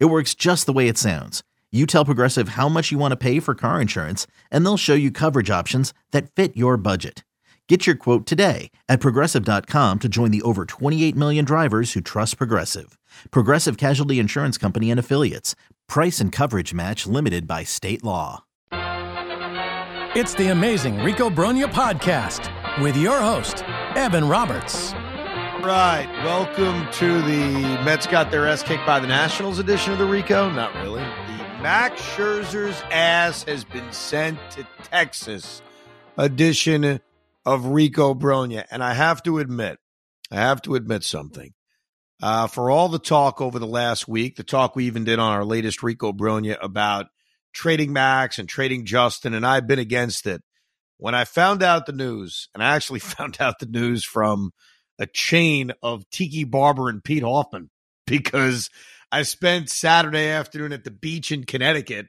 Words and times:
It 0.00 0.06
works 0.06 0.34
just 0.34 0.66
the 0.66 0.72
way 0.72 0.88
it 0.88 0.96
sounds. 0.96 1.42
You 1.72 1.86
tell 1.86 2.04
Progressive 2.04 2.50
how 2.50 2.68
much 2.68 2.92
you 2.92 2.98
want 2.98 3.12
to 3.12 3.16
pay 3.16 3.40
for 3.40 3.54
car 3.54 3.80
insurance, 3.80 4.28
and 4.50 4.64
they'll 4.64 4.76
show 4.76 4.94
you 4.94 5.10
coverage 5.10 5.50
options 5.50 5.92
that 6.12 6.30
fit 6.30 6.56
your 6.56 6.76
budget. 6.76 7.24
Get 7.68 7.86
your 7.86 7.96
quote 7.96 8.26
today 8.26 8.70
at 8.88 9.00
progressive.com 9.00 9.98
to 9.98 10.08
join 10.08 10.30
the 10.30 10.42
over 10.42 10.66
28 10.66 11.16
million 11.16 11.44
drivers 11.44 11.94
who 11.94 12.00
trust 12.00 12.36
Progressive. 12.38 12.96
Progressive 13.30 13.76
Casualty 13.76 14.18
Insurance 14.20 14.56
Company 14.56 14.90
and 14.90 15.00
Affiliates. 15.00 15.56
Price 15.88 16.20
and 16.20 16.30
coverage 16.30 16.72
match 16.72 17.06
limited 17.06 17.48
by 17.48 17.64
state 17.64 18.04
law. 18.04 18.44
It's 20.16 20.34
the 20.34 20.52
amazing 20.52 21.02
Rico 21.02 21.28
Brogna 21.28 21.66
podcast 21.66 22.48
with 22.80 22.96
your 22.96 23.20
host, 23.20 23.64
Evan 23.96 24.28
Roberts. 24.28 24.94
Right. 25.64 26.06
Welcome 26.22 26.86
to 26.92 27.22
the 27.22 27.82
Mets 27.84 28.06
got 28.06 28.30
their 28.30 28.46
ass 28.46 28.62
kicked 28.62 28.84
by 28.84 29.00
the 29.00 29.06
Nationals 29.06 29.58
edition 29.58 29.94
of 29.94 29.98
the 29.98 30.04
Rico. 30.04 30.50
Not 30.50 30.74
really. 30.74 31.00
The 31.00 31.62
Max 31.62 32.02
Scherzer's 32.02 32.82
ass 32.90 33.44
has 33.44 33.64
been 33.64 33.90
sent 33.90 34.38
to 34.50 34.66
Texas 34.82 35.62
edition 36.18 37.00
of 37.46 37.64
Rico 37.64 38.12
Brogna. 38.12 38.66
And 38.70 38.84
I 38.84 38.92
have 38.92 39.22
to 39.22 39.38
admit, 39.38 39.78
I 40.30 40.34
have 40.34 40.60
to 40.62 40.74
admit 40.74 41.02
something. 41.02 41.54
Uh, 42.22 42.46
for 42.46 42.70
all 42.70 42.90
the 42.90 42.98
talk 42.98 43.40
over 43.40 43.58
the 43.58 43.66
last 43.66 44.06
week, 44.06 44.36
the 44.36 44.44
talk 44.44 44.76
we 44.76 44.84
even 44.84 45.04
did 45.04 45.18
on 45.18 45.32
our 45.32 45.46
latest 45.46 45.82
Rico 45.82 46.12
Brogna 46.12 46.58
about 46.60 47.06
trading 47.54 47.94
Max 47.94 48.38
and 48.38 48.50
trading 48.50 48.84
Justin, 48.84 49.32
and 49.32 49.46
I've 49.46 49.66
been 49.66 49.78
against 49.78 50.26
it. 50.26 50.42
When 50.98 51.14
I 51.14 51.24
found 51.24 51.62
out 51.62 51.86
the 51.86 51.92
news, 51.92 52.50
and 52.52 52.62
I 52.62 52.76
actually 52.76 53.00
found 53.00 53.38
out 53.40 53.60
the 53.60 53.66
news 53.66 54.04
from 54.04 54.52
a 54.98 55.06
chain 55.06 55.72
of 55.82 56.08
Tiki 56.10 56.44
Barber 56.44 56.88
and 56.88 57.02
Pete 57.02 57.22
Hoffman, 57.22 57.70
because 58.06 58.70
I 59.10 59.22
spent 59.22 59.70
Saturday 59.70 60.28
afternoon 60.28 60.72
at 60.72 60.84
the 60.84 60.90
beach 60.90 61.32
in 61.32 61.44
Connecticut. 61.44 62.06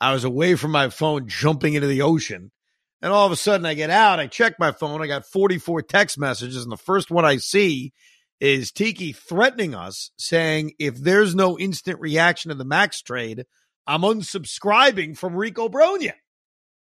I 0.00 0.12
was 0.12 0.24
away 0.24 0.54
from 0.54 0.70
my 0.70 0.90
phone, 0.90 1.28
jumping 1.28 1.74
into 1.74 1.88
the 1.88 2.02
ocean. 2.02 2.52
And 3.00 3.12
all 3.12 3.26
of 3.26 3.32
a 3.32 3.36
sudden, 3.36 3.66
I 3.66 3.74
get 3.74 3.90
out, 3.90 4.18
I 4.18 4.26
check 4.26 4.58
my 4.58 4.72
phone, 4.72 5.02
I 5.02 5.06
got 5.06 5.26
44 5.26 5.82
text 5.82 6.18
messages, 6.18 6.64
and 6.64 6.72
the 6.72 6.76
first 6.76 7.10
one 7.10 7.24
I 7.24 7.36
see 7.36 7.92
is 8.40 8.72
Tiki 8.72 9.12
threatening 9.12 9.74
us, 9.74 10.10
saying, 10.18 10.72
if 10.78 10.96
there's 10.96 11.34
no 11.34 11.58
instant 11.58 12.00
reaction 12.00 12.48
to 12.48 12.54
the 12.54 12.64
Max 12.64 13.02
trade, 13.02 13.44
I'm 13.86 14.02
unsubscribing 14.02 15.16
from 15.16 15.34
Rico 15.34 15.68
Brogna. 15.68 16.12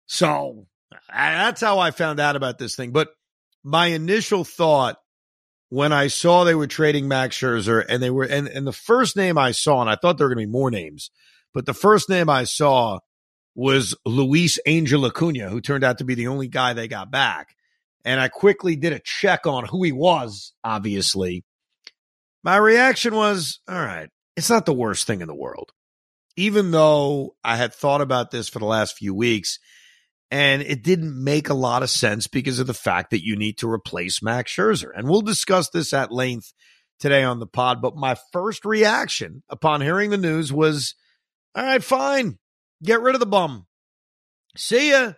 So 0.07 0.67
that's 1.09 1.61
how 1.61 1.79
I 1.79 1.91
found 1.91 2.19
out 2.19 2.35
about 2.35 2.57
this 2.57 2.75
thing. 2.75 2.91
But 2.91 3.09
my 3.63 3.87
initial 3.87 4.43
thought 4.43 4.97
when 5.71 5.93
I 5.93 6.07
saw 6.07 6.43
they 6.43 6.53
were 6.53 6.67
trading 6.67 7.07
Max 7.07 7.37
Scherzer 7.37 7.85
and 7.87 8.03
they 8.03 8.09
were, 8.09 8.25
and, 8.25 8.49
and 8.49 8.67
the 8.67 8.73
first 8.73 9.15
name 9.15 9.37
I 9.37 9.51
saw, 9.51 9.79
and 9.79 9.89
I 9.89 9.95
thought 9.95 10.17
there 10.17 10.27
were 10.27 10.35
going 10.35 10.45
to 10.45 10.49
be 10.49 10.51
more 10.51 10.69
names, 10.69 11.11
but 11.53 11.65
the 11.65 11.73
first 11.73 12.09
name 12.09 12.29
I 12.29 12.43
saw 12.43 12.99
was 13.55 13.95
Luis 14.05 14.59
Angel 14.65 15.05
Acuna, 15.05 15.47
who 15.47 15.61
turned 15.61 15.85
out 15.85 15.99
to 15.99 16.03
be 16.03 16.13
the 16.13 16.27
only 16.27 16.49
guy 16.49 16.73
they 16.73 16.89
got 16.89 17.09
back. 17.09 17.55
And 18.03 18.19
I 18.19 18.27
quickly 18.27 18.75
did 18.75 18.91
a 18.91 18.99
check 18.99 19.47
on 19.47 19.65
who 19.65 19.81
he 19.83 19.93
was, 19.93 20.51
obviously. 20.61 21.45
My 22.43 22.57
reaction 22.57 23.15
was, 23.15 23.61
all 23.69 23.75
right, 23.75 24.09
it's 24.35 24.49
not 24.49 24.65
the 24.65 24.73
worst 24.73 25.07
thing 25.07 25.21
in 25.21 25.27
the 25.27 25.33
world. 25.33 25.71
Even 26.35 26.71
though 26.71 27.35
I 27.45 27.55
had 27.55 27.73
thought 27.73 28.01
about 28.01 28.29
this 28.29 28.49
for 28.49 28.59
the 28.59 28.65
last 28.65 28.97
few 28.97 29.15
weeks 29.15 29.57
and 30.31 30.61
it 30.61 30.81
didn't 30.81 31.21
make 31.21 31.49
a 31.49 31.53
lot 31.53 31.83
of 31.83 31.89
sense 31.89 32.25
because 32.27 32.57
of 32.57 32.65
the 32.65 32.73
fact 32.73 33.11
that 33.11 33.23
you 33.23 33.35
need 33.35 33.57
to 33.57 33.69
replace 33.69 34.23
Max 34.23 34.55
Scherzer. 34.55 34.89
And 34.95 35.09
we'll 35.09 35.21
discuss 35.21 35.69
this 35.69 35.91
at 35.91 36.11
length 36.11 36.53
today 37.01 37.23
on 37.23 37.39
the 37.39 37.45
pod. 37.45 37.81
But 37.81 37.97
my 37.97 38.15
first 38.31 38.63
reaction 38.63 39.43
upon 39.49 39.81
hearing 39.81 40.09
the 40.09 40.17
news 40.17 40.53
was, 40.53 40.95
all 41.53 41.65
right, 41.65 41.83
fine. 41.83 42.39
Get 42.81 43.01
rid 43.01 43.13
of 43.13 43.19
the 43.19 43.25
bum. 43.25 43.67
See 44.55 44.91
ya. 44.91 45.13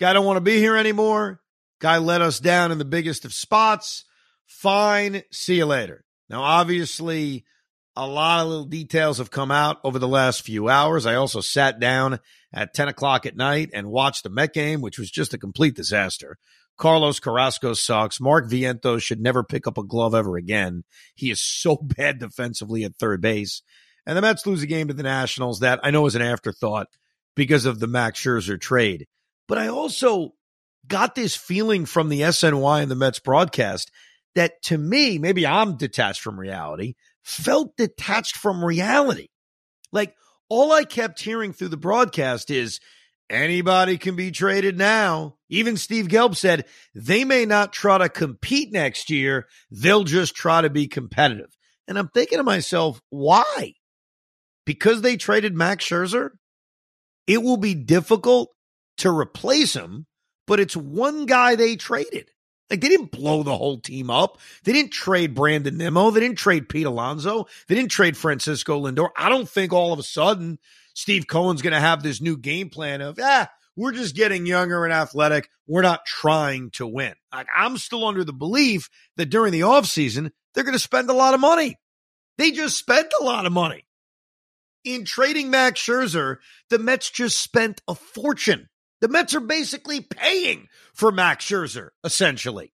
Guy 0.00 0.14
don't 0.14 0.26
want 0.26 0.38
to 0.38 0.40
be 0.40 0.56
here 0.56 0.76
anymore. 0.76 1.40
Guy 1.80 1.98
let 1.98 2.22
us 2.22 2.40
down 2.40 2.72
in 2.72 2.78
the 2.78 2.84
biggest 2.86 3.26
of 3.26 3.34
spots. 3.34 4.04
Fine. 4.46 5.22
See 5.30 5.56
you 5.56 5.66
later. 5.66 6.02
Now, 6.30 6.42
obviously, 6.42 7.44
a 7.96 8.06
lot 8.06 8.40
of 8.40 8.48
little 8.48 8.64
details 8.64 9.18
have 9.18 9.30
come 9.30 9.50
out 9.50 9.78
over 9.84 9.98
the 9.98 10.08
last 10.08 10.42
few 10.42 10.68
hours. 10.68 11.06
I 11.06 11.14
also 11.14 11.40
sat 11.40 11.78
down 11.78 12.18
at 12.52 12.74
10 12.74 12.88
o'clock 12.88 13.26
at 13.26 13.36
night 13.36 13.70
and 13.72 13.90
watched 13.90 14.24
the 14.24 14.30
Met 14.30 14.52
game, 14.52 14.80
which 14.80 14.98
was 14.98 15.10
just 15.10 15.34
a 15.34 15.38
complete 15.38 15.76
disaster. 15.76 16.36
Carlos 16.76 17.20
Carrasco 17.20 17.72
sucks. 17.74 18.20
Mark 18.20 18.50
Vientos 18.50 19.02
should 19.02 19.20
never 19.20 19.44
pick 19.44 19.66
up 19.66 19.78
a 19.78 19.84
glove 19.84 20.14
ever 20.14 20.36
again. 20.36 20.82
He 21.14 21.30
is 21.30 21.40
so 21.40 21.76
bad 21.82 22.18
defensively 22.18 22.84
at 22.84 22.96
third 22.96 23.20
base. 23.20 23.62
And 24.06 24.16
the 24.16 24.22
Mets 24.22 24.46
lose 24.46 24.62
a 24.62 24.66
game 24.66 24.88
to 24.88 24.94
the 24.94 25.02
Nationals 25.02 25.60
that 25.60 25.80
I 25.82 25.90
know 25.90 26.06
is 26.06 26.14
an 26.14 26.22
afterthought 26.22 26.88
because 27.36 27.64
of 27.64 27.80
the 27.80 27.86
Max 27.86 28.20
Scherzer 28.20 28.60
trade. 28.60 29.06
But 29.48 29.58
I 29.58 29.68
also 29.68 30.34
got 30.86 31.14
this 31.14 31.34
feeling 31.34 31.86
from 31.86 32.08
the 32.08 32.20
SNY 32.22 32.82
and 32.82 32.90
the 32.90 32.96
Mets 32.96 33.18
broadcast 33.18 33.90
that 34.34 34.62
to 34.64 34.76
me, 34.76 35.18
maybe 35.18 35.46
I'm 35.46 35.76
detached 35.76 36.20
from 36.20 36.38
reality, 36.38 36.94
felt 37.24 37.76
detached 37.76 38.36
from 38.36 38.64
reality. 38.64 39.28
Like 39.92 40.14
all 40.48 40.72
I 40.72 40.84
kept 40.84 41.20
hearing 41.20 41.52
through 41.52 41.68
the 41.68 41.76
broadcast 41.76 42.50
is 42.50 42.80
anybody 43.28 43.98
can 43.98 44.14
be 44.14 44.30
traded 44.30 44.78
now. 44.78 45.36
Even 45.48 45.76
Steve 45.76 46.06
Gelbs 46.06 46.36
said 46.36 46.66
they 46.94 47.24
may 47.24 47.44
not 47.46 47.72
try 47.72 47.98
to 47.98 48.08
compete 48.08 48.72
next 48.72 49.10
year, 49.10 49.46
they'll 49.70 50.04
just 50.04 50.34
try 50.36 50.60
to 50.60 50.70
be 50.70 50.86
competitive. 50.86 51.56
And 51.88 51.98
I'm 51.98 52.08
thinking 52.08 52.38
to 52.38 52.44
myself, 52.44 53.00
why? 53.10 53.74
because 54.64 55.02
they 55.02 55.16
traded 55.16 55.54
Max 55.54 55.84
Scherzer, 55.84 56.30
it 57.26 57.42
will 57.42 57.56
be 57.56 57.74
difficult 57.74 58.50
to 58.98 59.10
replace 59.10 59.74
him, 59.74 60.06
but 60.46 60.60
it's 60.60 60.76
one 60.76 61.26
guy 61.26 61.54
they 61.54 61.76
traded. 61.76 62.30
Like 62.74 62.80
they 62.80 62.88
didn't 62.88 63.12
blow 63.12 63.44
the 63.44 63.56
whole 63.56 63.78
team 63.78 64.10
up. 64.10 64.38
They 64.64 64.72
didn't 64.72 64.90
trade 64.90 65.32
Brandon 65.32 65.76
Nimmo. 65.76 66.10
They 66.10 66.18
didn't 66.18 66.38
trade 66.38 66.68
Pete 66.68 66.86
Alonso. 66.86 67.46
They 67.68 67.76
didn't 67.76 67.92
trade 67.92 68.16
Francisco 68.16 68.80
Lindor. 68.80 69.10
I 69.16 69.28
don't 69.28 69.48
think 69.48 69.72
all 69.72 69.92
of 69.92 70.00
a 70.00 70.02
sudden 70.02 70.58
Steve 70.92 71.28
Cohen's 71.28 71.62
going 71.62 71.72
to 71.72 71.78
have 71.78 72.02
this 72.02 72.20
new 72.20 72.36
game 72.36 72.70
plan 72.70 73.00
of, 73.00 73.16
ah, 73.22 73.48
we're 73.76 73.92
just 73.92 74.16
getting 74.16 74.44
younger 74.44 74.84
and 74.84 74.92
athletic. 74.92 75.48
We're 75.68 75.82
not 75.82 76.04
trying 76.04 76.70
to 76.72 76.86
win. 76.86 77.14
Like 77.32 77.46
I'm 77.56 77.78
still 77.78 78.04
under 78.04 78.24
the 78.24 78.32
belief 78.32 78.90
that 79.16 79.30
during 79.30 79.52
the 79.52 79.60
offseason, 79.60 80.32
they're 80.52 80.64
going 80.64 80.72
to 80.72 80.80
spend 80.80 81.08
a 81.08 81.14
lot 81.14 81.34
of 81.34 81.40
money. 81.40 81.78
They 82.38 82.50
just 82.50 82.76
spent 82.76 83.12
a 83.20 83.24
lot 83.24 83.46
of 83.46 83.52
money 83.52 83.84
in 84.84 85.04
trading 85.04 85.50
Max 85.50 85.80
Scherzer, 85.80 86.36
the 86.70 86.78
Mets 86.78 87.10
just 87.10 87.40
spent 87.40 87.80
a 87.88 87.94
fortune. 87.94 88.68
The 89.04 89.10
Mets 89.10 89.34
are 89.34 89.40
basically 89.40 90.00
paying 90.00 90.66
for 90.94 91.12
Max 91.12 91.44
Scherzer, 91.44 91.90
essentially. 92.04 92.72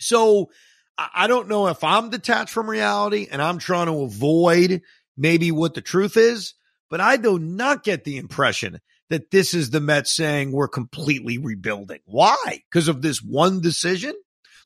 So 0.00 0.50
I 0.98 1.28
don't 1.28 1.46
know 1.46 1.68
if 1.68 1.84
I'm 1.84 2.10
detached 2.10 2.50
from 2.50 2.68
reality 2.68 3.28
and 3.30 3.40
I'm 3.40 3.58
trying 3.58 3.86
to 3.86 4.02
avoid 4.02 4.82
maybe 5.16 5.52
what 5.52 5.74
the 5.74 5.82
truth 5.82 6.16
is, 6.16 6.54
but 6.90 7.00
I 7.00 7.16
do 7.16 7.38
not 7.38 7.84
get 7.84 8.02
the 8.02 8.16
impression 8.16 8.80
that 9.08 9.30
this 9.30 9.54
is 9.54 9.70
the 9.70 9.80
Mets 9.80 10.16
saying 10.16 10.50
we're 10.50 10.66
completely 10.66 11.38
rebuilding. 11.38 12.00
Why? 12.06 12.64
Because 12.68 12.88
of 12.88 13.00
this 13.00 13.22
one 13.22 13.60
decision? 13.60 14.14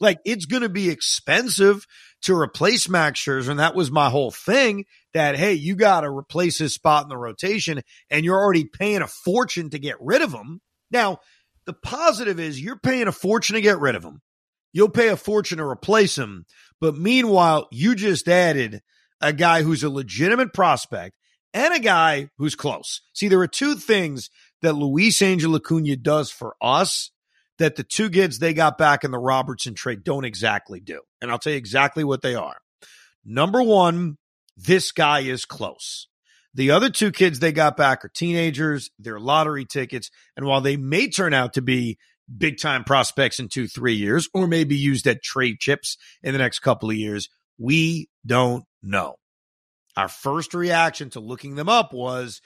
Like 0.00 0.18
it's 0.24 0.46
going 0.46 0.62
to 0.62 0.68
be 0.68 0.90
expensive 0.90 1.86
to 2.22 2.34
replace 2.34 2.88
Max 2.88 3.20
Scherzer. 3.20 3.50
And 3.50 3.60
that 3.60 3.74
was 3.74 3.90
my 3.90 4.10
whole 4.10 4.30
thing 4.30 4.86
that, 5.12 5.36
hey, 5.36 5.54
you 5.54 5.76
got 5.76 6.02
to 6.02 6.10
replace 6.10 6.58
his 6.58 6.74
spot 6.74 7.04
in 7.04 7.08
the 7.08 7.16
rotation 7.16 7.82
and 8.10 8.24
you're 8.24 8.38
already 8.38 8.64
paying 8.64 9.02
a 9.02 9.06
fortune 9.06 9.70
to 9.70 9.78
get 9.78 9.96
rid 10.00 10.22
of 10.22 10.32
him. 10.32 10.60
Now, 10.90 11.18
the 11.66 11.74
positive 11.74 12.40
is 12.40 12.60
you're 12.60 12.78
paying 12.78 13.08
a 13.08 13.12
fortune 13.12 13.54
to 13.54 13.60
get 13.60 13.80
rid 13.80 13.94
of 13.94 14.04
him. 14.04 14.20
You'll 14.72 14.88
pay 14.88 15.08
a 15.08 15.16
fortune 15.16 15.58
to 15.58 15.64
replace 15.64 16.18
him. 16.18 16.46
But 16.80 16.96
meanwhile, 16.96 17.68
you 17.70 17.94
just 17.94 18.28
added 18.28 18.82
a 19.20 19.32
guy 19.32 19.62
who's 19.62 19.84
a 19.84 19.90
legitimate 19.90 20.52
prospect 20.52 21.16
and 21.54 21.72
a 21.72 21.78
guy 21.78 22.28
who's 22.36 22.54
close. 22.54 23.00
See, 23.12 23.28
there 23.28 23.40
are 23.40 23.46
two 23.46 23.76
things 23.76 24.28
that 24.62 24.74
Luis 24.74 25.22
Angel 25.22 25.54
Acuna 25.54 25.96
does 25.96 26.30
for 26.30 26.56
us 26.60 27.10
that 27.58 27.76
the 27.76 27.84
two 27.84 28.10
kids 28.10 28.38
they 28.38 28.54
got 28.54 28.78
back 28.78 29.04
in 29.04 29.10
the 29.10 29.18
Robertson 29.18 29.74
trade 29.74 30.04
don't 30.04 30.24
exactly 30.24 30.80
do. 30.80 31.00
And 31.20 31.30
I'll 31.30 31.38
tell 31.38 31.52
you 31.52 31.58
exactly 31.58 32.04
what 32.04 32.22
they 32.22 32.34
are. 32.34 32.56
Number 33.24 33.62
one, 33.62 34.18
this 34.56 34.92
guy 34.92 35.20
is 35.20 35.44
close. 35.44 36.08
The 36.54 36.70
other 36.70 36.88
two 36.90 37.10
kids 37.10 37.38
they 37.40 37.52
got 37.52 37.76
back 37.76 38.04
are 38.04 38.10
teenagers, 38.14 38.90
they're 38.98 39.18
lottery 39.18 39.64
tickets. 39.64 40.10
And 40.36 40.46
while 40.46 40.60
they 40.60 40.76
may 40.76 41.08
turn 41.08 41.34
out 41.34 41.54
to 41.54 41.62
be 41.62 41.98
big 42.36 42.58
time 42.58 42.84
prospects 42.84 43.38
in 43.38 43.48
two, 43.48 43.66
three 43.66 43.94
years, 43.94 44.28
or 44.32 44.46
maybe 44.46 44.76
used 44.76 45.06
at 45.06 45.22
trade 45.22 45.58
chips 45.58 45.96
in 46.22 46.32
the 46.32 46.38
next 46.38 46.60
couple 46.60 46.90
of 46.90 46.96
years, 46.96 47.28
we 47.58 48.08
don't 48.24 48.64
know. 48.82 49.16
Our 49.96 50.08
first 50.08 50.54
reaction 50.54 51.10
to 51.10 51.20
looking 51.20 51.54
them 51.54 51.68
up 51.68 51.92
was 51.92 52.40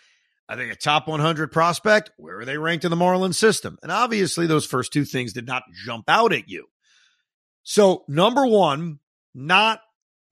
I 0.48 0.56
think 0.56 0.72
a 0.72 0.76
top 0.76 1.08
100 1.08 1.52
prospect, 1.52 2.10
where 2.16 2.38
are 2.40 2.44
they 2.44 2.56
ranked 2.56 2.84
in 2.84 2.90
the 2.90 2.96
Marlins 2.96 3.34
system? 3.34 3.78
And 3.82 3.92
obviously, 3.92 4.46
those 4.46 4.64
first 4.64 4.92
two 4.92 5.04
things 5.04 5.32
did 5.32 5.46
not 5.46 5.64
jump 5.84 6.04
out 6.08 6.32
at 6.32 6.48
you. 6.48 6.66
So, 7.62 8.04
number 8.08 8.46
one, 8.46 9.00
not 9.34 9.80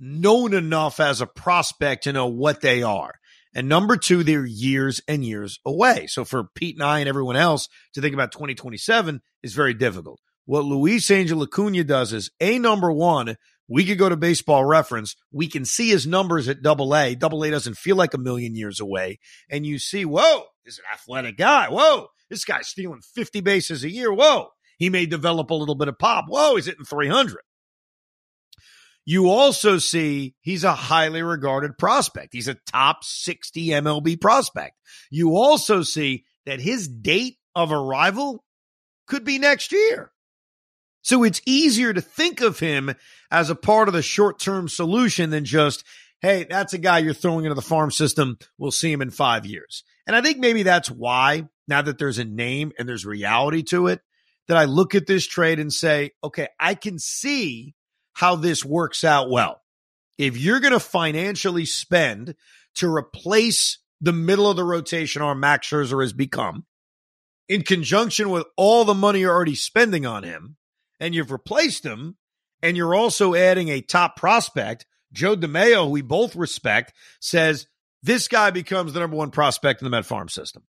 known 0.00 0.54
enough 0.54 1.00
as 1.00 1.20
a 1.20 1.26
prospect 1.26 2.04
to 2.04 2.12
know 2.12 2.26
what 2.26 2.60
they 2.60 2.82
are. 2.82 3.14
And 3.54 3.68
number 3.68 3.96
two, 3.96 4.22
they're 4.22 4.44
years 4.44 5.00
and 5.08 5.24
years 5.24 5.58
away. 5.64 6.06
So 6.08 6.26
for 6.26 6.44
Pete 6.54 6.76
and 6.76 6.84
I 6.84 6.98
and 6.98 7.08
everyone 7.08 7.36
else 7.36 7.70
to 7.94 8.02
think 8.02 8.12
about 8.12 8.32
2027 8.32 9.22
is 9.42 9.54
very 9.54 9.72
difficult. 9.72 10.20
What 10.44 10.66
Luis 10.66 11.10
Angel 11.10 11.42
Acuna 11.42 11.82
does 11.82 12.12
is 12.12 12.30
a 12.38 12.58
number 12.58 12.92
one, 12.92 13.36
we 13.68 13.84
could 13.84 13.98
go 13.98 14.08
to 14.08 14.16
baseball 14.16 14.64
reference. 14.64 15.16
We 15.32 15.48
can 15.48 15.64
see 15.64 15.90
his 15.90 16.06
numbers 16.06 16.48
at 16.48 16.62
double 16.62 16.94
A. 16.94 17.14
Double 17.14 17.44
A 17.44 17.50
doesn't 17.50 17.76
feel 17.76 17.96
like 17.96 18.14
a 18.14 18.18
million 18.18 18.54
years 18.54 18.80
away. 18.80 19.18
And 19.50 19.66
you 19.66 19.78
see, 19.78 20.04
whoa, 20.04 20.44
is 20.64 20.78
an 20.78 20.84
athletic 20.92 21.36
guy. 21.36 21.68
Whoa, 21.68 22.08
this 22.30 22.44
guy's 22.44 22.68
stealing 22.68 23.00
50 23.14 23.40
bases 23.40 23.84
a 23.84 23.90
year. 23.90 24.12
Whoa, 24.12 24.48
he 24.78 24.90
may 24.90 25.06
develop 25.06 25.50
a 25.50 25.54
little 25.54 25.74
bit 25.74 25.88
of 25.88 25.98
pop. 25.98 26.26
Whoa, 26.28 26.56
he's 26.56 26.66
hitting 26.66 26.84
300. 26.84 27.38
You 29.08 29.30
also 29.30 29.78
see 29.78 30.34
he's 30.40 30.64
a 30.64 30.74
highly 30.74 31.22
regarded 31.22 31.78
prospect. 31.78 32.30
He's 32.32 32.48
a 32.48 32.56
top 32.66 33.04
60 33.04 33.68
MLB 33.68 34.20
prospect. 34.20 34.74
You 35.10 35.36
also 35.36 35.82
see 35.82 36.24
that 36.44 36.60
his 36.60 36.88
date 36.88 37.36
of 37.54 37.70
arrival 37.70 38.44
could 39.06 39.24
be 39.24 39.38
next 39.38 39.70
year. 39.70 40.10
So 41.06 41.22
it's 41.22 41.40
easier 41.46 41.92
to 41.92 42.00
think 42.00 42.40
of 42.40 42.58
him 42.58 42.92
as 43.30 43.48
a 43.48 43.54
part 43.54 43.86
of 43.86 43.94
the 43.94 44.02
short 44.02 44.40
term 44.40 44.68
solution 44.68 45.30
than 45.30 45.44
just, 45.44 45.84
hey, 46.20 46.46
that's 46.50 46.72
a 46.72 46.78
guy 46.78 46.98
you're 46.98 47.14
throwing 47.14 47.44
into 47.44 47.54
the 47.54 47.62
farm 47.62 47.92
system. 47.92 48.38
We'll 48.58 48.72
see 48.72 48.90
him 48.90 49.00
in 49.00 49.10
five 49.10 49.46
years. 49.46 49.84
And 50.08 50.16
I 50.16 50.20
think 50.20 50.38
maybe 50.38 50.64
that's 50.64 50.90
why, 50.90 51.48
now 51.68 51.80
that 51.82 51.98
there's 51.98 52.18
a 52.18 52.24
name 52.24 52.72
and 52.76 52.88
there's 52.88 53.06
reality 53.06 53.62
to 53.68 53.86
it, 53.86 54.00
that 54.48 54.56
I 54.56 54.64
look 54.64 54.96
at 54.96 55.06
this 55.06 55.24
trade 55.24 55.60
and 55.60 55.72
say, 55.72 56.10
okay, 56.24 56.48
I 56.58 56.74
can 56.74 56.98
see 56.98 57.76
how 58.12 58.34
this 58.34 58.64
works 58.64 59.04
out 59.04 59.30
well. 59.30 59.62
If 60.18 60.36
you're 60.36 60.58
going 60.58 60.72
to 60.72 60.80
financially 60.80 61.66
spend 61.66 62.34
to 62.76 62.92
replace 62.92 63.78
the 64.00 64.12
middle 64.12 64.50
of 64.50 64.56
the 64.56 64.64
rotation 64.64 65.22
arm 65.22 65.38
Max 65.38 65.68
Scherzer 65.68 66.02
has 66.02 66.12
become, 66.12 66.66
in 67.48 67.62
conjunction 67.62 68.30
with 68.30 68.44
all 68.56 68.84
the 68.84 68.92
money 68.92 69.20
you're 69.20 69.32
already 69.32 69.54
spending 69.54 70.04
on 70.04 70.24
him, 70.24 70.56
and 71.00 71.14
you've 71.14 71.32
replaced 71.32 71.84
him, 71.84 72.16
and 72.62 72.76
you're 72.76 72.94
also 72.94 73.34
adding 73.34 73.68
a 73.68 73.80
top 73.80 74.16
prospect, 74.16 74.86
Joe 75.12 75.36
DeMayo, 75.36 75.84
who 75.84 75.90
we 75.90 76.02
both 76.02 76.36
respect, 76.36 76.92
says 77.20 77.66
this 78.02 78.28
guy 78.28 78.50
becomes 78.50 78.92
the 78.92 79.00
number 79.00 79.16
one 79.16 79.30
prospect 79.30 79.80
in 79.80 79.86
the 79.86 79.90
Met 79.90 80.06
Farm 80.06 80.28
system. 80.28 80.62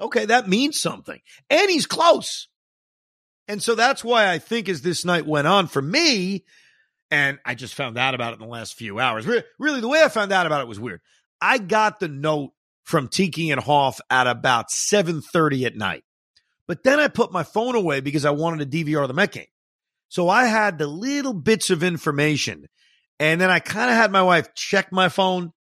Okay, 0.00 0.26
that 0.26 0.48
means 0.48 0.80
something. 0.80 1.20
And 1.48 1.70
he's 1.70 1.86
close. 1.86 2.48
And 3.48 3.62
so 3.62 3.74
that's 3.74 4.04
why 4.04 4.30
I 4.30 4.38
think 4.38 4.68
as 4.68 4.82
this 4.82 5.04
night 5.04 5.26
went 5.26 5.46
on 5.46 5.68
for 5.68 5.80
me, 5.80 6.44
and 7.10 7.38
I 7.44 7.54
just 7.54 7.74
found 7.74 7.96
out 7.96 8.14
about 8.14 8.32
it 8.32 8.40
in 8.40 8.46
the 8.46 8.52
last 8.52 8.74
few 8.74 8.98
hours. 8.98 9.26
Really, 9.58 9.80
the 9.80 9.88
way 9.88 10.02
I 10.02 10.08
found 10.08 10.32
out 10.32 10.46
about 10.46 10.60
it 10.60 10.68
was 10.68 10.80
weird. 10.80 11.00
I 11.40 11.58
got 11.58 12.00
the 12.00 12.08
note 12.08 12.52
from 12.82 13.08
Tiki 13.08 13.50
and 13.50 13.60
Hoff 13.60 14.00
at 14.10 14.26
about 14.26 14.70
7:30 14.70 15.66
at 15.66 15.76
night. 15.76 16.04
But 16.66 16.82
then 16.82 16.98
I 16.98 17.08
put 17.08 17.30
my 17.30 17.44
phone 17.44 17.76
away 17.76 18.00
because 18.00 18.24
I 18.24 18.30
wanted 18.30 18.70
to 18.70 18.84
DVR 18.84 19.06
the 19.06 19.14
Met 19.14 19.32
game. 19.32 19.46
So 20.08 20.28
I 20.28 20.46
had 20.46 20.78
the 20.78 20.86
little 20.86 21.34
bits 21.34 21.70
of 21.70 21.82
information. 21.82 22.66
And 23.18 23.40
then 23.40 23.50
I 23.50 23.60
kind 23.60 23.90
of 23.90 23.96
had 23.96 24.12
my 24.12 24.22
wife 24.22 24.54
check 24.54 24.92
my 24.92 25.08
phone 25.08 25.52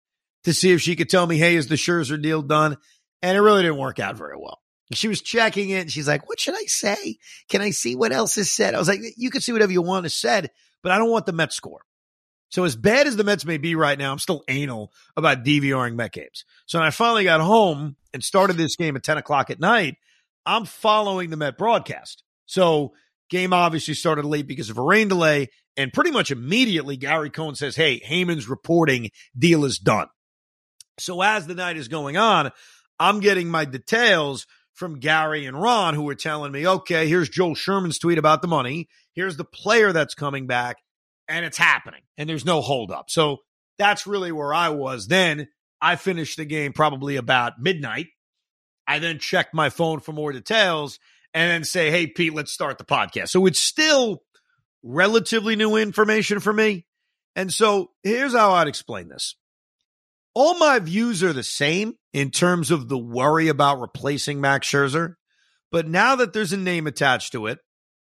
to 0.44 0.52
see 0.52 0.73
if 0.73 0.82
she 0.82 0.96
could 0.96 1.08
tell 1.08 1.26
me, 1.26 1.38
hey, 1.38 1.56
is 1.56 1.69
the 1.69 1.76
Scherzer 1.76 2.20
deal 2.20 2.43
done? 2.43 2.76
And 3.23 3.37
it 3.37 3.41
really 3.41 3.62
didn't 3.62 3.79
work 3.79 3.99
out 3.99 4.17
very 4.17 4.37
well. 4.37 4.61
She 4.93 5.08
was 5.08 5.23
checking 5.23 5.70
it 5.70 5.81
and 5.82 5.91
she's 5.91 6.06
like, 6.06 6.29
what 6.29 6.38
should 6.38 6.55
I 6.55 6.64
say? 6.67 7.17
Can 7.49 7.62
I 7.62 7.70
see 7.70 7.96
what 7.96 8.12
else 8.12 8.37
is 8.37 8.50
said? 8.50 8.75
I 8.75 8.79
was 8.79 8.88
like, 8.88 9.00
you 9.17 9.31
can 9.31 9.41
see 9.41 9.52
whatever 9.52 9.73
you 9.73 9.82
want 9.82 10.05
to 10.05 10.11
said, 10.11 10.50
but 10.82 10.93
I 10.93 10.99
don't 10.99 11.11
want 11.11 11.26
the 11.26 11.32
Mets 11.32 11.56
score. 11.56 11.81
So 12.50 12.64
as 12.64 12.76
bad 12.76 13.06
as 13.06 13.17
the 13.17 13.25
Mets 13.25 13.44
may 13.44 13.56
be 13.56 13.75
right 13.75 13.99
now, 13.99 14.12
I'm 14.12 14.19
still 14.19 14.44
anal 14.46 14.93
about 15.17 15.43
DVRing 15.43 15.94
Met 15.94 16.12
games. 16.12 16.44
So 16.67 16.79
when 16.79 16.87
I 16.87 16.91
finally 16.91 17.25
got 17.25 17.41
home 17.41 17.96
and 18.12 18.23
started 18.23 18.56
this 18.56 18.76
game 18.76 18.94
at 18.94 19.02
10 19.02 19.17
o'clock 19.17 19.50
at 19.50 19.58
night, 19.58 19.96
I'm 20.46 20.67
following 20.67 21.31
the 21.31 21.37
Met 21.37 21.56
broadcast. 21.56 22.23
So 22.46 22.93
game 23.31 23.53
obviously 23.53 23.94
started 23.94 24.25
late 24.25 24.47
because 24.47 24.71
of 24.71 24.79
a 24.79 24.82
rain 24.82 25.09
delay. 25.09 25.50
And 25.76 25.93
pretty 25.93 26.12
much 26.12 26.31
immediately, 26.31 26.97
Gary 26.97 27.31
Cohen 27.31 27.56
says, 27.56 27.76
Hey, 27.76 28.00
Heyman's 28.00 28.49
reporting 28.49 29.11
deal 29.37 29.65
is 29.65 29.79
done. 29.79 30.06
So 30.99 31.21
as 31.23 31.47
the 31.47 31.55
night 31.55 31.76
is 31.76 31.88
going 31.88 32.17
on, 32.17 32.53
I'm 33.00 33.21
getting 33.21 33.49
my 33.49 33.65
details 33.65 34.47
from 34.73 34.99
Gary 34.99 35.47
and 35.47 35.61
Ron, 35.61 35.94
who 35.94 36.03
were 36.03 36.15
telling 36.15 36.53
me, 36.53 36.67
okay, 36.67 37.09
here's 37.09 37.29
Joel 37.29 37.55
Sherman's 37.55 37.99
tweet 37.99 38.19
about 38.19 38.43
the 38.43 38.49
money. 38.49 38.88
Here's 39.12 39.37
the 39.37 39.44
player 39.44 39.93
that's 39.93 40.15
coming 40.15 40.47
back, 40.47 40.79
and 41.29 41.44
it's 41.44 41.59
happening, 41.59 42.03
and 42.19 42.29
there's 42.29 42.44
no 42.44 42.61
holdup. 42.61 43.09
So 43.09 43.38
that's 43.79 44.06
really 44.06 44.32
where 44.32 44.53
I 44.53 44.70
was. 44.70 45.06
Then 45.06 45.49
I 45.81 45.97
finished 45.97 46.37
the 46.37 46.44
game 46.44 46.73
probably 46.73 47.17
about 47.17 47.61
midnight. 47.61 48.09
I 48.87 48.99
then 48.99 49.19
checked 49.19 49.55
my 49.55 49.70
phone 49.70 50.00
for 50.00 50.12
more 50.12 50.32
details 50.32 50.99
and 51.35 51.51
then 51.51 51.65
say, 51.65 51.91
hey, 51.91 52.07
Pete, 52.07 52.33
let's 52.33 52.53
start 52.53 52.79
the 52.79 52.85
podcast. 52.85 53.29
So 53.29 53.45
it's 53.47 53.61
still 53.61 54.23
relatively 54.83 55.57
new 55.57 55.77
information 55.77 56.41
for 56.41 56.53
me. 56.53 56.87
And 57.37 57.53
so 57.53 57.91
here's 58.05 58.33
how 58.33 58.53
I'd 58.53 58.69
explain 58.69 59.09
this 59.09 59.35
all 60.35 60.59
my 60.59 60.79
views 60.79 61.23
are 61.23 61.33
the 61.33 61.43
same 61.43 61.95
in 62.13 62.31
terms 62.31 62.71
of 62.71 62.89
the 62.89 62.99
worry 62.99 63.49
about 63.49 63.81
replacing 63.81 64.41
Max 64.41 64.69
Scherzer. 64.69 65.15
But 65.71 65.89
now 65.89 66.17
that 66.17 66.33
there's 66.33 66.53
a 66.53 66.57
name 66.57 66.87
attached 66.87 67.33
to 67.33 67.47
it, 67.47 67.59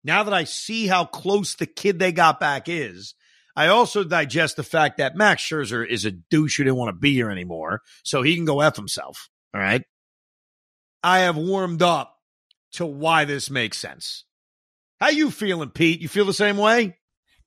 now 0.03 0.23
that 0.23 0.33
I 0.33 0.43
see 0.43 0.87
how 0.87 1.05
close 1.05 1.55
the 1.55 1.65
kid 1.65 1.97
they 1.97 2.11
got 2.11 2.39
back 2.39 2.67
is, 2.67 3.15
I 3.55 3.67
also 3.67 4.03
digest 4.03 4.55
the 4.55 4.63
fact 4.63 4.97
that 4.97 5.15
Max 5.15 5.41
Scherzer 5.41 5.87
is 5.87 6.05
a 6.05 6.11
douche 6.11 6.57
who 6.57 6.63
didn't 6.63 6.77
want 6.77 6.89
to 6.89 6.99
be 6.99 7.13
here 7.13 7.31
anymore, 7.31 7.81
so 8.03 8.21
he 8.21 8.35
can 8.35 8.45
go 8.45 8.61
F 8.61 8.75
himself. 8.75 9.29
All 9.53 9.61
right. 9.61 9.83
I 11.01 11.19
have 11.19 11.37
warmed 11.37 11.81
up 11.81 12.14
to 12.75 12.85
why 12.85 13.25
this 13.25 13.49
makes 13.49 13.77
sense. 13.77 14.23
How 14.99 15.09
you 15.09 15.31
feeling, 15.31 15.69
Pete? 15.69 16.01
You 16.01 16.07
feel 16.07 16.25
the 16.25 16.33
same 16.33 16.57
way? 16.57 16.97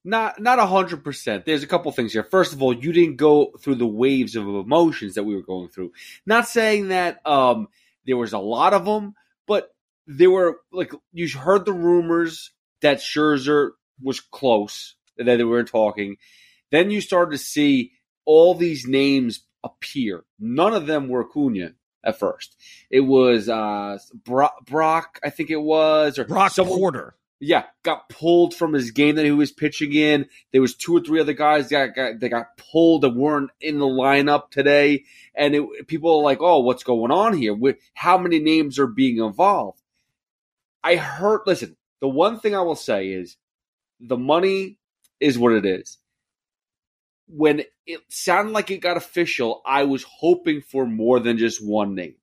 Not 0.04 0.40
not 0.40 0.58
a 0.58 0.66
hundred 0.66 1.02
percent. 1.02 1.44
There's 1.44 1.62
a 1.62 1.66
couple 1.66 1.90
things 1.92 2.12
here. 2.12 2.22
First 2.22 2.52
of 2.52 2.62
all, 2.62 2.72
you 2.72 2.92
didn't 2.92 3.16
go 3.16 3.52
through 3.60 3.76
the 3.76 3.86
waves 3.86 4.36
of 4.36 4.46
emotions 4.46 5.14
that 5.14 5.24
we 5.24 5.34
were 5.34 5.42
going 5.42 5.68
through. 5.68 5.92
Not 6.24 6.48
saying 6.48 6.88
that 6.88 7.26
um, 7.26 7.68
there 8.06 8.16
was 8.16 8.32
a 8.32 8.38
lot 8.38 8.74
of 8.74 8.84
them, 8.84 9.14
but 9.46 9.70
there 10.06 10.30
were 10.30 10.60
like 10.72 10.92
you 11.12 11.28
heard 11.28 11.64
the 11.64 11.72
rumors 11.72 12.52
that 12.80 12.98
Scherzer 12.98 13.70
was 14.00 14.20
close, 14.20 14.94
that 15.16 15.24
they 15.24 15.44
were 15.44 15.64
talking. 15.64 16.16
Then 16.70 16.90
you 16.90 17.00
started 17.00 17.32
to 17.32 17.38
see 17.38 17.92
all 18.24 18.54
these 18.54 18.86
names 18.86 19.40
appear. 19.64 20.24
None 20.38 20.74
of 20.74 20.86
them 20.86 21.08
were 21.08 21.24
Acuna 21.24 21.72
at 22.08 22.18
first. 22.18 22.56
It 22.90 23.00
was 23.00 23.48
uh, 23.48 23.98
Brock, 24.24 24.64
Brock, 24.66 25.20
I 25.22 25.30
think 25.30 25.50
it 25.50 25.60
was, 25.60 26.18
or 26.18 26.24
Brock 26.24 26.52
someone, 26.52 26.78
Porter 26.78 27.14
yeah, 27.40 27.64
got 27.84 28.08
pulled 28.08 28.54
from 28.54 28.72
his 28.72 28.90
game 28.90 29.14
that 29.14 29.24
he 29.24 29.30
was 29.30 29.52
pitching 29.52 29.92
in. 29.92 30.26
There 30.52 30.60
was 30.60 30.74
two 30.74 30.96
or 30.96 31.00
three 31.00 31.20
other 31.20 31.34
guys 31.34 31.68
that 31.68 31.94
got, 31.94 32.18
that 32.18 32.28
got 32.28 32.56
pulled 32.56 33.02
that 33.02 33.10
weren't 33.10 33.50
in 33.60 33.78
the 33.78 33.86
lineup 33.86 34.50
today, 34.50 35.04
and 35.34 35.54
it, 35.54 35.86
people 35.86 36.18
are 36.18 36.22
like, 36.22 36.40
"Oh, 36.40 36.60
what's 36.60 36.82
going 36.82 37.12
on 37.12 37.34
here? 37.34 37.56
How 37.94 38.18
many 38.18 38.40
names 38.40 38.78
are 38.78 38.88
being 38.88 39.18
involved?" 39.18 39.80
I 40.82 40.96
heard. 40.96 41.42
Listen, 41.46 41.76
the 42.00 42.08
one 42.08 42.40
thing 42.40 42.56
I 42.56 42.62
will 42.62 42.76
say 42.76 43.08
is 43.08 43.36
the 44.00 44.16
money 44.16 44.78
is 45.20 45.38
what 45.38 45.52
it 45.52 45.64
is. 45.64 45.98
When 47.28 47.62
it 47.86 48.00
sounded 48.08 48.52
like 48.52 48.70
it 48.70 48.78
got 48.78 48.96
official, 48.96 49.62
I 49.66 49.84
was 49.84 50.04
hoping 50.04 50.62
for 50.62 50.86
more 50.86 51.20
than 51.20 51.38
just 51.38 51.64
one 51.64 51.94
name, 51.94 52.14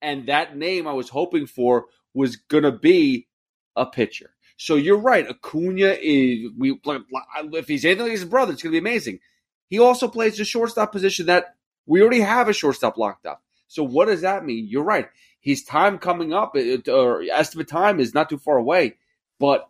and 0.00 0.28
that 0.28 0.56
name 0.56 0.86
I 0.86 0.92
was 0.92 1.08
hoping 1.08 1.46
for 1.46 1.86
was 2.14 2.36
gonna 2.36 2.72
be 2.72 3.28
a 3.74 3.86
pitcher. 3.86 4.30
So 4.56 4.76
you're 4.76 4.98
right. 4.98 5.28
Acuna 5.28 5.96
is 6.00 6.50
we 6.56 6.78
if 6.84 7.68
he's 7.68 7.84
anything 7.84 8.04
like 8.04 8.12
his 8.12 8.24
brother, 8.24 8.52
it's 8.52 8.62
going 8.62 8.72
to 8.72 8.80
be 8.80 8.88
amazing. 8.88 9.20
He 9.68 9.78
also 9.78 10.08
plays 10.08 10.36
the 10.36 10.44
shortstop 10.44 10.92
position 10.92 11.26
that 11.26 11.56
we 11.84 12.00
already 12.00 12.20
have 12.20 12.48
a 12.48 12.52
shortstop 12.52 12.96
locked 12.96 13.26
up. 13.26 13.42
So 13.68 13.82
what 13.82 14.06
does 14.06 14.22
that 14.22 14.44
mean? 14.44 14.66
You're 14.68 14.84
right. 14.84 15.08
His 15.40 15.62
time 15.62 15.98
coming 15.98 16.32
up, 16.32 16.56
or 16.88 17.22
estimate 17.30 17.68
time, 17.68 18.00
is 18.00 18.14
not 18.14 18.30
too 18.30 18.38
far 18.38 18.56
away. 18.56 18.96
But 19.38 19.68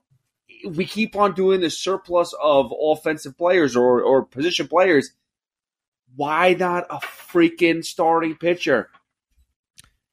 we 0.65 0.85
keep 0.85 1.17
on 1.17 1.35
doing 1.35 1.61
this 1.61 1.79
surplus 1.79 2.35
of 2.43 2.73
offensive 2.81 3.37
players 3.37 3.77
or, 3.77 4.03
or 4.03 4.25
position 4.25 4.69
players. 4.69 5.11
why 6.15 6.55
not 6.55 6.87
a 6.91 6.97
freaking 6.97 7.85
starting 7.85 8.37
pitcher? 8.37 8.91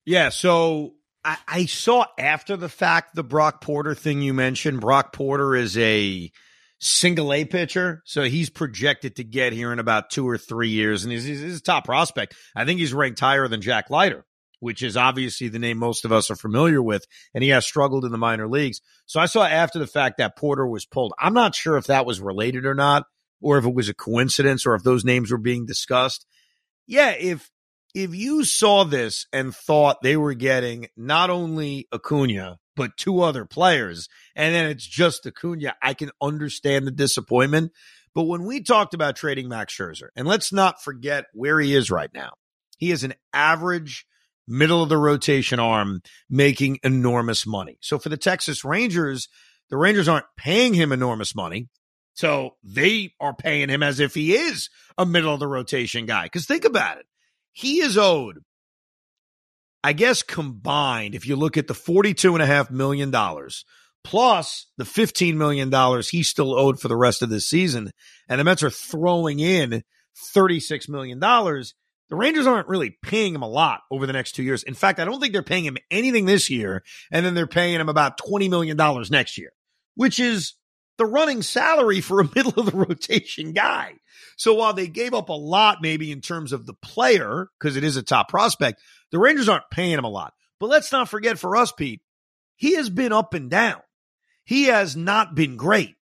Yeah, 0.05 0.29
so 0.29 0.95
I, 1.23 1.37
I, 1.47 1.65
saw 1.65 2.05
after 2.19 2.57
the 2.57 2.67
fact 2.67 3.15
the 3.15 3.23
Brock 3.23 3.61
Porter 3.61 3.95
thing 3.95 4.21
you 4.21 4.33
mentioned. 4.33 4.81
Brock 4.81 5.13
Porter 5.13 5.55
is 5.55 5.77
a 5.77 6.31
single 6.79 7.31
A 7.31 7.45
pitcher, 7.45 8.01
so 8.05 8.23
he's 8.23 8.49
projected 8.49 9.15
to 9.15 9.23
get 9.23 9.53
here 9.53 9.71
in 9.71 9.79
about 9.79 10.09
two 10.09 10.27
or 10.27 10.37
three 10.37 10.69
years, 10.69 11.03
and 11.03 11.13
he's, 11.13 11.23
he's 11.23 11.59
a 11.59 11.61
top 11.61 11.85
prospect. 11.85 12.35
I 12.55 12.65
think 12.65 12.79
he's 12.79 12.93
ranked 12.93 13.19
higher 13.19 13.47
than 13.47 13.61
Jack 13.61 13.89
Leiter, 13.89 14.25
which 14.63 14.81
is 14.81 14.95
obviously 14.95 15.49
the 15.49 15.59
name 15.59 15.77
most 15.77 16.05
of 16.05 16.13
us 16.13 16.31
are 16.31 16.37
familiar 16.37 16.81
with, 16.81 17.05
and 17.33 17.43
he 17.43 17.49
has 17.49 17.65
struggled 17.65 18.05
in 18.05 18.13
the 18.13 18.17
minor 18.17 18.47
leagues. 18.47 18.79
So 19.05 19.19
I 19.19 19.25
saw 19.25 19.43
after 19.43 19.77
the 19.77 19.85
fact 19.85 20.17
that 20.19 20.37
Porter 20.37 20.65
was 20.65 20.85
pulled. 20.85 21.13
I'm 21.19 21.33
not 21.33 21.53
sure 21.53 21.75
if 21.75 21.87
that 21.87 22.05
was 22.05 22.21
related 22.21 22.65
or 22.65 22.73
not, 22.73 23.05
or 23.41 23.57
if 23.57 23.65
it 23.65 23.73
was 23.73 23.89
a 23.89 23.93
coincidence, 23.93 24.65
or 24.65 24.73
if 24.73 24.83
those 24.83 25.03
names 25.03 25.31
were 25.31 25.37
being 25.37 25.65
discussed. 25.65 26.25
Yeah, 26.87 27.11
if 27.11 27.51
if 27.93 28.15
you 28.15 28.45
saw 28.45 28.85
this 28.85 29.27
and 29.33 29.53
thought 29.53 30.01
they 30.01 30.15
were 30.15 30.33
getting 30.33 30.87
not 30.95 31.29
only 31.29 31.89
Acuna, 31.91 32.57
but 32.77 32.95
two 32.95 33.21
other 33.21 33.43
players, 33.43 34.07
and 34.33 34.55
then 34.55 34.69
it's 34.69 34.87
just 34.87 35.25
Acuna, 35.27 35.75
I 35.81 35.93
can 35.93 36.09
understand 36.21 36.87
the 36.87 36.91
disappointment. 36.91 37.73
But 38.15 38.23
when 38.23 38.45
we 38.45 38.61
talked 38.61 38.93
about 38.93 39.17
trading 39.17 39.49
Max 39.49 39.75
Scherzer, 39.75 40.07
and 40.15 40.25
let's 40.25 40.53
not 40.53 40.81
forget 40.81 41.25
where 41.33 41.59
he 41.59 41.75
is 41.75 41.91
right 41.91 42.11
now, 42.13 42.31
he 42.77 42.91
is 42.91 43.03
an 43.03 43.13
average 43.33 44.05
middle 44.47 44.83
of 44.83 44.89
the 44.89 44.97
rotation 44.97 45.59
arm 45.59 46.01
making 46.29 46.79
enormous 46.83 47.47
money. 47.47 47.77
So 47.81 47.99
for 47.99 48.09
the 48.09 48.17
Texas 48.17 48.63
Rangers, 48.63 49.27
the 49.69 49.77
Rangers 49.77 50.07
aren't 50.07 50.25
paying 50.37 50.73
him 50.73 50.91
enormous 50.91 51.35
money. 51.35 51.69
So 52.15 52.57
they 52.63 53.13
are 53.19 53.33
paying 53.33 53.69
him 53.69 53.81
as 53.81 53.99
if 53.99 54.13
he 54.13 54.35
is 54.35 54.69
a 54.97 55.05
middle 55.05 55.33
of 55.33 55.39
the 55.39 55.47
rotation 55.47 56.05
guy. 56.05 56.23
Because 56.25 56.45
think 56.45 56.65
about 56.65 56.99
it 56.99 57.05
he 57.53 57.79
is 57.81 57.97
owed, 57.97 58.39
I 59.83 59.93
guess, 59.93 60.23
combined, 60.23 61.15
if 61.15 61.27
you 61.27 61.35
look 61.35 61.55
at 61.55 61.67
the 61.67 61.73
$42.5 61.73 62.71
million 62.71 63.11
plus 64.03 64.67
the 64.77 64.83
$15 64.83 65.35
million 65.35 65.71
he's 66.09 66.27
still 66.27 66.57
owed 66.57 66.79
for 66.79 66.87
the 66.87 66.97
rest 66.97 67.21
of 67.21 67.29
this 67.29 67.47
season, 67.47 67.91
and 68.27 68.39
the 68.39 68.43
Mets 68.43 68.63
are 68.63 68.69
throwing 68.69 69.39
in 69.39 69.83
$36 70.35 70.89
million. 70.89 71.19
The 72.13 72.17
Rangers 72.17 72.45
aren't 72.45 72.67
really 72.67 72.91
paying 72.91 73.33
him 73.33 73.41
a 73.41 73.47
lot 73.47 73.81
over 73.89 74.05
the 74.05 74.13
next 74.13 74.33
two 74.33 74.43
years. 74.43 74.61
In 74.61 74.75
fact, 74.75 74.99
I 74.99 75.05
don't 75.05 75.19
think 75.19 75.33
they're 75.33 75.41
paying 75.41 75.65
him 75.65 75.79
anything 75.89 76.27
this 76.27 76.47
year, 76.47 76.83
and 77.11 77.25
then 77.25 77.33
they're 77.33 77.47
paying 77.47 77.79
him 77.79 77.89
about 77.89 78.19
$20 78.19 78.51
million 78.51 78.77
next 79.09 79.35
year, 79.39 79.51
which 79.95 80.19
is 80.19 80.53
the 80.99 81.07
running 81.07 81.41
salary 81.41 82.01
for 82.01 82.19
a 82.19 82.29
middle 82.35 82.53
of 82.55 82.67
the 82.67 82.77
rotation 82.77 83.51
guy. 83.51 83.95
So 84.37 84.53
while 84.53 84.73
they 84.73 84.87
gave 84.87 85.15
up 85.15 85.29
a 85.29 85.33
lot, 85.33 85.79
maybe 85.81 86.11
in 86.11 86.21
terms 86.21 86.53
of 86.53 86.67
the 86.67 86.75
player, 86.75 87.47
because 87.59 87.77
it 87.77 87.83
is 87.83 87.97
a 87.97 88.03
top 88.03 88.29
prospect, 88.29 88.79
the 89.09 89.17
Rangers 89.17 89.49
aren't 89.49 89.71
paying 89.71 89.97
him 89.97 90.05
a 90.05 90.07
lot. 90.07 90.35
But 90.59 90.69
let's 90.69 90.91
not 90.91 91.09
forget 91.09 91.39
for 91.39 91.57
us, 91.57 91.71
Pete, 91.71 92.01
he 92.55 92.75
has 92.75 92.91
been 92.91 93.11
up 93.11 93.33
and 93.33 93.49
down. 93.49 93.81
He 94.45 94.65
has 94.65 94.95
not 94.95 95.33
been 95.33 95.57
great. 95.57 95.95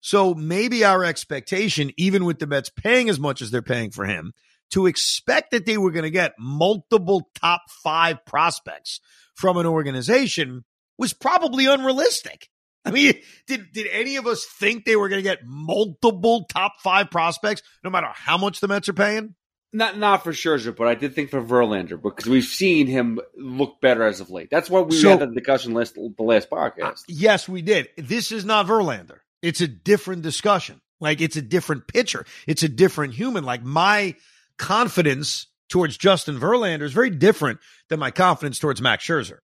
So 0.00 0.34
maybe 0.34 0.84
our 0.84 1.04
expectation, 1.04 1.92
even 1.96 2.24
with 2.24 2.40
the 2.40 2.48
Mets 2.48 2.68
paying 2.68 3.08
as 3.08 3.20
much 3.20 3.42
as 3.42 3.52
they're 3.52 3.62
paying 3.62 3.92
for 3.92 4.06
him, 4.06 4.32
to 4.70 4.86
expect 4.86 5.50
that 5.52 5.66
they 5.66 5.78
were 5.78 5.90
going 5.90 6.04
to 6.04 6.10
get 6.10 6.34
multiple 6.38 7.28
top 7.40 7.62
five 7.82 8.24
prospects 8.24 9.00
from 9.34 9.56
an 9.56 9.66
organization 9.66 10.64
was 10.98 11.12
probably 11.12 11.66
unrealistic. 11.66 12.48
I 12.84 12.90
mean, 12.92 13.14
did 13.46 13.72
did 13.72 13.88
any 13.90 14.16
of 14.16 14.26
us 14.26 14.44
think 14.44 14.84
they 14.84 14.96
were 14.96 15.08
going 15.08 15.18
to 15.18 15.28
get 15.28 15.40
multiple 15.44 16.44
top 16.44 16.74
five 16.82 17.10
prospects, 17.10 17.62
no 17.82 17.90
matter 17.90 18.08
how 18.12 18.38
much 18.38 18.60
the 18.60 18.68
Mets 18.68 18.88
are 18.88 18.94
paying? 18.94 19.34
Not 19.72 19.98
not 19.98 20.22
for 20.22 20.32
Scherzer, 20.32 20.74
but 20.74 20.86
I 20.86 20.94
did 20.94 21.14
think 21.14 21.30
for 21.30 21.42
Verlander 21.42 22.00
because 22.00 22.26
we've 22.26 22.44
seen 22.44 22.86
him 22.86 23.18
look 23.36 23.80
better 23.80 24.04
as 24.04 24.20
of 24.20 24.30
late. 24.30 24.48
That's 24.50 24.70
why 24.70 24.80
we 24.80 24.96
so, 24.96 25.10
had 25.10 25.18
the 25.18 25.26
discussion 25.26 25.74
list 25.74 25.96
the 25.96 26.22
last 26.22 26.48
podcast. 26.48 27.00
Uh, 27.00 27.08
yes, 27.08 27.48
we 27.48 27.60
did. 27.60 27.88
This 27.98 28.30
is 28.30 28.44
not 28.44 28.66
Verlander. 28.66 29.18
It's 29.42 29.60
a 29.60 29.68
different 29.68 30.22
discussion. 30.22 30.80
Like 31.00 31.20
it's 31.20 31.36
a 31.36 31.42
different 31.42 31.88
pitcher. 31.88 32.24
It's 32.46 32.62
a 32.62 32.68
different 32.68 33.14
human. 33.14 33.44
Like 33.44 33.64
my 33.64 34.14
confidence 34.58 35.46
towards 35.68 35.96
Justin 35.96 36.38
Verlander 36.38 36.82
is 36.82 36.92
very 36.92 37.10
different 37.10 37.58
than 37.88 37.98
my 37.98 38.10
confidence 38.10 38.58
towards 38.58 38.80
Max 38.80 39.04
Scherzer. 39.04 39.38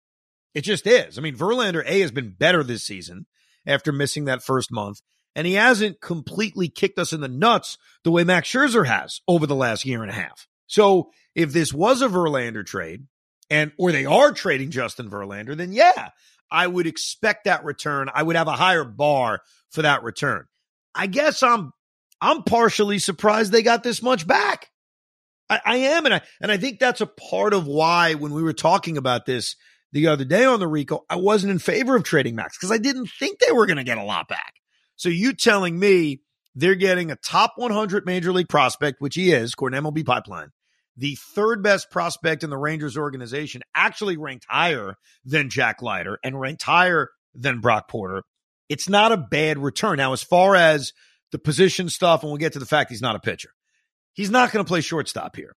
It 0.55 0.63
just 0.63 0.87
is. 0.87 1.19
I 1.19 1.21
mean, 1.21 1.37
Verlander 1.37 1.83
A 1.87 2.01
has 2.01 2.11
been 2.11 2.35
better 2.37 2.65
this 2.65 2.85
season 2.85 3.27
after 3.67 3.93
missing 3.93 4.25
that 4.25 4.43
first 4.43 4.73
month, 4.73 5.01
and 5.37 5.47
he 5.47 5.55
hasn't 5.55 6.01
completely 6.01 6.69
kicked 6.69 6.99
us 6.99 7.13
in 7.13 7.21
the 7.21 7.29
nuts 7.29 7.79
the 8.03 8.11
way 8.11 8.25
Max 8.25 8.49
Scherzer 8.49 8.87
has 8.87 9.21
over 9.29 9.47
the 9.47 9.55
last 9.55 9.85
year 9.85 10.03
and 10.03 10.11
a 10.11 10.15
half. 10.15 10.47
So 10.67 11.11
if 11.35 11.53
this 11.53 11.73
was 11.73 12.03
a 12.03 12.09
Verlander 12.09 12.65
trade, 12.65 13.07
and 13.51 13.73
or 13.79 13.93
they 13.93 14.05
are 14.05 14.33
trading 14.33 14.71
Justin 14.71 15.11
Verlander, 15.11 15.57
then 15.57 15.73
yeah, 15.73 16.11
I 16.51 16.67
would 16.67 16.87
expect 16.87 17.45
that 17.45 17.65
return. 17.65 18.09
I 18.13 18.23
would 18.23 18.37
have 18.37 18.49
a 18.49 18.53
higher 18.53 18.85
bar 18.85 19.41
for 19.71 19.83
that 19.83 20.03
return. 20.03 20.45
I 20.95 21.07
guess 21.07 21.43
I'm 21.43 21.73
I'm 22.21 22.43
partially 22.43 22.99
surprised 22.99 23.53
they 23.53 23.63
got 23.63 23.83
this 23.83 24.03
much 24.03 24.27
back. 24.27 24.71
I, 25.51 25.61
I 25.65 25.77
am, 25.77 26.05
and 26.05 26.15
I 26.15 26.21
and 26.41 26.53
I 26.53 26.57
think 26.57 26.79
that's 26.79 27.01
a 27.01 27.07
part 27.07 27.55
of 27.55 27.67
why 27.67 28.15
when 28.15 28.33
we 28.33 28.43
were 28.43 28.53
talking 28.53 28.97
about 28.97 29.27
this 29.27 29.57
the 29.93 30.09
other 30.09 30.25
day 30.25 30.45
on 30.45 30.61
the 30.61 30.69
Rico, 30.69 31.05
I 31.09 31.17
wasn't 31.17 31.53
in 31.53 31.59
favor 31.59 31.97
of 31.97 32.05
trading 32.05 32.35
Max 32.35 32.59
because 32.59 32.73
I 32.73 32.79
didn't 32.79 33.09
think 33.19 33.39
they 33.39 33.53
were 33.53 33.67
going 33.67 33.79
to 33.79 33.85
get 33.85 33.99
a 33.99 34.05
lot 34.05 34.29
back. 34.29 34.55
So 34.97 35.09
you 35.09 35.33
telling 35.33 35.79
me 35.79 36.21
they're 36.55 36.75
getting 36.75 37.11
a 37.11 37.17
top 37.17 37.55
100 37.57 38.05
major 38.05 38.33
league 38.33 38.49
prospect, 38.49 39.01
which 39.01 39.15
he 39.15 39.33
is, 39.33 39.53
according 39.53 39.83
to 39.83 39.89
MLB 39.89 40.05
Pipeline, 40.05 40.51
the 40.97 41.17
third 41.35 41.63
best 41.63 41.91
prospect 41.91 42.43
in 42.43 42.51
the 42.51 42.59
Rangers 42.59 42.99
organization, 42.99 43.63
actually 43.75 44.17
ranked 44.17 44.47
higher 44.49 44.97
than 45.25 45.49
Jack 45.49 45.81
Leiter 45.81 46.19
and 46.25 46.39
ranked 46.39 46.65
higher 46.65 47.11
than 47.35 47.61
Brock 47.61 47.89
Porter. 47.89 48.25
It's 48.69 48.89
not 48.89 49.13
a 49.13 49.17
bad 49.17 49.59
return. 49.59 49.97
Now, 49.97 50.13
as 50.13 50.23
far 50.23 50.57
as 50.57 50.93
the 51.31 51.39
position 51.39 51.89
stuff, 51.89 52.23
and 52.23 52.31
we'll 52.31 52.39
get 52.39 52.55
to 52.55 52.59
the 52.59 52.67
fact 52.67 52.91
he's 52.91 53.01
not 53.01 53.17
a 53.17 53.21
pitcher, 53.21 53.51
he's 54.19 54.31
not 54.31 54.51
going 54.51 54.65
to 54.65 54.69
play 54.69 54.81
shortstop 54.81 55.37
here. 55.37 55.55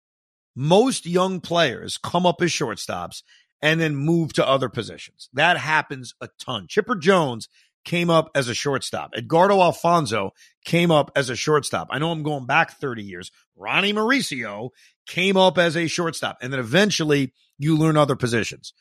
Most 0.55 1.07
young 1.07 1.41
players 1.41 1.97
come 1.97 2.27
up 2.27 2.41
as 2.43 2.51
shortstops 2.51 3.23
and 3.59 3.81
then 3.81 3.95
move 3.95 4.33
to 4.33 4.47
other 4.47 4.69
positions. 4.69 5.29
That 5.33 5.57
happens 5.57 6.13
a 6.21 6.29
ton. 6.39 6.67
Chipper 6.69 6.95
Jones 6.95 7.49
came 7.85 8.11
up 8.11 8.29
as 8.35 8.47
a 8.47 8.53
shortstop. 8.53 9.11
Edgardo 9.15 9.59
Alfonzo 9.59 10.31
came 10.63 10.91
up 10.91 11.11
as 11.15 11.31
a 11.31 11.35
shortstop. 11.35 11.87
I 11.89 11.97
know 11.97 12.11
I'm 12.11 12.21
going 12.21 12.45
back 12.45 12.73
30 12.73 13.03
years. 13.03 13.31
Ronnie 13.55 13.93
Mauricio 13.93 14.69
came 15.07 15.37
up 15.37 15.57
as 15.57 15.75
a 15.75 15.87
shortstop. 15.87 16.37
And 16.41 16.53
then 16.53 16.59
eventually 16.59 17.33
you 17.57 17.75
learn 17.75 17.97
other 17.97 18.15
positions. 18.15 18.73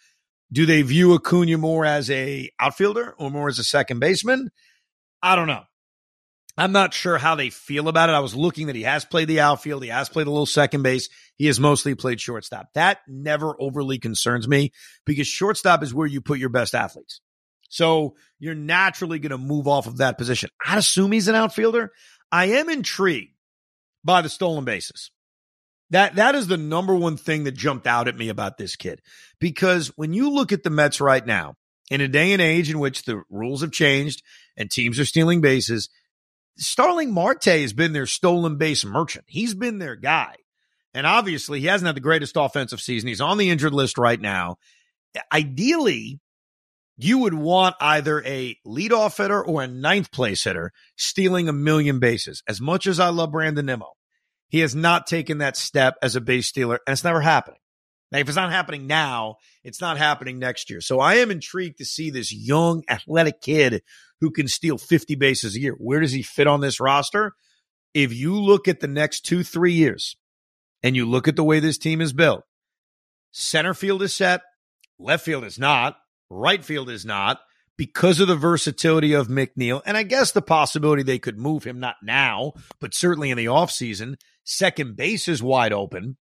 Do 0.53 0.67
they 0.67 0.83
view 0.83 1.15
Acuna 1.15 1.57
more 1.57 1.87
as 1.87 2.11
a 2.11 2.51
outfielder 2.61 3.15
or 3.19 3.31
more 3.31 3.49
as 3.49 3.59
a 3.59 3.65
second 3.65 4.01
baseman? 4.01 4.51
I 5.23 5.37
don't 5.37 5.47
know. 5.47 5.63
I'm 6.61 6.73
not 6.73 6.93
sure 6.93 7.17
how 7.17 7.37
they 7.37 7.49
feel 7.49 7.89
about 7.89 8.11
it. 8.11 8.13
I 8.13 8.21
was 8.21 8.35
looking 8.35 8.67
that 8.67 8.77
he 8.77 8.83
has 8.83 9.07
played 9.07 9.29
the 9.29 9.41
outfield. 9.41 9.83
He 9.83 9.89
has 9.89 10.11
played 10.11 10.27
a 10.27 10.31
little 10.31 10.45
second 10.45 10.83
base. 10.83 11.09
He 11.37 11.47
has 11.47 11.59
mostly 11.59 11.95
played 11.95 12.21
shortstop. 12.21 12.69
That 12.75 12.99
never 13.09 13.55
overly 13.59 13.99
concerns 13.99 14.47
me 14.47 14.73
because 15.07 15.27
shortstop 15.27 15.83
is 15.83 15.95
where 15.95 16.07
you 16.07 16.21
put 16.21 16.39
your 16.39 16.51
best 16.51 16.75
athletes. 16.75 17.23
So 17.71 18.17
you're 18.39 18.55
naturally 18.55 19.19
going 19.19 19.31
to 19.31 19.39
move 19.39 19.69
off 19.69 19.87
of 19.87 19.97
that 19.99 20.19
position. 20.19 20.51
I'd 20.67 20.77
assume 20.77 21.13
he's 21.13 21.29
an 21.29 21.35
outfielder. 21.35 21.93
I 22.31 22.47
am 22.47 22.69
intrigued 22.69 23.33
by 24.05 24.21
the 24.21 24.29
stolen 24.29 24.67
bases. 24.67 25.11
That 25.89 26.17
that 26.17 26.35
is 26.35 26.47
the 26.47 26.59
number 26.59 26.95
one 26.95 27.17
thing 27.17 27.45
that 27.45 27.53
jumped 27.53 27.87
out 27.87 28.07
at 28.07 28.19
me 28.19 28.29
about 28.29 28.59
this 28.59 28.77
kid. 28.77 29.01
Because 29.41 29.89
when 29.97 30.13
you 30.13 30.31
look 30.31 30.53
at 30.53 30.63
the 30.63 30.69
Mets 30.69 31.01
right 31.01 31.25
now, 31.25 31.55
in 31.91 32.03
a 32.03 32.09
day 32.09 32.33
and 32.33 32.43
age 32.43 32.71
in 32.71 32.79
which 32.79 33.05
the 33.05 33.23
rules 33.31 33.63
have 33.63 33.73
changed 33.73 34.23
and 34.57 34.71
teams 34.71 35.01
are 35.01 35.05
stealing 35.07 35.41
bases, 35.41 35.89
Starling 36.57 37.13
Marte 37.13 37.45
has 37.45 37.73
been 37.73 37.93
their 37.93 38.07
stolen 38.07 38.57
base 38.57 38.85
merchant. 38.85 39.25
He's 39.29 39.55
been 39.55 39.79
their 39.79 39.97
guy. 39.97 40.37
And 40.93 41.07
obviously, 41.07 41.61
he 41.61 41.67
hasn't 41.67 41.87
had 41.87 41.97
the 41.97 42.01
greatest 42.01 42.37
offensive 42.37 42.81
season. 42.81 43.09
He's 43.09 43.21
on 43.21 43.39
the 43.39 43.51
injured 43.51 43.73
list 43.73 43.97
right 43.97 44.21
now. 44.21 44.57
Ideally, 45.33 46.21
you 46.97 47.19
would 47.19 47.35
want 47.35 47.77
either 47.81 48.23
a 48.25 48.57
leadoff 48.67 49.17
hitter 49.17 49.43
or 49.43 49.63
a 49.63 49.69
ninth 49.69 50.13
place 50.13 50.45
hitter 50.45 50.73
stealing 50.97 51.49
a 51.49 51.53
million 51.53 51.99
bases. 51.99 52.43
As 52.49 52.61
much 52.61 52.87
as 52.87 53.01
I 53.01 53.09
love 53.09 53.33
Brandon 53.33 53.67
Nimmo, 53.67 53.93
he 54.49 54.59
has 54.61 54.75
not 54.75 55.07
taken 55.07 55.39
that 55.39 55.57
step 55.57 55.97
as 56.03 56.17
a 56.17 56.21
base 56.21 56.49
stealer, 56.49 56.81
and 56.87 56.93
it's 56.93 57.05
never 57.05 57.21
happening. 57.21 57.61
Now, 58.13 58.19
if 58.19 58.29
it's 58.29 58.37
not 58.37 58.51
happening 58.51 58.87
now, 58.89 59.37
it's 59.63 59.81
not 59.81 59.97
happening 59.97 60.39
next 60.39 60.69
year. 60.69 60.81
So 60.81 60.99
I 60.99 61.17
am 61.17 61.31
intrigued 61.31 61.79
to 61.79 61.85
see 61.85 62.11
this 62.11 62.33
young, 62.33 62.83
athletic 62.89 63.41
kid 63.41 63.83
who 64.21 64.31
can 64.31 64.49
steal 64.49 64.79
50 64.79 65.15
bases 65.15 65.57
a 65.57 65.61
year. 65.61 65.73
Where 65.73 66.01
does 66.01 66.13
he 66.13 66.23
fit 66.23 66.47
on 66.47 66.61
this 66.61 66.81
roster? 66.81 67.33
If 67.95 68.13
you 68.13 68.35
look 68.35 68.69
at 68.69 68.81
the 68.81 68.89
next 68.89 69.23
two, 69.23 69.43
three 69.43 69.73
years 69.73 70.17
and 70.83 70.95
you 70.95 71.07
look 71.07 71.27
at 71.27 71.37
the 71.37 71.45
way 71.45 71.61
this 71.61 71.79
team 71.79 72.01
is 72.01 72.13
built, 72.13 72.45
center 73.33 73.75
field 73.75 74.03
is 74.03 74.15
set, 74.15 74.43
left 74.99 75.25
field 75.25 75.45
is 75.45 75.59
not, 75.59 75.97
right 76.29 76.65
field 76.65 76.89
is 76.89 77.05
not, 77.05 77.41
because 77.77 78.21
of 78.21 78.29
the 78.29 78.37
versatility 78.37 79.15
of 79.15 79.29
McNeil, 79.29 79.81
and 79.87 79.97
I 79.97 80.03
guess 80.03 80.33
the 80.33 80.43
possibility 80.43 81.03
they 81.03 81.19
could 81.19 81.39
move 81.39 81.65
him, 81.65 81.81
not 81.81 81.97
now, 82.03 82.53
but 82.79 82.95
certainly 82.95 83.31
in 83.31 83.39
the 83.39 83.47
offseason. 83.47 84.17
Second 84.45 84.97
base 84.97 85.29
is 85.29 85.43
wide 85.43 85.73
open. 85.73 86.19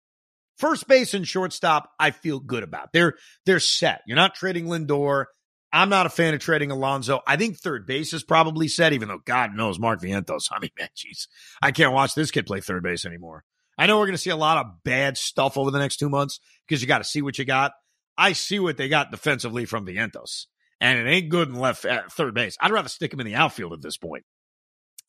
First 0.56 0.88
base 0.88 1.14
and 1.14 1.26
shortstop, 1.26 1.90
I 1.98 2.10
feel 2.10 2.40
good 2.40 2.64
about. 2.64 2.92
They're 2.92 3.14
they're 3.46 3.60
set. 3.60 4.02
You're 4.06 4.16
not 4.16 4.34
trading 4.34 4.66
Lindor. 4.66 5.26
I'm 5.74 5.88
not 5.88 6.06
a 6.06 6.10
fan 6.10 6.34
of 6.34 6.40
trading 6.40 6.70
Alonso. 6.70 7.20
I 7.26 7.36
think 7.36 7.58
third 7.58 7.84
base 7.84 8.12
is 8.12 8.22
probably 8.22 8.68
set, 8.68 8.92
even 8.92 9.08
though 9.08 9.18
God 9.18 9.56
knows 9.56 9.76
Mark 9.76 10.00
Vientos. 10.00 10.48
I 10.52 10.60
mean, 10.60 10.70
man, 10.78 10.88
jeez, 10.96 11.26
I 11.60 11.72
can't 11.72 11.92
watch 11.92 12.14
this 12.14 12.30
kid 12.30 12.46
play 12.46 12.60
third 12.60 12.84
base 12.84 13.04
anymore. 13.04 13.44
I 13.76 13.86
know 13.86 13.98
we're 13.98 14.06
going 14.06 14.14
to 14.14 14.22
see 14.22 14.30
a 14.30 14.36
lot 14.36 14.64
of 14.64 14.84
bad 14.84 15.18
stuff 15.18 15.58
over 15.58 15.72
the 15.72 15.80
next 15.80 15.96
two 15.96 16.08
months 16.08 16.38
because 16.66 16.80
you 16.80 16.86
got 16.86 16.98
to 16.98 17.04
see 17.04 17.22
what 17.22 17.38
you 17.38 17.44
got. 17.44 17.72
I 18.16 18.34
see 18.34 18.60
what 18.60 18.76
they 18.76 18.88
got 18.88 19.10
defensively 19.10 19.64
from 19.64 19.84
Vientos, 19.84 20.46
and 20.80 20.96
it 20.96 21.10
ain't 21.10 21.28
good 21.28 21.48
in 21.48 21.56
left 21.56 21.84
uh, 21.84 22.02
third 22.08 22.34
base. 22.34 22.56
I'd 22.60 22.70
rather 22.70 22.88
stick 22.88 23.12
him 23.12 23.18
in 23.18 23.26
the 23.26 23.34
outfield 23.34 23.72
at 23.72 23.82
this 23.82 23.96
point 23.96 24.24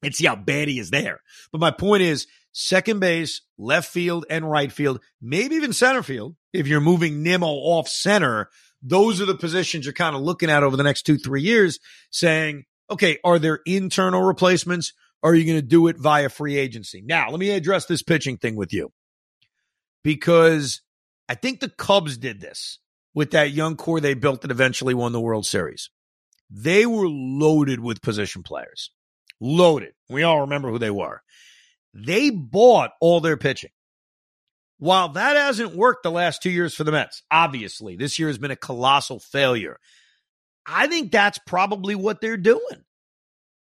and 0.01 0.15
see 0.15 0.25
how 0.25 0.35
bad 0.35 0.67
he 0.67 0.79
is 0.79 0.89
there. 0.89 1.19
But 1.51 1.61
my 1.61 1.69
point 1.69 2.01
is, 2.01 2.25
second 2.53 2.99
base, 2.99 3.41
left 3.59 3.91
field, 3.91 4.25
and 4.31 4.49
right 4.49 4.71
field, 4.71 4.99
maybe 5.21 5.57
even 5.57 5.73
center 5.73 6.01
field. 6.01 6.35
If 6.53 6.65
you're 6.65 6.81
moving 6.81 7.21
Nimmo 7.21 7.45
off 7.45 7.87
center, 7.87 8.49
those 8.85 9.19
are 9.19 9.25
the 9.25 9.35
positions 9.35 9.85
you're 9.85 9.93
kind 9.93 10.15
of 10.15 10.21
looking 10.21 10.49
at 10.49 10.63
over 10.63 10.77
the 10.77 10.83
next 10.83 11.03
two, 11.03 11.17
three 11.17 11.41
years, 11.41 11.79
saying, 12.11 12.65
okay, 12.89 13.17
are 13.23 13.39
there 13.39 13.59
internal 13.65 14.21
replacements? 14.21 14.93
Or 15.23 15.31
are 15.31 15.35
you 15.35 15.45
going 15.45 15.57
to 15.57 15.67
do 15.67 15.87
it 15.87 15.97
via 15.97 16.29
free 16.29 16.55
agency? 16.55 17.01
Now, 17.03 17.31
let 17.31 17.39
me 17.39 17.49
address 17.49 17.87
this 17.87 18.03
pitching 18.03 18.37
thing 18.37 18.55
with 18.55 18.71
you 18.71 18.91
because 20.03 20.81
I 21.27 21.33
think 21.33 21.59
the 21.59 21.69
Cubs 21.69 22.17
did 22.17 22.41
this 22.41 22.77
with 23.15 23.31
that 23.31 23.51
young 23.51 23.75
core 23.75 23.99
they 23.99 24.13
built 24.13 24.41
that 24.41 24.51
eventually 24.51 24.93
won 24.93 25.13
the 25.13 25.21
World 25.21 25.47
Series. 25.47 25.89
They 26.51 26.85
were 26.85 27.07
loaded 27.07 27.79
with 27.79 28.03
position 28.03 28.43
players. 28.43 28.91
Loaded. 29.41 29.93
We 30.09 30.21
all 30.21 30.41
remember 30.41 30.69
who 30.69 30.77
they 30.77 30.91
were. 30.91 31.23
They 31.91 32.29
bought 32.29 32.91
all 33.01 33.19
their 33.19 33.37
pitching. 33.37 33.71
While 34.77 35.09
that 35.09 35.35
hasn't 35.35 35.75
worked 35.75 36.03
the 36.03 36.11
last 36.11 36.41
two 36.41 36.49
years 36.49 36.75
for 36.75 36.83
the 36.83 36.91
Mets, 36.91 37.23
obviously, 37.31 37.95
this 37.95 38.19
year 38.19 38.27
has 38.27 38.37
been 38.37 38.51
a 38.51 38.57
colossal 38.57 39.19
failure. 39.19 39.77
I 40.65 40.87
think 40.87 41.11
that's 41.11 41.39
probably 41.45 41.95
what 41.95 42.21
they're 42.21 42.37
doing. 42.37 42.83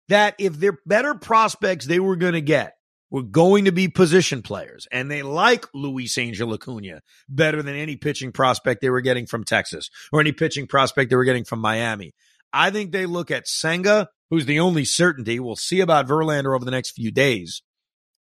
That 0.10 0.36
if 0.38 0.60
they're 0.60 0.80
better 0.86 1.16
prospects 1.16 1.86
they 1.86 2.00
were 2.00 2.16
going 2.16 2.34
to 2.34 2.42
get 2.42 2.74
were 3.10 3.24
going 3.24 3.66
to 3.66 3.72
be 3.72 3.88
position 3.88 4.42
players, 4.42 4.88
and 4.92 5.10
they 5.10 5.22
like 5.22 5.66
Luis 5.74 6.18
Angel 6.18 6.52
Acuna 6.54 7.02
better 7.30 7.62
than 7.62 7.76
any 7.76 7.96
pitching 7.96 8.32
prospect 8.32 8.82
they 8.82 8.90
were 8.90 9.02
getting 9.02 9.28
from 9.28 9.44
Texas 9.44 9.90
or 10.12 10.20
any 10.20 10.32
pitching 10.32 10.68
prospect 10.68 11.10
they 11.10 11.16
were 11.16 11.24
getting 11.24 11.46
from 11.46 11.60
Miami. 11.60 12.14
I 12.52 12.70
think 12.70 12.92
they 12.92 13.06
look 13.06 13.30
at 13.32 13.48
Senga, 13.48 14.10
who's 14.30 14.46
the 14.46 14.60
only 14.60 14.86
certainty. 14.86 15.40
We'll 15.40 15.56
see 15.56 15.80
about 15.80 16.08
Verlander 16.08 16.56
over 16.56 16.66
the 16.66 16.72
next 16.72 16.92
few 16.92 17.12
days. 17.12 17.62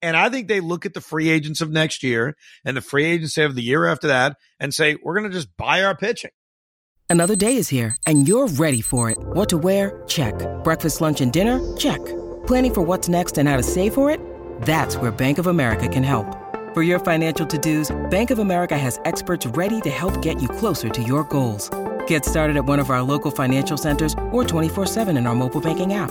And 0.00 0.16
I 0.16 0.28
think 0.28 0.48
they 0.48 0.60
look 0.60 0.86
at 0.86 0.94
the 0.94 1.00
free 1.00 1.28
agents 1.28 1.60
of 1.60 1.70
next 1.70 2.02
year 2.02 2.36
and 2.64 2.76
the 2.76 2.80
free 2.80 3.04
agency 3.04 3.42
of 3.42 3.54
the 3.54 3.62
year 3.62 3.86
after 3.86 4.08
that 4.08 4.36
and 4.60 4.72
say, 4.72 4.96
we're 5.02 5.18
going 5.18 5.30
to 5.30 5.36
just 5.36 5.56
buy 5.56 5.82
our 5.82 5.96
pitching. 5.96 6.30
Another 7.10 7.34
day 7.34 7.56
is 7.56 7.68
here 7.68 7.96
and 8.06 8.28
you're 8.28 8.48
ready 8.48 8.80
for 8.80 9.10
it. 9.10 9.18
What 9.18 9.48
to 9.48 9.58
wear? 9.58 10.02
Check. 10.06 10.34
Breakfast, 10.62 11.00
lunch, 11.00 11.20
and 11.20 11.32
dinner? 11.32 11.76
Check. 11.76 12.04
Planning 12.46 12.74
for 12.74 12.82
what's 12.82 13.08
next 13.08 13.38
and 13.38 13.48
how 13.48 13.56
to 13.56 13.62
save 13.62 13.94
for 13.94 14.10
it? 14.10 14.20
That's 14.62 14.96
where 14.96 15.10
Bank 15.10 15.38
of 15.38 15.46
America 15.46 15.88
can 15.88 16.02
help. 16.02 16.26
For 16.74 16.82
your 16.82 16.98
financial 16.98 17.46
to 17.46 17.58
dos, 17.58 17.96
Bank 18.10 18.30
of 18.30 18.38
America 18.38 18.76
has 18.76 19.00
experts 19.04 19.46
ready 19.46 19.80
to 19.80 19.90
help 19.90 20.20
get 20.22 20.40
you 20.40 20.48
closer 20.48 20.90
to 20.90 21.02
your 21.02 21.24
goals. 21.24 21.70
Get 22.06 22.24
started 22.24 22.56
at 22.56 22.66
one 22.66 22.78
of 22.78 22.90
our 22.90 23.02
local 23.02 23.30
financial 23.30 23.78
centers 23.78 24.12
or 24.30 24.44
24-7 24.44 25.16
in 25.16 25.26
our 25.26 25.34
mobile 25.34 25.60
banking 25.60 25.94
app. 25.94 26.10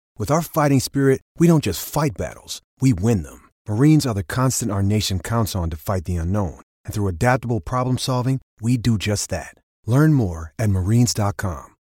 With 0.21 0.29
our 0.29 0.43
fighting 0.43 0.79
spirit, 0.79 1.21
we 1.39 1.47
don't 1.47 1.63
just 1.63 1.83
fight 1.83 2.11
battles, 2.15 2.61
we 2.79 2.93
win 2.93 3.23
them. 3.23 3.49
Marines 3.67 4.05
are 4.05 4.13
the 4.13 4.21
constant 4.21 4.71
our 4.71 4.83
nation 4.83 5.19
counts 5.19 5.55
on 5.55 5.71
to 5.71 5.77
fight 5.77 6.05
the 6.05 6.17
unknown. 6.17 6.61
And 6.85 6.93
through 6.93 7.07
adaptable 7.07 7.59
problem 7.59 7.97
solving, 7.97 8.39
we 8.61 8.77
do 8.77 8.99
just 8.99 9.31
that. 9.31 9.55
Learn 9.87 10.13
more 10.13 10.53
at 10.59 10.69
marines.com. 10.69 11.75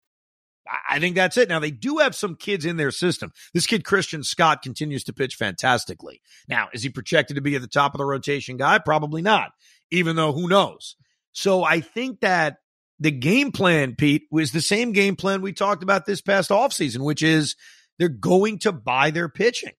I 0.87 0.99
think 0.99 1.15
that's 1.15 1.35
it. 1.35 1.49
Now, 1.49 1.57
they 1.57 1.71
do 1.71 1.97
have 1.97 2.13
some 2.13 2.35
kids 2.35 2.63
in 2.63 2.77
their 2.77 2.91
system. 2.91 3.31
This 3.55 3.65
kid, 3.65 3.83
Christian 3.83 4.21
Scott, 4.21 4.61
continues 4.61 5.03
to 5.05 5.13
pitch 5.13 5.33
fantastically. 5.33 6.21
Now, 6.47 6.67
is 6.73 6.83
he 6.83 6.89
projected 6.89 7.37
to 7.37 7.41
be 7.41 7.55
at 7.55 7.63
the 7.63 7.67
top 7.67 7.95
of 7.95 7.97
the 7.97 8.05
rotation 8.05 8.55
guy? 8.57 8.77
Probably 8.77 9.23
not, 9.23 9.49
even 9.89 10.15
though 10.15 10.31
who 10.31 10.47
knows? 10.47 10.95
So 11.31 11.63
I 11.63 11.81
think 11.81 12.19
that 12.19 12.57
the 12.99 13.09
game 13.09 13.51
plan, 13.51 13.95
Pete, 13.95 14.27
was 14.29 14.51
the 14.51 14.61
same 14.61 14.91
game 14.91 15.15
plan 15.15 15.41
we 15.41 15.53
talked 15.53 15.81
about 15.81 16.05
this 16.05 16.21
past 16.21 16.51
offseason, 16.51 16.99
which 16.99 17.23
is 17.23 17.55
they're 17.99 18.09
going 18.09 18.59
to 18.59 18.71
buy 18.71 19.11
their 19.11 19.29
pitching. 19.29 19.73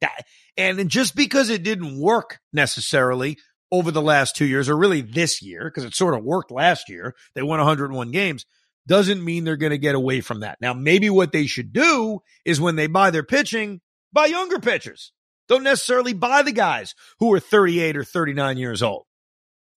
That, 0.00 0.24
and 0.56 0.88
just 0.88 1.14
because 1.14 1.50
it 1.50 1.62
didn't 1.62 2.00
work 2.00 2.40
necessarily 2.52 3.38
over 3.72 3.90
the 3.90 4.02
last 4.02 4.34
two 4.34 4.46
years, 4.46 4.68
or 4.68 4.76
really 4.76 5.00
this 5.02 5.42
year, 5.42 5.64
because 5.64 5.84
it 5.84 5.94
sort 5.94 6.14
of 6.14 6.24
worked 6.24 6.50
last 6.50 6.88
year, 6.88 7.14
they 7.34 7.42
won 7.42 7.58
101 7.58 8.10
games, 8.10 8.46
doesn't 8.86 9.24
mean 9.24 9.44
they're 9.44 9.56
going 9.56 9.70
to 9.70 9.78
get 9.78 9.94
away 9.94 10.20
from 10.20 10.40
that. 10.40 10.58
Now, 10.60 10.72
maybe 10.72 11.10
what 11.10 11.32
they 11.32 11.46
should 11.46 11.72
do 11.72 12.20
is 12.44 12.60
when 12.60 12.76
they 12.76 12.86
buy 12.86 13.10
their 13.10 13.22
pitching, 13.22 13.80
buy 14.12 14.26
younger 14.26 14.58
pitchers. 14.58 15.12
Don't 15.48 15.62
necessarily 15.64 16.12
buy 16.12 16.42
the 16.42 16.52
guys 16.52 16.94
who 17.18 17.32
are 17.32 17.40
38 17.40 17.96
or 17.96 18.04
39 18.04 18.56
years 18.56 18.82
old. 18.82 19.04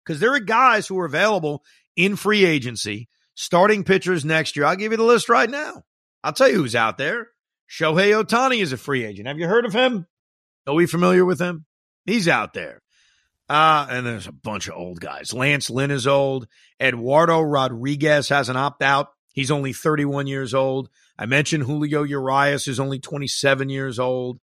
Because 0.04 0.20
there 0.20 0.34
are 0.34 0.40
guys 0.40 0.86
who 0.86 0.98
are 0.98 1.06
available 1.06 1.62
in 1.96 2.16
free 2.16 2.44
agency, 2.44 3.08
starting 3.34 3.84
pitchers 3.84 4.24
next 4.24 4.56
year. 4.56 4.66
I'll 4.66 4.76
give 4.76 4.92
you 4.92 4.98
the 4.98 5.04
list 5.04 5.28
right 5.28 5.50
now. 5.50 5.82
I'll 6.22 6.32
tell 6.32 6.48
you 6.48 6.56
who's 6.56 6.76
out 6.76 6.98
there. 6.98 7.28
Shohei 7.68 8.22
Ohtani 8.22 8.60
is 8.60 8.72
a 8.72 8.76
free 8.76 9.04
agent. 9.04 9.28
Have 9.28 9.38
you 9.38 9.48
heard 9.48 9.64
of 9.64 9.72
him? 9.72 10.06
Are 10.66 10.74
we 10.74 10.86
familiar 10.86 11.24
with 11.24 11.40
him? 11.40 11.66
He's 12.06 12.28
out 12.28 12.54
there. 12.54 12.82
Uh, 13.48 13.86
and 13.90 14.06
there's 14.06 14.26
a 14.26 14.32
bunch 14.32 14.68
of 14.68 14.74
old 14.74 15.00
guys. 15.00 15.34
Lance 15.34 15.68
Lynn 15.68 15.90
is 15.90 16.06
old. 16.06 16.48
Eduardo 16.80 17.40
Rodriguez 17.40 18.28
has 18.30 18.48
an 18.48 18.56
opt 18.56 18.82
out. 18.82 19.08
He's 19.34 19.50
only 19.50 19.72
31 19.72 20.26
years 20.26 20.54
old. 20.54 20.88
I 21.18 21.26
mentioned 21.26 21.64
Julio 21.64 22.02
Urias 22.02 22.68
is 22.68 22.80
only 22.80 23.00
27 23.00 23.68
years 23.68 23.98
old. 23.98 24.40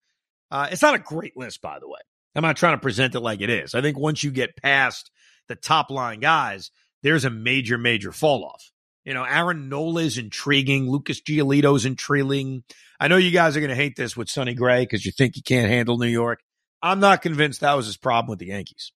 Uh, 0.51 0.67
it's 0.71 0.81
not 0.81 0.95
a 0.95 0.99
great 0.99 1.37
list, 1.37 1.61
by 1.61 1.79
the 1.79 1.87
way. 1.87 1.99
I'm 2.35 2.41
not 2.41 2.57
trying 2.57 2.75
to 2.75 2.81
present 2.81 3.15
it 3.15 3.19
like 3.21 3.41
it 3.41 3.49
is. 3.49 3.75
I 3.75 3.81
think 3.81 3.97
once 3.97 4.23
you 4.23 4.31
get 4.31 4.57
past 4.57 5.11
the 5.47 5.55
top 5.55 5.89
line 5.91 6.19
guys, 6.19 6.71
there's 7.03 7.25
a 7.25 7.29
major, 7.29 7.77
major 7.77 8.11
fall 8.11 8.45
off. 8.45 8.71
You 9.05 9.13
know, 9.13 9.23
Aaron 9.23 9.69
Nola 9.69 10.01
is 10.01 10.17
intriguing. 10.17 10.89
Lucas 10.89 11.21
Giolito 11.21 11.75
is 11.75 11.85
intriguing. 11.85 12.63
I 12.99 13.07
know 13.07 13.17
you 13.17 13.31
guys 13.31 13.55
are 13.55 13.61
going 13.61 13.69
to 13.69 13.75
hate 13.75 13.95
this 13.95 14.17
with 14.17 14.29
Sonny 14.29 14.53
Gray 14.53 14.83
because 14.83 15.05
you 15.05 15.11
think 15.11 15.35
he 15.35 15.41
can't 15.41 15.69
handle 15.69 15.97
New 15.97 16.07
York. 16.07 16.41
I'm 16.81 16.99
not 16.99 17.21
convinced 17.21 17.61
that 17.61 17.75
was 17.75 17.85
his 17.85 17.97
problem 17.97 18.29
with 18.29 18.39
the 18.39 18.47
Yankees. 18.47 18.91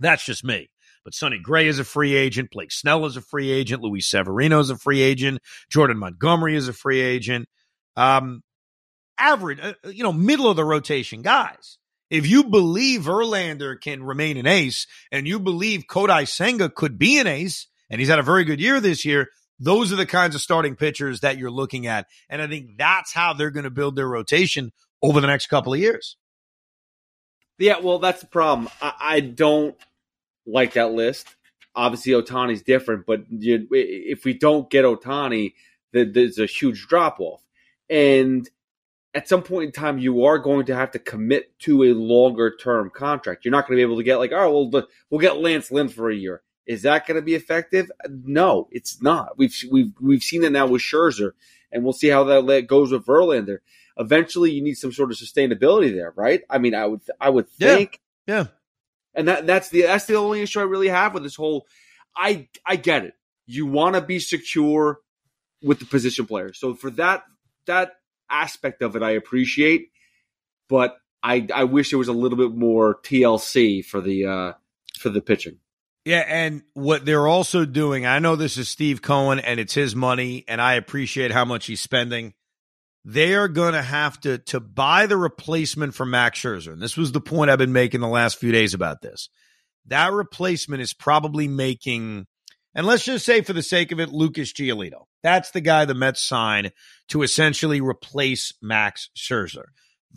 That's 0.00 0.24
just 0.24 0.44
me. 0.44 0.70
But 1.04 1.14
Sonny 1.14 1.38
Gray 1.38 1.66
is 1.66 1.78
a 1.78 1.84
free 1.84 2.14
agent. 2.14 2.50
Blake 2.50 2.72
Snell 2.72 3.06
is 3.06 3.16
a 3.16 3.22
free 3.22 3.50
agent. 3.50 3.82
Luis 3.82 4.06
Severino 4.06 4.58
is 4.60 4.70
a 4.70 4.76
free 4.76 5.00
agent. 5.00 5.40
Jordan 5.70 5.98
Montgomery 5.98 6.56
is 6.56 6.68
a 6.68 6.72
free 6.72 7.00
agent. 7.00 7.48
Um, 7.96 8.42
average, 9.18 9.60
uh, 9.60 9.74
you 9.90 10.02
know, 10.02 10.12
middle 10.12 10.48
of 10.48 10.56
the 10.56 10.64
rotation 10.64 11.22
guys. 11.22 11.78
If 12.10 12.26
you 12.26 12.44
believe 12.44 13.02
Verlander 13.02 13.80
can 13.80 14.02
remain 14.02 14.36
an 14.36 14.46
ace 14.46 14.86
and 15.12 15.28
you 15.28 15.38
believe 15.38 15.84
Kodai 15.88 16.26
Senga 16.26 16.68
could 16.68 16.98
be 16.98 17.18
an 17.18 17.26
ace, 17.26 17.68
and 17.90 18.00
he's 18.00 18.08
had 18.08 18.18
a 18.18 18.22
very 18.22 18.44
good 18.44 18.60
year 18.60 18.80
this 18.80 19.04
year, 19.04 19.28
those 19.58 19.92
are 19.92 19.96
the 19.96 20.06
kinds 20.06 20.34
of 20.34 20.40
starting 20.40 20.76
pitchers 20.76 21.20
that 21.20 21.36
you're 21.36 21.50
looking 21.50 21.86
at. 21.86 22.06
And 22.28 22.40
I 22.40 22.46
think 22.46 22.78
that's 22.78 23.12
how 23.12 23.34
they're 23.34 23.50
going 23.50 23.64
to 23.64 23.70
build 23.70 23.96
their 23.96 24.08
rotation 24.08 24.72
over 25.02 25.20
the 25.20 25.26
next 25.26 25.48
couple 25.48 25.74
of 25.74 25.80
years. 25.80 26.16
Yeah, 27.58 27.78
well, 27.80 27.98
that's 27.98 28.22
the 28.22 28.26
problem. 28.26 28.70
I, 28.80 28.92
I 28.98 29.20
don't 29.20 29.76
like 30.46 30.72
that 30.74 30.92
list. 30.92 31.36
Obviously, 31.74 32.12
Ohtani's 32.12 32.62
different, 32.62 33.04
but 33.06 33.24
you, 33.30 33.68
if 33.70 34.24
we 34.24 34.32
don't 34.32 34.70
get 34.70 34.84
Ohtani, 34.84 35.52
there's 35.92 36.38
a 36.38 36.46
huge 36.46 36.86
drop 36.88 37.20
off. 37.20 37.42
And 37.88 38.48
at 39.14 39.28
some 39.28 39.42
point 39.42 39.66
in 39.66 39.72
time, 39.72 39.98
you 39.98 40.24
are 40.24 40.38
going 40.38 40.66
to 40.66 40.74
have 40.74 40.92
to 40.92 40.98
commit 40.98 41.58
to 41.60 41.84
a 41.84 41.92
longer 41.92 42.56
term 42.56 42.90
contract. 42.90 43.44
You're 43.44 43.52
not 43.52 43.66
going 43.66 43.76
to 43.76 43.80
be 43.80 43.82
able 43.82 43.98
to 43.98 44.04
get 44.04 44.16
like, 44.16 44.32
oh, 44.32 44.68
well, 44.70 44.86
we'll 45.10 45.20
get 45.20 45.38
Lance 45.38 45.70
Lynn 45.70 45.88
for 45.88 46.10
a 46.10 46.14
year. 46.14 46.42
Is 46.66 46.82
that 46.82 47.06
going 47.06 47.16
to 47.16 47.22
be 47.22 47.34
effective? 47.34 47.90
No, 48.08 48.68
it's 48.70 49.02
not. 49.02 49.36
We've 49.38 49.54
we've 49.70 49.92
we've 50.00 50.22
seen 50.22 50.44
it 50.44 50.52
now 50.52 50.66
with 50.66 50.82
Scherzer, 50.82 51.32
and 51.72 51.82
we'll 51.82 51.92
see 51.92 52.08
how 52.08 52.24
that 52.24 52.66
goes 52.66 52.92
with 52.92 53.06
Verlander. 53.06 53.58
Eventually, 53.96 54.52
you 54.52 54.62
need 54.62 54.74
some 54.74 54.92
sort 54.92 55.10
of 55.10 55.18
sustainability 55.18 55.92
there, 55.92 56.12
right? 56.16 56.42
I 56.48 56.58
mean, 56.58 56.74
I 56.74 56.86
would 56.86 57.00
I 57.20 57.30
would 57.30 57.48
think, 57.48 58.00
yeah, 58.26 58.34
yeah. 58.34 58.46
and 59.14 59.28
that 59.28 59.46
that's 59.46 59.70
the 59.70 59.82
that's 59.82 60.06
the 60.06 60.14
only 60.14 60.42
issue 60.42 60.60
I 60.60 60.64
really 60.64 60.88
have 60.88 61.14
with 61.14 61.22
this 61.22 61.36
whole. 61.36 61.66
I 62.16 62.48
I 62.64 62.76
get 62.76 63.04
it. 63.04 63.14
You 63.46 63.66
want 63.66 63.96
to 63.96 64.00
be 64.00 64.18
secure 64.20 65.00
with 65.62 65.80
the 65.80 65.86
position 65.86 66.26
players, 66.26 66.58
so 66.58 66.74
for 66.74 66.90
that 66.90 67.24
that 67.66 67.92
aspect 68.30 68.82
of 68.82 68.96
it, 68.96 69.02
I 69.02 69.10
appreciate, 69.10 69.90
but 70.68 70.96
I 71.22 71.48
I 71.52 71.64
wish 71.64 71.90
there 71.90 71.98
was 71.98 72.08
a 72.08 72.12
little 72.12 72.38
bit 72.38 72.52
more 72.52 72.94
TLC 73.02 73.84
for 73.84 74.00
the 74.00 74.26
uh 74.26 74.52
for 74.98 75.10
the 75.10 75.20
pitching. 75.20 75.58
Yeah, 76.10 76.24
and 76.26 76.62
what 76.74 77.04
they're 77.04 77.28
also 77.28 77.64
doing, 77.64 78.04
I 78.04 78.18
know 78.18 78.34
this 78.34 78.56
is 78.56 78.68
Steve 78.68 79.00
Cohen 79.00 79.38
and 79.38 79.60
it's 79.60 79.74
his 79.74 79.94
money, 79.94 80.44
and 80.48 80.60
I 80.60 80.74
appreciate 80.74 81.30
how 81.30 81.44
much 81.44 81.66
he's 81.66 81.80
spending. 81.80 82.34
They 83.04 83.36
are 83.36 83.46
going 83.46 83.74
to 83.74 83.82
have 83.82 84.18
to 84.22 84.38
to 84.38 84.58
buy 84.58 85.06
the 85.06 85.16
replacement 85.16 85.94
for 85.94 86.04
Max 86.04 86.40
Scherzer. 86.40 86.72
And 86.72 86.82
this 86.82 86.96
was 86.96 87.12
the 87.12 87.20
point 87.20 87.48
I've 87.48 87.58
been 87.58 87.72
making 87.72 88.00
the 88.00 88.08
last 88.08 88.40
few 88.40 88.50
days 88.50 88.74
about 88.74 89.02
this. 89.02 89.28
That 89.86 90.12
replacement 90.12 90.82
is 90.82 90.92
probably 90.92 91.46
making, 91.46 92.26
and 92.74 92.88
let's 92.88 93.04
just 93.04 93.24
say 93.24 93.42
for 93.42 93.52
the 93.52 93.62
sake 93.62 93.92
of 93.92 94.00
it, 94.00 94.08
Lucas 94.08 94.52
Giolito. 94.52 95.04
That's 95.22 95.52
the 95.52 95.60
guy 95.60 95.84
the 95.84 95.94
Mets 95.94 96.20
signed 96.20 96.72
to 97.10 97.22
essentially 97.22 97.80
replace 97.80 98.52
Max 98.60 99.10
Scherzer. 99.16 99.66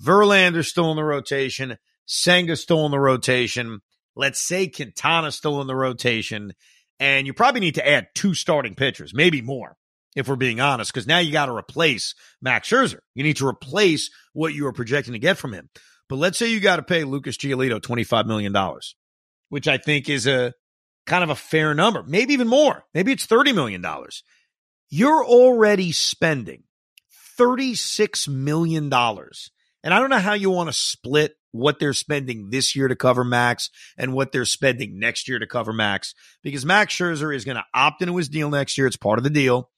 Verlander 0.04 0.66
still 0.66 0.90
in 0.90 0.96
the 0.96 1.04
rotation. 1.04 1.78
Senga 2.08 2.56
still 2.56 2.84
in 2.88 2.92
the 2.92 3.00
rotation. 3.00 3.82
Let's 4.16 4.42
say 4.42 4.68
Quintana 4.68 5.32
still 5.32 5.62
in 5.62 5.68
the 5.68 5.76
rotation. 5.76 6.54
And 7.00 7.26
you 7.28 7.34
probably 7.34 7.62
need 7.62 7.76
to 7.76 7.88
add 7.88 8.08
two 8.14 8.34
starting 8.34 8.76
pitchers, 8.76 9.14
maybe 9.14 9.42
more, 9.42 9.76
if 10.16 10.28
we're 10.28 10.36
being 10.36 10.60
honest, 10.60 10.94
because 10.94 11.08
now 11.08 11.18
you 11.20 11.32
got 11.32 11.48
to 11.48 11.56
replace 11.56 12.16
Max 12.42 12.70
Scherzer. 12.70 13.00
You 13.16 13.24
need 13.24 13.38
to 13.38 13.48
replace 13.48 14.10
what 14.34 14.54
you 14.54 14.66
were 14.66 14.74
projecting 14.74 15.14
to 15.14 15.20
get 15.20 15.38
from 15.38 15.54
him. 15.54 15.70
But 16.08 16.18
let's 16.18 16.38
say 16.38 16.52
you 16.52 16.60
got 16.60 16.76
to 16.78 16.84
pay 16.84 17.04
Lucas 17.04 17.38
Giolito 17.38 17.80
$25 17.80 18.26
million, 18.26 18.56
which 19.50 19.68
I 19.68 19.78
think 19.78 20.10
is 20.10 20.28
a 20.28 20.54
kind 21.06 21.24
of 21.24 21.30
a 21.30 21.36
fair 21.36 21.74
number, 21.74 22.04
maybe 22.04 22.34
even 22.34 22.48
more. 22.48 22.86
Maybe 22.94 23.12
it's 23.12 23.28
$30 23.28 23.56
million. 23.56 23.84
You're 24.90 25.26
already 25.26 25.92
spending 25.92 26.64
$36 27.40 28.28
million 28.28 28.90
and 29.84 29.94
I 29.94 30.00
don't 30.00 30.10
know 30.10 30.20
how 30.20 30.34
you 30.34 30.50
want 30.50 30.70
to 30.70 30.74
split 30.74 31.36
what 31.54 31.80
they're 31.80 31.94
spending 31.94 32.50
this 32.50 32.76
year 32.76 32.88
to 32.90 32.96
cover 32.96 33.24
Max 33.24 33.70
and 33.98 34.14
what 34.14 34.32
they're 34.32 34.44
spending 34.44 35.00
next 35.00 35.30
year 35.30 35.40
to 35.40 35.48
cover 35.48 35.72
Max 35.72 36.14
because 36.42 36.66
Max 36.66 36.94
Scherzer 36.94 37.34
is 37.34 37.46
going 37.46 37.58
to 37.58 37.64
opt 37.74 38.02
into 38.02 38.18
his 38.18 38.28
deal 38.28 38.50
next 38.50 38.78
year. 38.78 38.88
It's 38.88 38.98
part 38.98 39.20
of 39.20 39.24
the 39.24 39.30
deal. 39.30 39.70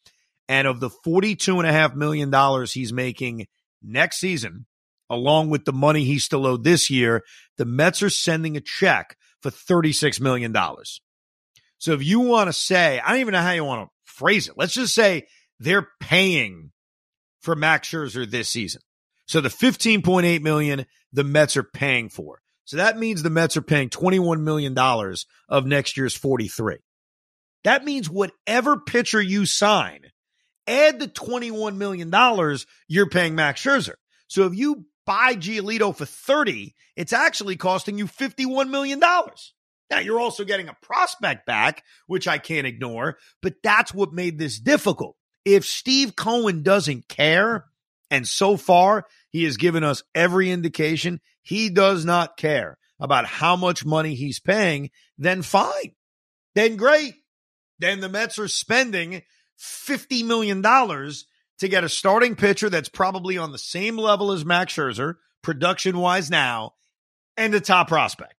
And 0.47 0.67
of 0.67 0.79
the 0.79 0.89
$42.5 0.89 1.95
million 1.95 2.65
he's 2.67 2.93
making 2.93 3.47
next 3.83 4.19
season, 4.19 4.65
along 5.09 5.49
with 5.49 5.65
the 5.65 5.73
money 5.73 6.05
he 6.05 6.17
still 6.17 6.47
owed 6.47 6.63
this 6.63 6.89
year, 6.89 7.23
the 7.57 7.65
Mets 7.65 8.01
are 8.01 8.09
sending 8.09 8.55
a 8.55 8.61
check 8.61 9.17
for 9.41 9.51
$36 9.51 10.21
million. 10.21 10.55
So 11.77 11.93
if 11.93 12.03
you 12.03 12.21
want 12.21 12.47
to 12.47 12.53
say, 12.53 12.99
I 12.99 13.09
don't 13.11 13.19
even 13.19 13.33
know 13.33 13.41
how 13.41 13.51
you 13.51 13.65
want 13.65 13.87
to 13.87 13.91
phrase 14.05 14.47
it. 14.47 14.55
Let's 14.57 14.73
just 14.73 14.95
say 14.95 15.27
they're 15.59 15.87
paying 15.99 16.71
for 17.41 17.55
Max 17.55 17.89
Scherzer 17.89 18.29
this 18.29 18.49
season. 18.49 18.81
So 19.25 19.41
the 19.41 19.49
15.8 19.49 20.41
million 20.41 20.85
the 21.11 21.23
Mets 21.23 21.57
are 21.57 21.63
paying 21.63 22.09
for. 22.09 22.41
So 22.65 22.77
that 22.77 22.97
means 22.97 23.21
the 23.21 23.29
Mets 23.29 23.57
are 23.57 23.61
paying 23.61 23.89
21 23.89 24.43
million 24.43 24.73
dollars 24.73 25.25
of 25.47 25.65
next 25.65 25.97
year's 25.97 26.15
43. 26.15 26.77
That 27.63 27.85
means 27.85 28.09
whatever 28.09 28.77
pitcher 28.77 29.21
you 29.21 29.45
sign, 29.45 30.01
add 30.67 30.99
the 30.99 31.07
21 31.07 31.77
million 31.77 32.09
dollars 32.09 32.65
you're 32.87 33.09
paying 33.09 33.35
Max 33.35 33.63
Scherzer. 33.63 33.95
So 34.27 34.45
if 34.45 34.55
you 34.55 34.85
buy 35.05 35.35
Giolito 35.35 35.95
for 35.95 36.05
30, 36.05 36.73
it's 36.95 37.13
actually 37.13 37.55
costing 37.55 37.97
you 37.97 38.07
51 38.07 38.71
million 38.71 38.99
dollars. 38.99 39.53
Now 39.89 39.99
you're 39.99 40.19
also 40.19 40.43
getting 40.43 40.67
a 40.67 40.77
prospect 40.81 41.45
back, 41.45 41.83
which 42.07 42.27
I 42.27 42.39
can't 42.39 42.67
ignore, 42.67 43.17
but 43.41 43.55
that's 43.63 43.93
what 43.93 44.13
made 44.13 44.39
this 44.39 44.59
difficult. 44.59 45.15
If 45.43 45.65
Steve 45.65 46.15
Cohen 46.15 46.63
doesn't 46.63 47.07
care, 47.07 47.65
and 48.15 48.25
so 48.25 48.55
far, 48.55 49.05
he 49.29 49.43
has 49.43 49.57
given 49.57 49.83
us 49.83 50.01
every 50.15 50.49
indication 50.49 51.19
he 51.41 51.69
does 51.69 52.05
not 52.05 52.37
care 52.37 52.77
about 52.97 53.25
how 53.25 53.57
much 53.57 53.85
money 53.85 54.15
he's 54.15 54.39
paying, 54.39 54.89
then 55.17 55.41
fine. 55.41 55.91
Then 56.53 56.77
great. 56.77 57.15
Then 57.77 57.99
the 57.99 58.07
Mets 58.07 58.39
are 58.39 58.47
spending 58.47 59.21
$50 59.59 60.25
million 60.25 60.63
to 60.63 61.67
get 61.67 61.83
a 61.83 61.89
starting 61.89 62.37
pitcher 62.37 62.69
that's 62.69 62.87
probably 62.87 63.37
on 63.37 63.51
the 63.51 63.57
same 63.57 63.97
level 63.97 64.31
as 64.31 64.45
Max 64.45 64.73
Scherzer, 64.73 65.15
production 65.41 65.97
wise 65.97 66.31
now, 66.31 66.71
and 67.35 67.53
a 67.53 67.59
top 67.59 67.89
prospect. 67.89 68.35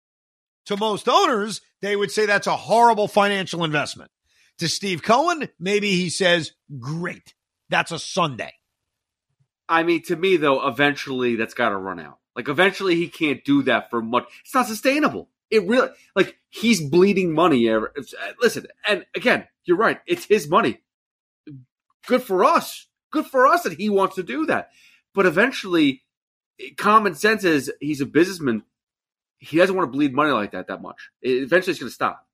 To 0.68 0.78
most 0.78 1.10
owners, 1.10 1.60
they 1.82 1.98
would 1.98 2.12
say 2.12 2.26
that's 2.26 2.48
a 2.48 2.56
horrible 2.56 3.10
financial 3.10 3.66
investment. 3.66 4.10
To 4.60 4.70
Steve 4.70 5.04
Cohen, 5.04 5.50
maybe 5.60 5.92
he 5.92 6.10
says, 6.10 6.54
great. 6.80 7.34
That's 7.68 7.92
a 7.92 8.00
Sunday. 8.00 8.54
I 9.67 9.84
mean, 9.84 10.04
to 10.04 10.15
me 10.15 10.38
though, 10.38 10.67
eventually 10.67 11.36
that's 11.36 11.54
got 11.54 11.69
to 11.69 11.78
run 11.78 11.99
out. 11.99 12.19
Like 12.36 12.49
eventually 12.49 12.95
he 12.95 13.08
can't 13.08 13.43
do 13.43 13.63
that 13.63 13.89
for 13.89 14.01
much. 14.01 14.25
It's 14.41 14.54
not 14.54 14.67
sustainable. 14.67 15.30
It 15.49 15.67
really 15.67 15.89
like 16.15 16.38
he's 16.49 16.82
bleeding 16.82 17.34
money. 17.34 17.69
Uh, 17.69 17.82
listen, 18.41 18.67
and 18.88 19.06
again, 19.15 19.47
you're 19.63 19.78
right. 19.78 19.99
It's 20.06 20.25
his 20.25 20.47
money. 20.47 20.82
Good 22.08 22.23
for 22.23 22.43
us. 22.43 22.88
Good 23.12 23.25
for 23.25 23.47
us 23.47 23.63
that 23.63 23.73
he 23.73 23.89
wants 23.89 24.15
to 24.15 24.23
do 24.23 24.45
that. 24.47 24.69
But 25.13 25.25
eventually, 25.25 26.04
eh, 26.60 26.69
common 26.78 27.15
sense 27.15 27.43
is 27.43 27.71
he's 27.80 28.01
a 28.01 28.06
businessman. 28.06 28.63
He 29.38 29.58
doesn't 29.58 29.75
want 29.75 29.88
to 29.88 29.95
bleed 29.95 30.13
money 30.13 30.32
like 30.32 30.51
that 30.51 30.67
that 30.67 30.82
much. 30.82 31.10
Eventually, 31.21 31.71
it's 31.71 31.80
going 31.80 31.89
to 31.89 31.93
stop. 31.93 32.28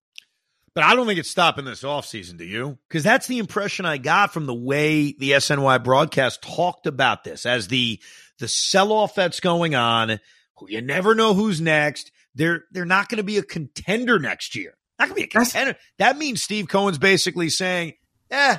But 0.74 0.86
I 0.86 0.96
don't 0.96 1.06
think 1.06 1.20
it's 1.20 1.30
stopping 1.30 1.66
this 1.66 1.84
offseason, 1.84 2.38
do 2.38 2.46
you? 2.46 2.78
Because 2.88 3.04
that's 3.04 3.28
the 3.28 3.40
impression 3.40 3.86
I 3.86 3.98
got 3.98 4.34
from 4.34 4.46
the 4.46 4.54
way 4.54 5.12
the 5.12 5.32
SNY 5.32 5.84
broadcast 5.84 6.42
talked 6.42 6.88
about 6.88 7.24
this 7.24 7.46
as 7.46 7.68
the 7.68 8.00
the 8.40 8.48
sell 8.48 8.92
off 8.94 9.14
that's 9.14 9.40
going 9.42 9.76
on. 9.76 10.20
You 10.68 10.82
never 10.82 11.14
know 11.14 11.34
who's 11.34 11.60
next. 11.60 12.12
They're 12.36 12.64
they're 12.72 12.86
not 12.86 13.10
going 13.10 13.18
to 13.18 13.24
be 13.24 13.38
a 13.38 13.44
contender 13.44 14.18
next 14.18 14.56
year. 14.56 14.78
Not 14.98 15.10
going 15.10 15.16
to 15.16 15.28
be 15.28 15.38
a 15.38 15.40
contender. 15.40 15.76
That 15.98 16.18
means 16.18 16.42
Steve 16.42 16.70
Cohen's 16.70 16.98
basically 16.98 17.50
saying, 17.50 17.94
"Eh, 18.30 18.58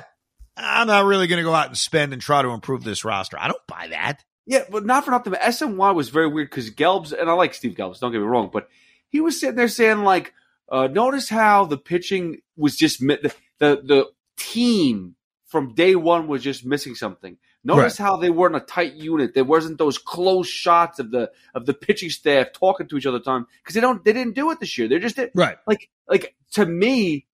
I'm 0.55 0.87
not 0.87 1.05
really 1.05 1.25
going 1.25 1.37
to 1.37 1.49
go 1.49 1.55
out 1.55 1.67
and 1.67 1.77
spend 1.77 2.13
and 2.13 2.21
try 2.21 2.43
to 2.43 2.49
improve 2.49 2.83
this 2.83 3.03
roster." 3.03 3.39
I 3.39 3.47
don't 3.47 3.67
buy 3.67 3.87
that. 3.89 4.23
Yeah, 4.45 4.65
but 4.69 4.85
not 4.85 5.05
for 5.05 5.11
nothing. 5.11 5.33
SNY 5.33 5.95
was 5.95 6.09
very 6.09 6.27
weird 6.27 6.49
because 6.49 6.69
Gelbs, 6.69 7.11
and 7.17 7.29
I 7.29 7.33
like 7.33 7.53
Steve 7.55 7.75
Gelbs. 7.75 7.99
Don't 7.99 8.11
get 8.11 8.19
me 8.19 8.25
wrong, 8.25 8.51
but 8.53 8.67
he 9.07 9.21
was 9.21 9.39
sitting 9.39 9.55
there 9.55 9.67
saying 9.67 10.03
like 10.03 10.33
uh, 10.71 10.87
notice 10.87 11.29
how 11.29 11.65
the 11.65 11.77
pitching 11.77 12.41
was 12.57 12.75
just 12.75 12.99
the, 12.99 13.33
the, 13.59 13.81
the 13.83 14.05
team 14.37 15.15
from 15.47 15.75
day 15.75 15.95
one 15.95 16.27
was 16.27 16.41
just 16.43 16.65
missing 16.65 16.95
something. 16.95 17.37
Notice 17.63 17.99
right. 17.99 18.07
how 18.07 18.17
they 18.17 18.29
weren't 18.29 18.55
a 18.55 18.59
tight 18.59 18.93
unit. 18.95 19.33
There 19.33 19.43
wasn't 19.43 19.77
those 19.77 19.97
close 19.97 20.49
shots 20.49 20.99
of 20.99 21.11
the 21.11 21.31
of 21.55 21.65
the 21.65 21.73
pitching 21.73 22.09
staff 22.09 22.47
talking 22.51 22.87
to 22.87 22.97
each 22.97 23.05
other 23.05 23.19
time 23.19 23.47
because 23.61 23.75
they 23.75 23.81
don't 23.81 24.03
they 24.03 24.11
didn't 24.11 24.35
do 24.35 24.51
it 24.51 24.59
this 24.59 24.77
year. 24.77 24.89
They're 24.89 24.99
just 24.99 25.17
right. 25.33 25.57
Like 25.65 25.89
like 26.07 26.35
to 26.53 26.65
me, 26.65 27.25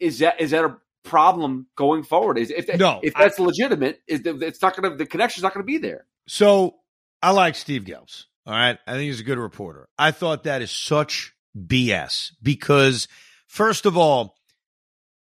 is 0.00 0.18
that 0.20 0.40
is 0.40 0.50
that 0.50 0.64
a 0.64 0.76
problem 1.04 1.66
going 1.76 2.02
forward? 2.02 2.38
Is 2.38 2.50
if 2.50 2.68
no, 2.78 2.98
if 3.02 3.14
that's 3.14 3.38
I, 3.38 3.44
legitimate, 3.44 4.00
is 4.08 4.22
it's 4.24 4.60
not 4.60 4.74
gonna 4.74 4.96
the 4.96 5.06
connection's 5.06 5.44
not 5.44 5.54
gonna 5.54 5.64
be 5.64 5.78
there. 5.78 6.06
So 6.26 6.76
I 7.22 7.30
like 7.30 7.54
Steve 7.54 7.84
Gelbs. 7.84 8.24
All 8.44 8.54
right, 8.54 8.78
I 8.86 8.92
think 8.92 9.02
he's 9.04 9.20
a 9.20 9.24
good 9.24 9.38
reporter. 9.38 9.88
I 9.98 10.10
thought 10.10 10.44
that 10.44 10.62
is 10.62 10.70
such 10.70 11.34
BS 11.66 12.32
because, 12.42 13.08
first 13.46 13.86
of 13.86 13.96
all, 13.96 14.36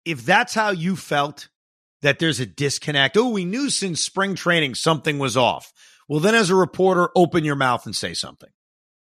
if 0.04 0.24
that's 0.24 0.54
how 0.54 0.70
you 0.70 0.96
felt 0.96 1.48
that 2.02 2.18
there's 2.18 2.40
a 2.40 2.46
disconnect, 2.46 3.16
oh, 3.16 3.30
we 3.30 3.44
knew 3.44 3.70
since 3.70 4.00
spring 4.00 4.34
training 4.34 4.74
something 4.74 5.18
was 5.18 5.36
off. 5.36 5.72
Well, 6.08 6.20
then 6.20 6.34
as 6.34 6.50
a 6.50 6.54
reporter, 6.54 7.10
open 7.14 7.44
your 7.44 7.56
mouth 7.56 7.86
and 7.86 7.94
say 7.94 8.14
something. 8.14 8.48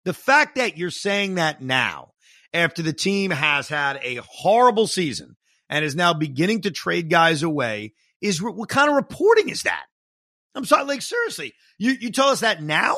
The 0.05 0.13
fact 0.13 0.57
that 0.57 0.77
you're 0.77 0.91
saying 0.91 1.37
that 1.37 1.63
now, 1.63 2.13
after 2.53 2.83
the 2.83 2.93
team 2.93 3.31
has 3.31 3.69
had 3.69 4.01
a 4.03 4.17
horrible 4.17 4.87
season 4.87 5.37
and 5.69 5.85
is 5.85 5.97
now 5.97 6.15
beginning 6.15 6.63
to 6.63 6.71
trade 6.71 7.11
guys 7.11 7.43
away, 7.43 7.95
is 8.21 8.43
what 8.43 8.69
kind 8.69 8.91
of 8.91 8.97
reporting 8.97 9.49
is 9.49 9.63
that? 9.63 9.85
I'm 10.55 10.65
sorry, 10.65 10.85
like 10.85 11.03
seriously, 11.03 11.55
you 11.79 11.93
you 11.93 12.11
tell 12.11 12.29
us 12.29 12.41
that 12.41 12.63
now? 12.63 12.97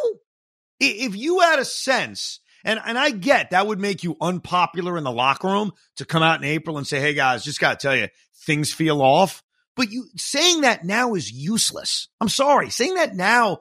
If 0.79 1.15
you 1.15 1.41
had 1.41 1.59
a 1.59 1.65
sense 1.65 2.40
and 2.65 2.81
and 2.85 2.99
I 2.99 3.11
get 3.11 3.51
that 3.51 3.67
would 3.67 3.81
make 3.81 4.03
you 4.05 4.17
unpopular 4.21 4.97
in 4.99 5.05
the 5.05 5.13
locker 5.13 5.49
room 5.49 5.73
to 5.97 6.05
come 6.05 6.23
out 6.23 6.41
in 6.41 6.45
April 6.45 6.79
and 6.79 6.87
say, 6.87 7.01
"Hey 7.01 7.15
guys, 7.15 7.45
just 7.45 7.61
got 7.61 7.79
to 7.79 7.87
tell 7.87 7.97
you, 7.97 8.09
things 8.45 8.73
feel 8.73 9.03
off." 9.03 9.43
But 9.77 9.91
you 9.91 10.09
saying 10.17 10.63
that 10.63 10.85
now 10.85 11.15
is 11.15 11.31
useless. 11.31 12.09
I'm 12.21 12.29
sorry. 12.29 12.71
Saying 12.71 12.95
that 12.95 13.15
now 13.15 13.59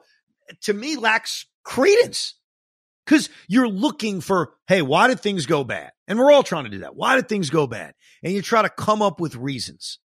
to 0.62 0.72
me 0.72 0.96
lacks 0.96 1.46
credence. 1.64 2.34
Cuz 3.06 3.28
you're 3.48 3.68
looking 3.68 4.20
for, 4.20 4.54
"Hey, 4.66 4.82
why 4.82 5.08
did 5.08 5.20
things 5.20 5.46
go 5.46 5.64
bad?" 5.64 5.92
And 6.06 6.18
we're 6.18 6.32
all 6.32 6.42
trying 6.42 6.64
to 6.64 6.70
do 6.70 6.80
that. 6.80 6.96
Why 6.96 7.16
did 7.16 7.28
things 7.28 7.50
go 7.50 7.66
bad? 7.66 7.94
And 8.22 8.32
you 8.32 8.42
try 8.42 8.62
to 8.62 8.68
come 8.68 9.02
up 9.02 9.20
with 9.20 9.34
reasons. 9.36 9.98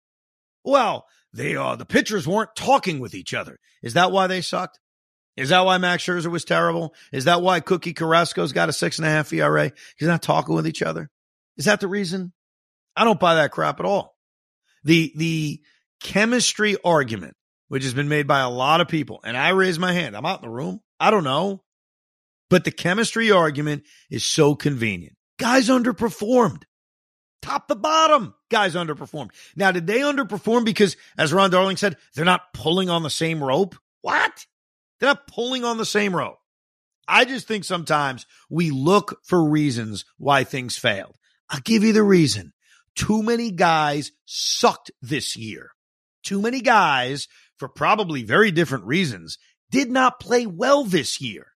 Well, 0.64 1.06
they 1.34 1.56
are 1.56 1.76
the 1.76 1.86
pitchers 1.86 2.28
weren't 2.28 2.56
talking 2.56 3.00
with 3.00 3.14
each 3.14 3.34
other. 3.34 3.60
Is 3.84 3.94
that 3.94 4.12
why 4.12 4.28
they 4.28 4.42
sucked? 4.42 4.80
Is 5.38 5.50
that 5.50 5.66
why 5.66 5.78
Max 5.78 6.04
Scherzer 6.04 6.32
was 6.32 6.46
terrible? 6.46 6.94
Is 7.12 7.26
that 7.26 7.42
why 7.42 7.60
Cookie 7.60 7.94
Carrasco's 7.94 8.54
got 8.54 8.70
a 8.70 8.74
six 8.74 9.00
and 9.00 9.08
a 9.08 9.10
half 9.10 9.34
ERA? 9.34 9.72
He's 9.98 10.08
not 10.08 10.22
talking 10.22 10.56
with 10.56 10.68
each 10.68 10.82
other. 10.82 11.10
Is 11.58 11.66
that 11.66 11.82
the 11.82 11.88
reason? 11.88 12.32
I 12.96 13.04
don't 13.04 13.20
buy 13.20 13.36
that 13.36 13.52
crap 13.52 13.80
at 13.80 13.86
all. 13.86 14.16
The 14.84 15.12
the 15.16 15.62
chemistry 16.02 16.78
argument, 16.84 17.36
which 17.68 17.84
has 17.84 17.94
been 17.94 18.08
made 18.08 18.28
by 18.28 18.40
a 18.40 18.50
lot 18.50 18.82
of 18.82 18.88
people, 18.88 19.20
and 19.24 19.36
I 19.36 19.50
raise 19.50 19.78
my 19.78 19.92
hand. 19.92 20.16
I'm 20.16 20.26
out 20.26 20.42
in 20.42 20.50
the 20.50 20.56
room. 20.56 20.82
I 21.00 21.12
don't 21.12 21.24
know. 21.24 21.62
But 22.50 22.64
the 22.64 22.72
chemistry 22.72 23.32
argument 23.32 23.84
is 24.10 24.24
so 24.24 24.56
convenient. 24.56 25.18
Guys 25.40 25.68
underperformed. 25.68 26.64
Top 27.42 27.68
to 27.68 27.76
bottom, 27.76 28.34
guys 28.50 28.76
underperformed. 28.76 29.30
Now, 29.56 29.72
did 29.72 29.86
they 29.86 30.00
underperform 30.00 30.66
because, 30.66 30.98
as 31.18 31.34
Ron 31.34 31.52
Darling 31.52 31.78
said, 31.78 31.98
they're 32.16 32.26
not 32.26 32.54
pulling 32.54 32.90
on 32.90 33.04
the 33.04 33.10
same 33.10 33.44
rope? 33.44 33.76
What? 34.02 34.46
They're 35.00 35.10
not 35.10 35.28
pulling 35.28 35.64
on 35.64 35.78
the 35.78 35.86
same 35.86 36.16
rope. 36.16 36.38
I 37.08 37.26
just 37.26 37.48
think 37.48 37.64
sometimes 37.64 38.26
we 38.50 38.72
look 38.72 39.20
for 39.24 39.48
reasons 39.48 40.06
why 40.18 40.44
things 40.44 40.78
failed. 40.78 41.16
I'll 41.50 41.60
give 41.60 41.84
you 41.84 41.94
the 41.94 42.04
reason. 42.04 42.54
Too 42.96 43.22
many 43.22 43.52
guys 43.52 44.12
sucked 44.26 44.92
this 45.02 45.36
year. 45.36 45.72
Too 46.24 46.42
many 46.42 46.62
guys, 46.62 47.28
for 47.58 47.68
probably 47.68 48.24
very 48.24 48.52
different 48.52 48.86
reasons, 48.86 49.38
did 49.70 49.92
not 49.92 50.20
play 50.20 50.46
well 50.46 50.84
this 50.84 51.22
year. 51.22 51.48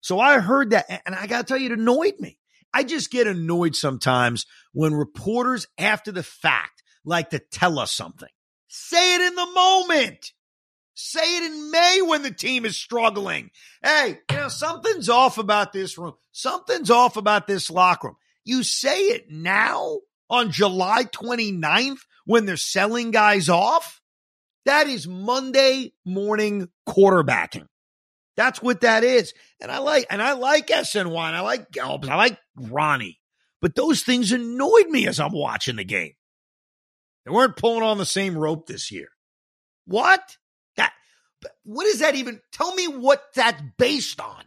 So 0.00 0.18
I 0.18 0.38
heard 0.40 0.70
that, 0.70 1.02
and 1.06 1.14
I 1.14 1.26
got 1.26 1.38
to 1.38 1.44
tell 1.44 1.58
you, 1.58 1.72
it 1.72 1.78
annoyed 1.78 2.18
me. 2.18 2.38
I 2.72 2.84
just 2.84 3.10
get 3.10 3.26
annoyed 3.26 3.74
sometimes 3.74 4.46
when 4.72 4.94
reporters 4.94 5.66
after 5.78 6.12
the 6.12 6.22
fact 6.22 6.82
like 7.04 7.30
to 7.30 7.38
tell 7.38 7.78
us 7.78 7.92
something. 7.92 8.28
Say 8.68 9.16
it 9.16 9.20
in 9.22 9.34
the 9.34 9.46
moment. 9.46 10.32
Say 10.94 11.38
it 11.38 11.44
in 11.44 11.70
May 11.70 12.02
when 12.02 12.22
the 12.22 12.30
team 12.30 12.64
is 12.64 12.76
struggling. 12.76 13.50
Hey, 13.82 14.18
you 14.30 14.36
know, 14.36 14.48
something's 14.48 15.08
off 15.08 15.38
about 15.38 15.72
this 15.72 15.96
room. 15.96 16.14
Something's 16.32 16.90
off 16.90 17.16
about 17.16 17.46
this 17.46 17.70
locker 17.70 18.08
room. 18.08 18.16
You 18.44 18.62
say 18.62 19.00
it 19.00 19.30
now 19.30 19.98
on 20.28 20.50
July 20.50 21.04
29th 21.04 22.00
when 22.26 22.46
they're 22.46 22.56
selling 22.56 23.10
guys 23.10 23.48
off. 23.48 24.00
That 24.66 24.88
is 24.88 25.06
Monday 25.06 25.94
morning 26.04 26.68
quarterbacking. 26.88 27.66
That's 28.36 28.62
what 28.62 28.82
that 28.82 29.04
is. 29.04 29.34
And 29.60 29.70
I 29.70 29.78
like, 29.78 30.06
and 30.10 30.22
I 30.22 30.32
like 30.32 30.68
SNY 30.68 31.14
I 31.16 31.40
like 31.40 31.70
Gelbs. 31.70 32.08
I 32.08 32.16
like 32.16 32.38
Ronnie. 32.56 33.20
But 33.60 33.74
those 33.74 34.02
things 34.02 34.32
annoyed 34.32 34.88
me 34.88 35.06
as 35.06 35.20
I'm 35.20 35.32
watching 35.32 35.76
the 35.76 35.84
game. 35.84 36.12
They 37.24 37.32
weren't 37.32 37.56
pulling 37.56 37.82
on 37.82 37.98
the 37.98 38.06
same 38.06 38.36
rope 38.36 38.66
this 38.66 38.90
year. 38.90 39.08
What? 39.86 40.36
What 41.64 41.86
is 41.86 42.00
that 42.00 42.14
even? 42.16 42.40
Tell 42.52 42.74
me 42.74 42.88
what 42.88 43.22
that's 43.34 43.62
based 43.78 44.20
on. 44.20 44.44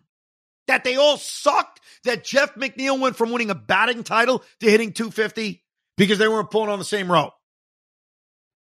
That 0.67 0.83
they 0.83 0.95
all 0.95 1.17
sucked? 1.17 1.81
That 2.05 2.23
Jeff 2.23 2.55
McNeil 2.55 2.99
went 2.99 3.15
from 3.15 3.31
winning 3.31 3.49
a 3.49 3.55
batting 3.55 4.03
title 4.03 4.43
to 4.59 4.69
hitting 4.69 4.93
250 4.93 5.63
because 5.97 6.17
they 6.17 6.27
weren't 6.27 6.51
pulling 6.51 6.69
on 6.69 6.79
the 6.79 6.85
same 6.85 7.11
rope. 7.11 7.33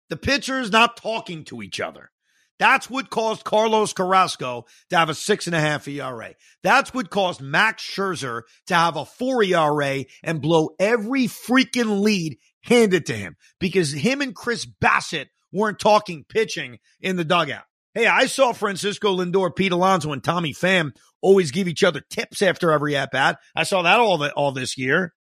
The 0.09 0.17
pitchers 0.17 0.71
not 0.71 0.97
talking 0.97 1.43
to 1.45 1.61
each 1.61 1.79
other. 1.79 2.11
That's 2.59 2.89
what 2.89 3.09
caused 3.09 3.43
Carlos 3.43 3.93
Carrasco 3.93 4.65
to 4.89 4.97
have 4.97 5.09
a 5.09 5.15
six 5.15 5.47
and 5.47 5.55
a 5.55 5.59
half 5.59 5.87
ERA. 5.87 6.35
That's 6.61 6.93
what 6.93 7.09
caused 7.09 7.41
Max 7.41 7.83
Scherzer 7.83 8.43
to 8.67 8.75
have 8.75 8.95
a 8.95 9.05
four 9.05 9.43
ERA 9.43 10.05
and 10.23 10.41
blow 10.41 10.69
every 10.79 11.25
freaking 11.25 12.01
lead 12.01 12.37
handed 12.61 13.07
to 13.07 13.13
him 13.13 13.35
because 13.59 13.91
him 13.91 14.21
and 14.21 14.35
Chris 14.35 14.65
Bassitt 14.65 15.27
weren't 15.51 15.79
talking 15.79 16.25
pitching 16.27 16.79
in 17.01 17.15
the 17.15 17.25
dugout. 17.25 17.65
Hey, 17.93 18.07
I 18.07 18.25
saw 18.25 18.53
Francisco 18.53 19.15
Lindor, 19.15 19.55
Pete 19.55 19.71
Alonso, 19.71 20.11
and 20.13 20.23
Tommy 20.23 20.53
Pham 20.53 20.95
always 21.21 21.51
give 21.51 21.67
each 21.67 21.83
other 21.83 22.01
tips 22.01 22.41
after 22.41 22.71
every 22.71 22.95
at 22.95 23.11
bat. 23.11 23.39
I 23.55 23.63
saw 23.63 23.83
that 23.83 23.99
all 23.99 24.17
the, 24.17 24.33
all 24.33 24.51
this 24.51 24.77
year. 24.77 25.13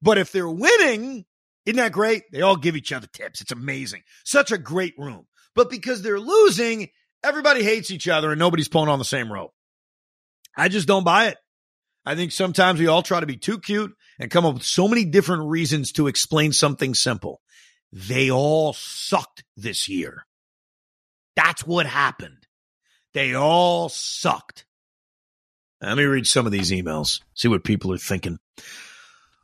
But 0.00 0.18
if 0.18 0.30
they're 0.30 0.48
winning, 0.48 1.24
isn't 1.64 1.76
that 1.76 1.92
great? 1.92 2.22
They 2.30 2.42
all 2.42 2.56
give 2.56 2.76
each 2.76 2.92
other 2.92 3.08
tips. 3.12 3.40
It's 3.40 3.50
amazing. 3.50 4.02
Such 4.24 4.52
a 4.52 4.58
great 4.58 4.94
room. 4.96 5.26
But 5.56 5.70
because 5.70 6.02
they're 6.02 6.20
losing, 6.20 6.88
everybody 7.24 7.64
hates 7.64 7.90
each 7.90 8.06
other 8.06 8.30
and 8.30 8.38
nobody's 8.38 8.68
pulling 8.68 8.88
on 8.88 9.00
the 9.00 9.04
same 9.04 9.32
rope. 9.32 9.52
I 10.56 10.68
just 10.68 10.86
don't 10.86 11.04
buy 11.04 11.28
it. 11.28 11.38
I 12.04 12.14
think 12.14 12.30
sometimes 12.30 12.78
we 12.78 12.86
all 12.86 13.02
try 13.02 13.18
to 13.18 13.26
be 13.26 13.36
too 13.36 13.58
cute 13.58 13.92
and 14.20 14.30
come 14.30 14.46
up 14.46 14.54
with 14.54 14.62
so 14.62 14.86
many 14.86 15.04
different 15.04 15.48
reasons 15.48 15.92
to 15.92 16.06
explain 16.06 16.52
something 16.52 16.94
simple. 16.94 17.40
They 17.90 18.30
all 18.30 18.72
sucked 18.74 19.42
this 19.56 19.88
year. 19.88 20.25
That's 21.36 21.66
what 21.66 21.86
happened. 21.86 22.46
They 23.14 23.34
all 23.34 23.88
sucked. 23.88 24.64
Let 25.80 25.96
me 25.96 26.04
read 26.04 26.26
some 26.26 26.46
of 26.46 26.52
these 26.52 26.70
emails, 26.70 27.20
see 27.34 27.48
what 27.48 27.64
people 27.64 27.92
are 27.92 27.98
thinking. 27.98 28.38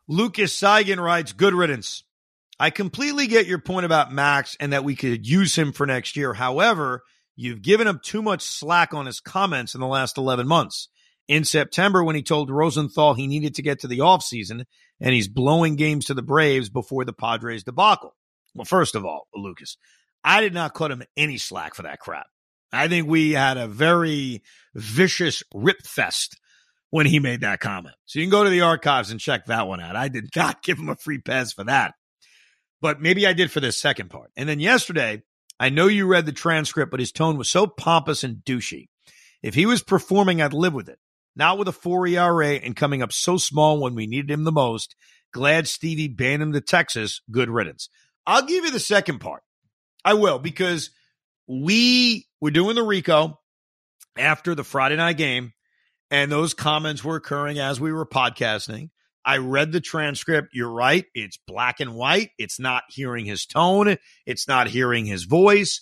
Lucas 0.08 0.58
Seigen 0.58 1.02
writes, 1.02 1.32
Good 1.32 1.54
riddance. 1.54 2.04
I 2.58 2.70
completely 2.70 3.26
get 3.26 3.46
your 3.46 3.58
point 3.58 3.86
about 3.86 4.12
Max 4.12 4.56
and 4.60 4.72
that 4.72 4.84
we 4.84 4.94
could 4.94 5.26
use 5.26 5.56
him 5.56 5.72
for 5.72 5.86
next 5.86 6.16
year. 6.16 6.34
However, 6.34 7.02
you've 7.36 7.62
given 7.62 7.86
him 7.86 8.00
too 8.02 8.22
much 8.22 8.42
slack 8.42 8.94
on 8.94 9.06
his 9.06 9.20
comments 9.20 9.74
in 9.74 9.80
the 9.80 9.86
last 9.86 10.16
11 10.16 10.46
months. 10.46 10.88
In 11.28 11.44
September, 11.44 12.02
when 12.04 12.16
he 12.16 12.22
told 12.22 12.50
Rosenthal 12.50 13.14
he 13.14 13.26
needed 13.26 13.54
to 13.54 13.62
get 13.62 13.80
to 13.80 13.88
the 13.88 13.98
offseason 13.98 14.64
and 15.00 15.14
he's 15.14 15.28
blowing 15.28 15.76
games 15.76 16.06
to 16.06 16.14
the 16.14 16.22
Braves 16.22 16.68
before 16.68 17.04
the 17.04 17.12
Padres 17.12 17.64
debacle. 17.64 18.14
Well, 18.54 18.64
first 18.64 18.94
of 18.94 19.04
all, 19.04 19.28
Lucas, 19.34 19.76
I 20.24 20.40
did 20.40 20.54
not 20.54 20.74
cut 20.74 20.90
him 20.90 21.02
any 21.16 21.38
slack 21.38 21.74
for 21.74 21.82
that 21.82 22.00
crap. 22.00 22.26
I 22.72 22.88
think 22.88 23.08
we 23.08 23.32
had 23.32 23.58
a 23.58 23.66
very 23.66 24.42
vicious 24.74 25.42
rip 25.54 25.82
fest 25.82 26.38
when 26.90 27.06
he 27.06 27.18
made 27.18 27.40
that 27.40 27.60
comment. 27.60 27.96
So 28.06 28.18
you 28.18 28.24
can 28.24 28.30
go 28.30 28.44
to 28.44 28.50
the 28.50 28.62
archives 28.62 29.10
and 29.10 29.20
check 29.20 29.46
that 29.46 29.66
one 29.66 29.80
out. 29.80 29.96
I 29.96 30.08
did 30.08 30.28
not 30.36 30.62
give 30.62 30.78
him 30.78 30.88
a 30.88 30.96
free 30.96 31.18
pass 31.18 31.52
for 31.52 31.64
that 31.64 31.94
but 32.82 33.00
maybe 33.00 33.26
I 33.26 33.32
did 33.32 33.50
for 33.50 33.60
this 33.60 33.80
second 33.80 34.10
part. 34.10 34.32
And 34.36 34.46
then 34.48 34.60
yesterday, 34.60 35.22
I 35.58 35.70
know 35.70 35.86
you 35.86 36.06
read 36.06 36.26
the 36.26 36.32
transcript, 36.32 36.90
but 36.90 37.00
his 37.00 37.12
tone 37.12 37.38
was 37.38 37.48
so 37.48 37.66
pompous 37.66 38.24
and 38.24 38.38
douchey. 38.44 38.88
If 39.42 39.54
he 39.54 39.64
was 39.64 39.82
performing, 39.82 40.42
I'd 40.42 40.52
live 40.52 40.74
with 40.74 40.88
it. 40.88 40.98
Not 41.34 41.56
with 41.56 41.68
a 41.68 41.72
4 41.72 42.08
ERA 42.08 42.54
and 42.54 42.76
coming 42.76 43.00
up 43.00 43.12
so 43.12 43.38
small 43.38 43.80
when 43.80 43.94
we 43.94 44.06
needed 44.06 44.30
him 44.30 44.44
the 44.44 44.52
most. 44.52 44.96
Glad 45.32 45.66
Stevie 45.66 46.08
banned 46.08 46.42
him 46.42 46.52
to 46.52 46.60
Texas. 46.60 47.22
Good 47.30 47.48
riddance. 47.48 47.88
I'll 48.26 48.44
give 48.44 48.64
you 48.64 48.70
the 48.70 48.80
second 48.80 49.20
part. 49.20 49.42
I 50.04 50.14
will 50.14 50.38
because 50.38 50.90
we 51.46 52.26
were 52.40 52.50
doing 52.50 52.76
the 52.76 52.82
Rico 52.82 53.38
after 54.16 54.54
the 54.54 54.64
Friday 54.64 54.96
night 54.96 55.16
game, 55.16 55.52
and 56.10 56.30
those 56.30 56.54
comments 56.54 57.02
were 57.04 57.16
occurring 57.16 57.58
as 57.58 57.80
we 57.80 57.92
were 57.92 58.06
podcasting. 58.06 58.90
I 59.24 59.38
read 59.38 59.72
the 59.72 59.80
transcript. 59.80 60.48
You're 60.52 60.72
right. 60.72 61.04
It's 61.14 61.38
black 61.46 61.80
and 61.80 61.94
white. 61.94 62.30
It's 62.38 62.58
not 62.58 62.84
hearing 62.88 63.24
his 63.24 63.46
tone. 63.46 63.96
It's 64.26 64.48
not 64.48 64.68
hearing 64.68 65.06
his 65.06 65.24
voice. 65.24 65.80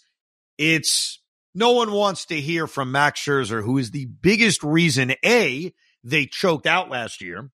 It's 0.59 1.21
no 1.55 1.73
one 1.73 1.91
wants 1.93 2.27
to 2.27 2.41
hear 2.41 2.67
from 2.67 2.93
Max 2.93 3.21
Scherzer, 3.21 3.65
who 3.65 3.79
is 3.79 3.91
the 3.91 4.07
biggest 4.07 4.63
reason 4.63 5.15
A, 5.25 5.73
they 6.05 6.27
choked 6.27 6.67
out 6.67 6.91
last 6.91 7.21
year. 7.21 7.51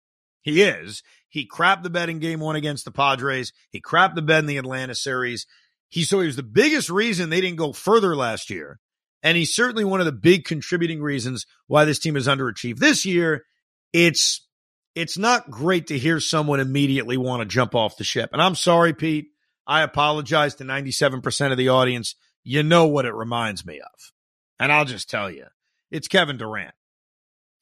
He 0.43 0.63
is. 0.63 1.03
He 1.29 1.47
crapped 1.47 1.83
the 1.83 1.91
bed 1.91 2.09
in 2.09 2.19
game 2.19 2.41
one 2.41 2.57
against 2.57 2.85
the 2.85 2.91
Padres. 2.91 3.53
He 3.71 3.81
crapped 3.81 4.15
the 4.15 4.23
bed 4.23 4.41
in 4.41 4.47
the 4.47 4.59
Atlanta 4.59 4.95
series. 4.95 5.47
He 5.91 6.05
so 6.05 6.21
he 6.21 6.27
was 6.27 6.37
the 6.37 6.43
biggest 6.43 6.89
reason 6.89 7.29
they 7.29 7.41
didn't 7.41 7.59
go 7.59 7.73
further 7.73 8.17
last 8.17 8.49
year. 8.49 8.81
And 9.23 9.37
he's 9.37 9.55
certainly 9.55 9.85
one 9.85 10.01
of 10.01 10.07
the 10.07 10.13
big 10.13 10.45
contributing 10.47 11.03
reasons 11.03 11.47
why 11.67 11.85
this 11.85 11.99
team 11.99 12.15
has 12.15 12.27
underachieved 12.27 12.79
this 12.79 13.05
year. 13.05 13.45
It's 13.93 14.47
it's 14.95 15.19
not 15.19 15.51
great 15.51 15.89
to 15.89 15.99
hear 15.99 16.21
someone 16.21 16.61
immediately 16.61 17.17
want 17.17 17.43
to 17.43 17.47
jump 17.47 17.75
off 17.75 17.97
the 17.97 18.05
ship. 18.05 18.31
And 18.33 18.41
I'm 18.41 18.55
sorry, 18.55 18.95
Pete. 18.95 19.29
I 19.67 19.83
apologize 19.83 20.57
to 20.57 20.65
97% 20.65 21.53
of 21.53 21.59
the 21.59 21.69
audience. 21.69 22.17
You 22.43 22.63
know 22.63 22.87
what 22.87 23.05
it 23.05 23.15
reminds 23.15 23.65
me 23.65 23.81
of. 23.81 24.13
And 24.59 24.73
I'll 24.73 24.85
just 24.85 25.09
tell 25.09 25.31
you 25.31 25.47
it's 25.91 26.09
Kevin 26.09 26.39
Durant. 26.39 26.75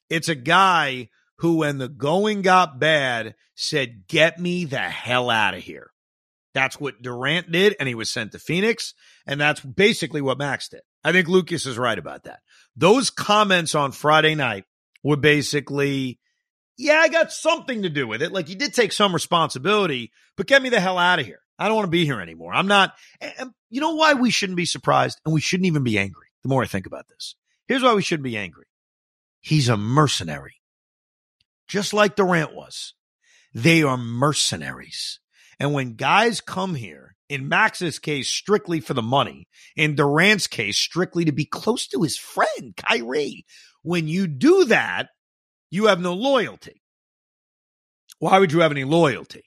It's 0.09 0.29
a 0.29 0.35
guy 0.35 1.09
who, 1.38 1.59
when 1.59 1.79
the 1.79 1.88
going 1.88 2.43
got 2.43 2.79
bad, 2.79 3.35
said, 3.55 4.07
Get 4.09 4.38
me 4.38 4.64
the 4.64 4.79
hell 4.79 5.31
out 5.31 5.55
of 5.55 5.62
here. 5.62 5.91
That's 6.54 6.80
what 6.80 7.02
Durant 7.02 7.52
did, 7.52 7.76
and 7.78 7.88
he 7.88 7.94
was 7.94 8.12
sent 8.12 8.32
to 8.32 8.38
Phoenix. 8.38 8.94
And 9.26 9.40
that's 9.40 9.61
basically 9.61 10.20
what 10.20 10.38
Max 10.38 10.68
did. 10.68 10.80
I 11.04 11.12
think 11.12 11.28
Lucas 11.28 11.66
is 11.66 11.78
right 11.78 11.98
about 11.98 12.24
that. 12.24 12.40
Those 12.76 13.11
comments 13.11 13.74
on 13.74 13.92
Friday 13.92 14.34
night 14.34 14.64
were 15.02 15.16
basically 15.16 16.18
yeah, 16.78 16.94
I 16.94 17.08
got 17.08 17.32
something 17.32 17.82
to 17.82 17.90
do 17.90 18.06
with 18.06 18.22
it. 18.22 18.32
Like 18.32 18.46
he 18.46 18.54
did 18.54 18.72
take 18.72 18.92
some 18.92 19.12
responsibility, 19.12 20.12
but 20.37 20.46
get 20.46 20.62
me 20.62 20.68
the 20.68 20.80
hell 20.80 20.96
out 20.96 21.18
of 21.18 21.26
here. 21.26 21.40
I 21.58 21.66
don't 21.66 21.74
want 21.74 21.87
to 21.87 21.90
be 21.90 22.04
here 22.04 22.20
anymore. 22.20 22.54
I'm 22.54 22.68
not. 22.68 22.94
You 23.68 23.80
know 23.80 23.96
why 23.96 24.14
we 24.14 24.30
shouldn't 24.30 24.56
be 24.56 24.64
surprised 24.64 25.20
and 25.24 25.34
we 25.34 25.40
shouldn't 25.40 25.66
even 25.66 25.82
be 25.82 25.98
angry. 25.98 26.28
The 26.44 26.48
more 26.48 26.62
I 26.62 26.66
think 26.66 26.87
about 26.87 27.08
this, 27.08 27.34
here's 27.66 27.82
why 27.82 27.94
we 27.94 28.02
shouldn't 28.02 28.24
be 28.24 28.37
angry. 28.37 28.66
He's 29.40 29.68
a 29.68 29.76
mercenary, 29.76 30.54
just 31.66 31.92
like 31.92 32.14
Durant 32.14 32.54
was. 32.54 32.94
They 33.52 33.82
are 33.82 33.96
mercenaries. 33.96 35.18
And 35.61 35.73
when 35.73 35.94
guys 35.94 36.40
come 36.40 36.75
here 36.75 37.16
In 37.29 37.49
Max's 37.49 37.99
case, 37.99 38.29
strictly 38.29 38.81
for 38.81 38.94
the 38.94 39.03
money. 39.03 39.49
In 39.77 39.94
Durant's 39.94 40.47
case, 40.47 40.79
strictly 40.79 41.27
to 41.27 41.33
be 41.33 41.44
close 41.44 41.87
to 41.88 42.03
his 42.03 42.16
friend, 42.16 42.75
Kyrie. 42.77 43.44
When 43.83 44.09
you 44.09 44.27
do 44.27 44.64
that, 44.66 45.09
you 45.71 45.87
have 45.87 46.01
no 46.01 46.14
loyalty. 46.14 46.83
Why 48.18 48.38
would 48.38 48.53
you 48.53 48.61
have 48.61 48.73
any 48.73 48.85
loyalty? 48.85 49.44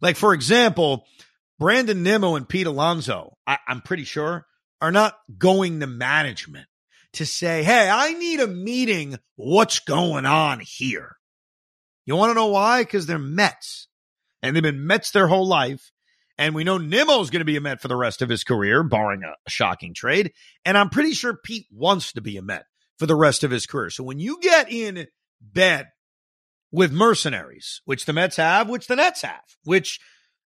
Like, 0.00 0.16
for 0.16 0.32
example, 0.32 1.06
Brandon 1.58 2.02
Nimmo 2.02 2.36
and 2.36 2.48
Pete 2.48 2.66
Alonso, 2.66 3.36
I, 3.46 3.58
I'm 3.66 3.80
pretty 3.80 4.04
sure, 4.04 4.46
are 4.80 4.92
not 4.92 5.16
going 5.36 5.80
to 5.80 5.86
management 5.86 6.66
to 7.14 7.26
say, 7.26 7.62
hey, 7.64 7.90
I 7.90 8.12
need 8.14 8.40
a 8.40 8.46
meeting. 8.46 9.18
What's 9.36 9.80
going 9.80 10.24
on 10.24 10.60
here? 10.60 11.16
You 12.06 12.16
want 12.16 12.30
to 12.30 12.34
know 12.34 12.46
why? 12.46 12.82
Because 12.82 13.06
they're 13.06 13.18
Mets. 13.18 13.88
And 14.42 14.54
they've 14.54 14.62
been 14.62 14.86
Mets 14.86 15.10
their 15.10 15.28
whole 15.28 15.46
life. 15.46 15.92
And 16.38 16.54
we 16.54 16.64
know 16.64 16.78
Nimmo's 16.78 17.30
going 17.30 17.40
to 17.40 17.44
be 17.44 17.56
a 17.56 17.60
Met 17.60 17.80
for 17.80 17.88
the 17.88 17.96
rest 17.96 18.22
of 18.22 18.28
his 18.28 18.42
career, 18.42 18.82
barring 18.82 19.22
a, 19.22 19.34
shocking 19.50 19.94
trade. 19.94 20.32
And 20.64 20.76
I'm 20.76 20.88
pretty 20.88 21.12
sure 21.12 21.36
Pete 21.36 21.66
wants 21.70 22.12
to 22.14 22.20
be 22.20 22.36
a 22.36 22.42
Met 22.42 22.64
for 22.98 23.06
the 23.06 23.14
rest 23.14 23.44
of 23.44 23.50
his 23.50 23.66
career. 23.66 23.90
So 23.90 24.02
when 24.02 24.18
you 24.18 24.38
get 24.40 24.72
in 24.72 25.06
bed 25.40 25.88
with 26.72 26.92
mercenaries, 26.92 27.82
which 27.84 28.06
the 28.06 28.12
Mets 28.12 28.36
have, 28.36 28.68
which 28.68 28.86
the 28.86 28.96
Nets 28.96 29.22
have, 29.22 29.42
which 29.64 30.00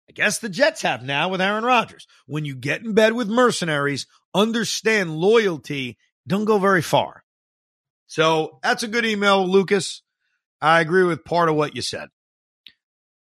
I 0.10 0.13
guess 0.13 0.39
the 0.39 0.49
Jets 0.49 0.81
have 0.84 1.03
now 1.03 1.29
with 1.29 1.41
Aaron 1.41 1.63
Rodgers. 1.63 2.08
When 2.27 2.45
you 2.45 2.55
get 2.55 2.84
in 2.84 2.93
bed 2.93 3.13
with 3.13 3.27
mercenaries, 3.27 4.05
understand 4.34 5.15
loyalty 5.15 5.97
don't 6.27 6.45
go 6.45 6.58
very 6.58 6.81
far. 6.81 7.23
So 8.08 8.60
that's 8.62 8.84
a 8.84 8.88
good 8.88 9.05
email, 9.05 9.47
Lucas. 9.47 10.01
I 10.62 10.81
agree 10.81 11.03
with 11.03 11.25
part 11.25 11.49
of 11.49 11.55
what 11.55 11.75
you 11.75 11.81
said. 11.81 12.10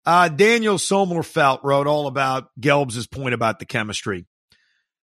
Uh, 0.06 0.28
Daniel 0.28 0.76
Sommerfeld 0.76 1.64
wrote 1.64 1.88
all 1.88 2.06
about 2.06 2.48
Gelbs' 2.60 3.10
point 3.10 3.34
about 3.34 3.58
the 3.58 3.66
chemistry. 3.66 4.24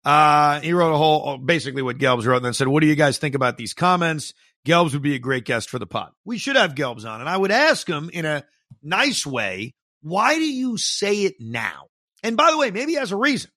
Uh, 0.04 0.60
he 0.60 0.72
wrote 0.72 0.92
a 0.92 0.96
whole, 0.96 1.38
basically 1.38 1.82
what 1.82 1.98
Gelbs 1.98 2.26
wrote 2.26 2.38
and 2.38 2.44
then 2.44 2.54
said, 2.54 2.66
what 2.66 2.80
do 2.80 2.88
you 2.88 2.96
guys 2.96 3.18
think 3.18 3.36
about 3.36 3.56
these 3.56 3.72
comments? 3.72 4.34
Gelbs 4.66 4.92
would 4.92 5.02
be 5.02 5.14
a 5.14 5.20
great 5.20 5.44
guest 5.44 5.70
for 5.70 5.78
the 5.78 5.86
pod. 5.86 6.10
We 6.24 6.38
should 6.38 6.56
have 6.56 6.74
Gelbs 6.74 7.08
on. 7.08 7.20
And 7.20 7.28
I 7.28 7.36
would 7.36 7.52
ask 7.52 7.86
him 7.86 8.10
in 8.12 8.24
a 8.24 8.44
nice 8.82 9.24
way, 9.24 9.74
why 10.02 10.34
do 10.34 10.44
you 10.44 10.76
say 10.76 11.22
it 11.22 11.36
now? 11.38 11.86
And 12.22 12.36
by 12.36 12.50
the 12.50 12.58
way, 12.58 12.70
maybe 12.70 12.92
he 12.92 12.98
has 12.98 13.12
a 13.12 13.16
reason. 13.16 13.50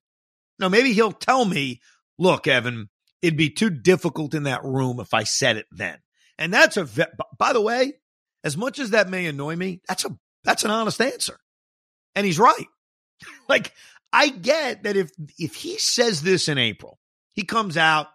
No, 0.60 0.70
maybe 0.70 0.94
he'll 0.94 1.12
tell 1.12 1.44
me, 1.44 1.82
look, 2.20 2.48
Evan, 2.48 2.90
it'd 3.22 3.38
be 3.38 3.50
too 3.50 3.70
difficult 3.70 4.34
in 4.34 4.44
that 4.44 4.64
room 4.64 5.00
if 5.00 5.14
I 5.14 5.24
said 5.24 5.58
it 5.58 5.66
then. 5.72 5.98
And 6.38 6.54
that's 6.54 6.78
a, 6.78 6.88
by 7.38 7.54
the 7.54 7.62
way, 7.62 7.94
as 8.44 8.56
much 8.56 8.80
as 8.80 8.92
that 8.92 9.10
may 9.10 9.26
annoy 9.26 9.56
me, 9.56 9.82
that's 9.88 10.06
a, 10.06 10.16
that's 10.44 10.64
an 10.64 10.72
honest 10.72 11.02
answer. 11.02 11.38
And 12.16 12.26
he's 12.26 12.40
right. 12.40 12.68
like, 13.50 13.74
I 14.12 14.30
get 14.30 14.84
that 14.84 14.96
if, 14.96 15.12
if 15.40 15.56
he 15.56 15.78
says 15.78 16.22
this 16.22 16.48
in 16.48 16.58
April, 16.58 17.00
he 17.34 17.44
comes 17.44 17.78
out 17.78 18.08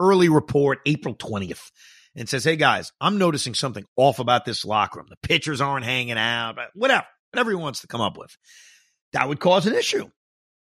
early 0.00 0.28
report, 0.28 0.80
April 0.86 1.14
20th 1.14 1.70
and 2.14 2.28
says, 2.28 2.44
Hey 2.44 2.56
guys, 2.56 2.92
I'm 3.00 3.18
noticing 3.18 3.54
something 3.54 3.84
off 3.96 4.18
about 4.18 4.44
this 4.44 4.64
locker 4.64 4.98
room. 4.98 5.08
The 5.10 5.28
pitchers 5.28 5.60
aren't 5.60 5.84
hanging 5.84 6.18
out, 6.18 6.56
whatever, 6.74 7.06
whatever 7.32 7.50
he 7.50 7.56
wants 7.56 7.80
to 7.80 7.86
come 7.86 8.00
up 8.00 8.16
with. 8.16 8.36
That 9.12 9.28
would 9.28 9.40
cause 9.40 9.66
an 9.66 9.74
issue. 9.74 10.10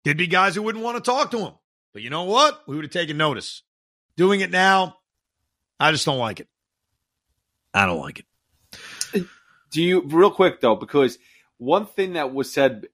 There'd 0.04 0.16
be 0.16 0.26
guys 0.26 0.54
who 0.54 0.62
wouldn't 0.62 0.84
want 0.84 1.02
to 1.02 1.10
talk 1.10 1.30
to 1.32 1.38
him. 1.38 1.52
But 1.92 2.02
you 2.02 2.10
know 2.10 2.24
what? 2.24 2.60
We 2.66 2.76
would 2.76 2.84
have 2.84 2.92
taken 2.92 3.16
notice. 3.16 3.62
Doing 4.16 4.40
it 4.40 4.50
now, 4.50 4.96
I 5.78 5.92
just 5.92 6.06
don't 6.06 6.18
like 6.18 6.40
it. 6.40 6.48
I 7.74 7.86
don't 7.86 8.00
like 8.00 8.18
it. 8.18 8.26
Do 9.70 9.82
you, 9.82 10.02
real 10.02 10.30
quick 10.30 10.60
though, 10.60 10.76
because 10.76 11.18
one 11.58 11.86
thing 11.86 12.14
that 12.14 12.32
was 12.32 12.52
said 12.52 12.86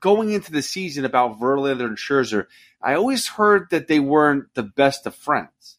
going 0.00 0.30
into 0.32 0.52
the 0.52 0.62
season 0.62 1.04
about 1.04 1.40
Verlander 1.40 1.86
and 1.86 1.96
Scherzer, 1.96 2.46
I 2.82 2.94
always 2.94 3.26
heard 3.26 3.68
that 3.70 3.88
they 3.88 4.00
weren't 4.00 4.52
the 4.54 4.62
best 4.62 5.06
of 5.06 5.14
friends. 5.14 5.78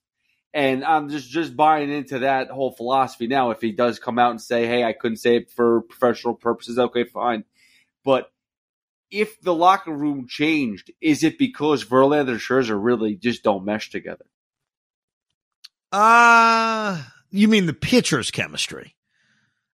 And 0.52 0.84
I'm 0.86 1.10
just 1.10 1.30
just 1.30 1.56
buying 1.56 1.92
into 1.92 2.20
that 2.20 2.50
whole 2.50 2.72
philosophy 2.72 3.28
now. 3.28 3.52
If 3.52 3.62
he 3.62 3.72
does 3.74 4.00
come 4.00 4.18
out 4.18 4.32
and 4.32 4.42
say, 4.42 4.66
"Hey, 4.66 4.84
I 4.84 4.94
couldn't 4.94 5.18
say 5.18 5.36
it 5.36 5.52
for 5.52 5.82
professional 5.82 6.34
purposes," 6.34 6.80
okay, 6.80 7.04
fine. 7.04 7.44
But 8.06 8.32
if 9.12 9.40
the 9.42 9.54
locker 9.54 9.92
room 9.92 10.28
changed, 10.28 10.92
is 11.02 11.24
it 11.24 11.38
because 11.38 11.84
Verlander 11.84 12.32
and 12.32 12.40
Scherzer 12.40 12.82
really 12.82 13.16
just 13.16 13.44
don't 13.44 13.66
mesh 13.66 13.90
together? 13.90 14.26
Uh 15.92 17.04
you 17.32 17.48
mean 17.50 17.66
the 17.66 17.74
pitcher's 17.74 18.32
chemistry? 18.32 18.96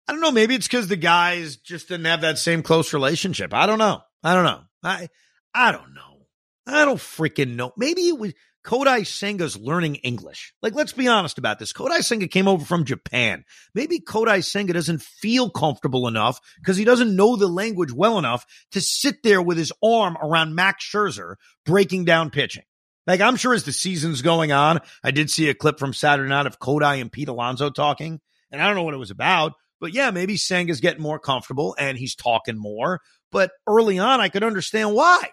I 0.07 0.13
don't 0.13 0.21
know. 0.21 0.31
Maybe 0.31 0.55
it's 0.55 0.67
because 0.67 0.87
the 0.87 0.95
guys 0.95 1.57
just 1.57 1.87
didn't 1.87 2.05
have 2.05 2.21
that 2.21 2.37
same 2.37 2.63
close 2.63 2.93
relationship. 2.93 3.53
I 3.53 3.65
don't 3.65 3.79
know. 3.79 4.01
I 4.23 4.33
don't 4.33 4.43
know. 4.43 4.61
I 4.83 5.09
I 5.53 5.71
don't 5.71 5.93
know. 5.93 6.25
I 6.67 6.85
don't 6.85 6.97
freaking 6.97 7.55
know. 7.55 7.71
Maybe 7.77 8.01
it 8.07 8.17
was 8.17 8.33
Kodai 8.63 9.01
Senga's 9.01 9.57
learning 9.57 9.95
English. 9.95 10.53
Like, 10.61 10.75
let's 10.75 10.93
be 10.93 11.07
honest 11.07 11.37
about 11.37 11.57
this. 11.57 11.73
Kodai 11.73 12.03
Senga 12.03 12.27
came 12.27 12.47
over 12.47 12.63
from 12.63 12.85
Japan. 12.85 13.43
Maybe 13.73 13.99
Kodai 13.99 14.43
Senga 14.43 14.73
doesn't 14.73 15.01
feel 15.01 15.49
comfortable 15.49 16.07
enough 16.07 16.39
because 16.59 16.77
he 16.77 16.85
doesn't 16.85 17.15
know 17.15 17.35
the 17.35 17.47
language 17.47 17.91
well 17.91 18.19
enough 18.19 18.45
to 18.71 18.81
sit 18.81 19.23
there 19.23 19.41
with 19.41 19.57
his 19.57 19.73
arm 19.83 20.15
around 20.21 20.53
Max 20.55 20.85
Scherzer 20.85 21.35
breaking 21.65 22.05
down 22.05 22.29
pitching. 22.29 22.63
Like, 23.07 23.19
I'm 23.19 23.35
sure 23.35 23.53
as 23.53 23.63
the 23.63 23.71
season's 23.71 24.21
going 24.21 24.51
on, 24.51 24.79
I 25.03 25.09
did 25.09 25.31
see 25.31 25.49
a 25.49 25.55
clip 25.55 25.79
from 25.79 25.93
Saturday 25.93 26.29
night 26.29 26.45
of 26.45 26.59
Kodai 26.59 27.01
and 27.01 27.11
Pete 27.11 27.29
Alonso 27.29 27.71
talking, 27.71 28.21
and 28.51 28.61
I 28.61 28.67
don't 28.67 28.75
know 28.75 28.83
what 28.83 28.93
it 28.93 28.97
was 28.97 29.11
about, 29.11 29.53
but 29.81 29.93
yeah, 29.93 30.11
maybe 30.11 30.35
Senga's 30.35 30.79
getting 30.79 31.01
more 31.01 31.19
comfortable 31.19 31.75
and 31.77 31.97
he's 31.97 32.15
talking 32.15 32.57
more. 32.57 33.01
But 33.31 33.51
early 33.67 33.99
on, 33.99 34.21
I 34.21 34.29
could 34.29 34.43
understand 34.43 34.93
why. 34.93 35.31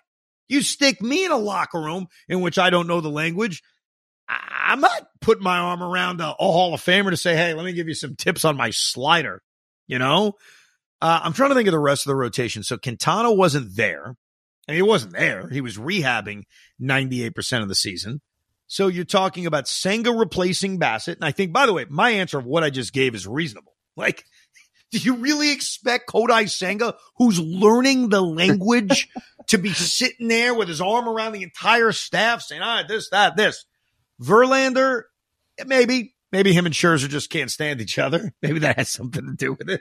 You 0.49 0.63
stick 0.63 1.03
me 1.03 1.27
in 1.27 1.31
a 1.31 1.37
locker 1.37 1.79
room 1.79 2.07
in 2.29 2.41
which 2.41 2.59
I 2.59 2.71
don't 2.71 2.87
know 2.87 3.03
the 3.03 3.11
language. 3.11 3.63
I'm 4.29 4.81
not 4.81 5.07
putting 5.21 5.45
my 5.45 5.59
arm 5.59 5.83
around 5.83 6.21
a, 6.21 6.31
a 6.31 6.35
Hall 6.39 6.75
of 6.75 6.81
Famer 6.81 7.11
to 7.11 7.17
say, 7.17 7.37
hey, 7.37 7.55
let 7.55 7.65
me 7.65 7.73
give 7.73 7.89
you 7.89 7.95
some 7.95 8.17
tips 8.17 8.45
on 8.45 8.57
my 8.57 8.71
slider. 8.71 9.43
You 9.87 9.99
know, 9.99 10.35
uh, 11.01 11.21
I'm 11.23 11.33
trying 11.33 11.51
to 11.51 11.55
think 11.55 11.69
of 11.69 11.73
the 11.73 11.79
rest 11.79 12.07
of 12.07 12.11
the 12.11 12.17
rotation. 12.17 12.63
So 12.63 12.77
Quintana 12.77 13.33
wasn't 13.33 13.77
there. 13.77 14.17
and 14.67 14.75
he 14.75 14.83
wasn't 14.83 15.13
there. 15.15 15.49
He 15.49 15.61
was 15.61 15.77
rehabbing 15.77 16.45
98% 16.81 17.63
of 17.63 17.69
the 17.69 17.75
season. 17.75 18.21
So 18.67 18.89
you're 18.89 19.05
talking 19.05 19.47
about 19.47 19.67
Senga 19.67 20.13
replacing 20.13 20.79
Bassitt. 20.79 21.17
And 21.17 21.25
I 21.25 21.33
think, 21.33 21.53
by 21.53 21.65
the 21.65 21.73
way, 21.73 21.87
my 21.89 22.11
answer 22.11 22.39
of 22.39 22.45
what 22.45 22.63
I 22.63 22.71
just 22.71 22.93
gave 22.93 23.15
is 23.15 23.27
reasonable. 23.27 23.75
Like, 23.97 24.25
do 24.91 24.99
you 24.99 25.17
really 25.17 25.53
expect 25.53 26.09
Kodai 26.09 26.49
Senga, 26.49 26.95
who's 27.17 27.41
learning 27.41 28.09
the 28.09 28.23
language, 28.23 29.09
to 29.49 29.59
be 29.59 29.73
sitting 29.73 30.29
there 30.29 30.55
with 30.55 30.69
his 30.69 30.81
arm 30.81 31.09
around 31.09 31.33
the 31.33 31.43
entire 31.43 31.93
staff 31.93 32.43
saying, 32.43 32.63
ah, 32.63 32.85
this, 32.87 33.11
that, 33.11 33.37
this? 33.37 33.65
Verlander, 34.23 35.03
maybe. 35.67 36.15
Maybe 36.31 36.53
him 36.53 36.67
and 36.67 36.75
Scherzer 36.75 37.09
just 37.09 37.31
can't 37.31 37.51
stand 37.51 37.81
each 37.81 37.99
other. 37.99 38.35
Maybe 38.43 38.59
that 38.59 38.77
has 38.77 38.91
something 38.91 39.25
to 39.25 39.35
do 39.35 39.55
with 39.55 39.71
it. 39.71 39.81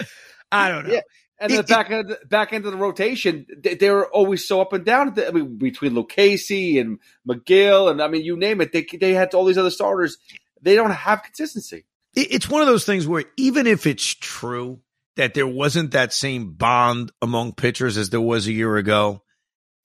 I 0.52 0.68
don't 0.68 0.88
know. 0.88 0.94
Yeah. 0.94 1.02
And 1.38 1.52
then 1.52 1.64
back 1.64 1.90
end, 1.90 2.16
back 2.28 2.52
into 2.52 2.72
the 2.72 2.76
rotation, 2.76 3.46
they, 3.56 3.74
they, 3.74 3.88
were 3.88 4.10
always 4.10 4.46
so 4.46 4.60
up 4.60 4.72
and 4.72 4.84
down. 4.84 5.14
I 5.18 5.30
mean, 5.30 5.56
between 5.58 5.92
Lucchesi 5.92 6.80
and 6.80 6.98
Megill, 7.26 7.90
and 7.90 8.02
I 8.02 8.08
mean, 8.08 8.24
you 8.24 8.36
name 8.36 8.60
it, 8.60 8.72
they 8.72 8.82
they 8.82 9.14
had 9.14 9.32
all 9.32 9.46
these 9.46 9.56
other 9.56 9.70
starters. 9.70 10.18
They 10.60 10.74
don't 10.74 10.90
have 10.90 11.22
consistency. 11.22 11.84
It's 12.14 12.48
one 12.48 12.60
of 12.60 12.66
those 12.66 12.84
things 12.84 13.06
where 13.06 13.24
even 13.36 13.66
if 13.66 13.86
it's 13.86 14.14
true 14.14 14.80
that 15.16 15.34
there 15.34 15.46
wasn't 15.46 15.92
that 15.92 16.12
same 16.12 16.54
bond 16.54 17.12
among 17.22 17.52
pitchers 17.52 17.96
as 17.96 18.10
there 18.10 18.20
was 18.20 18.46
a 18.46 18.52
year 18.52 18.76
ago, 18.76 19.22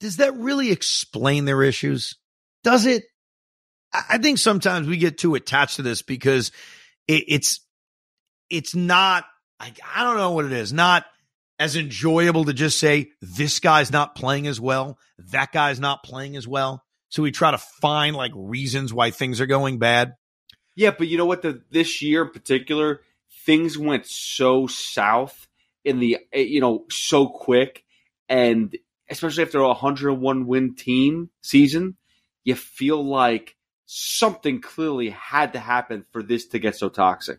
does 0.00 0.16
that 0.16 0.36
really 0.36 0.70
explain 0.72 1.44
their 1.44 1.62
issues? 1.62 2.16
Does 2.64 2.86
it? 2.86 3.04
I 3.92 4.18
think 4.18 4.38
sometimes 4.38 4.88
we 4.88 4.96
get 4.96 5.18
too 5.18 5.36
attached 5.36 5.76
to 5.76 5.82
this 5.82 6.02
because 6.02 6.50
it, 7.06 7.24
it's 7.28 7.60
it's 8.50 8.74
not. 8.74 9.24
I, 9.58 9.72
I 9.94 10.04
don't 10.04 10.16
know 10.16 10.32
what 10.32 10.44
it 10.44 10.52
is. 10.52 10.72
Not 10.72 11.04
as 11.58 11.76
enjoyable 11.76 12.44
to 12.44 12.52
just 12.52 12.78
say 12.78 13.10
this 13.22 13.60
guy's 13.60 13.90
not 13.90 14.14
playing 14.14 14.46
as 14.46 14.60
well, 14.60 14.98
that 15.30 15.52
guy's 15.52 15.80
not 15.80 16.02
playing 16.02 16.36
as 16.36 16.46
well. 16.46 16.82
So 17.08 17.22
we 17.22 17.30
try 17.30 17.52
to 17.52 17.58
find 17.58 18.14
like 18.14 18.32
reasons 18.34 18.92
why 18.92 19.10
things 19.10 19.40
are 19.40 19.46
going 19.46 19.78
bad. 19.78 20.14
Yeah, 20.76 20.92
but 20.96 21.08
you 21.08 21.16
know 21.16 21.26
what? 21.26 21.42
The 21.42 21.62
this 21.70 22.02
year 22.02 22.22
in 22.22 22.30
particular, 22.30 23.00
things 23.44 23.76
went 23.78 24.06
so 24.06 24.66
south 24.66 25.48
in 25.84 25.98
the 25.98 26.18
eh, 26.32 26.40
you 26.42 26.60
know 26.60 26.84
so 26.90 27.26
quick, 27.26 27.82
and 28.28 28.76
especially 29.08 29.44
after 29.44 29.58
a 29.58 29.68
101 29.68 30.46
win 30.46 30.74
team 30.74 31.30
season, 31.40 31.96
you 32.44 32.54
feel 32.54 33.02
like 33.02 33.56
something 33.86 34.60
clearly 34.60 35.10
had 35.10 35.54
to 35.54 35.60
happen 35.60 36.04
for 36.12 36.22
this 36.22 36.46
to 36.48 36.58
get 36.58 36.76
so 36.76 36.88
toxic. 36.88 37.38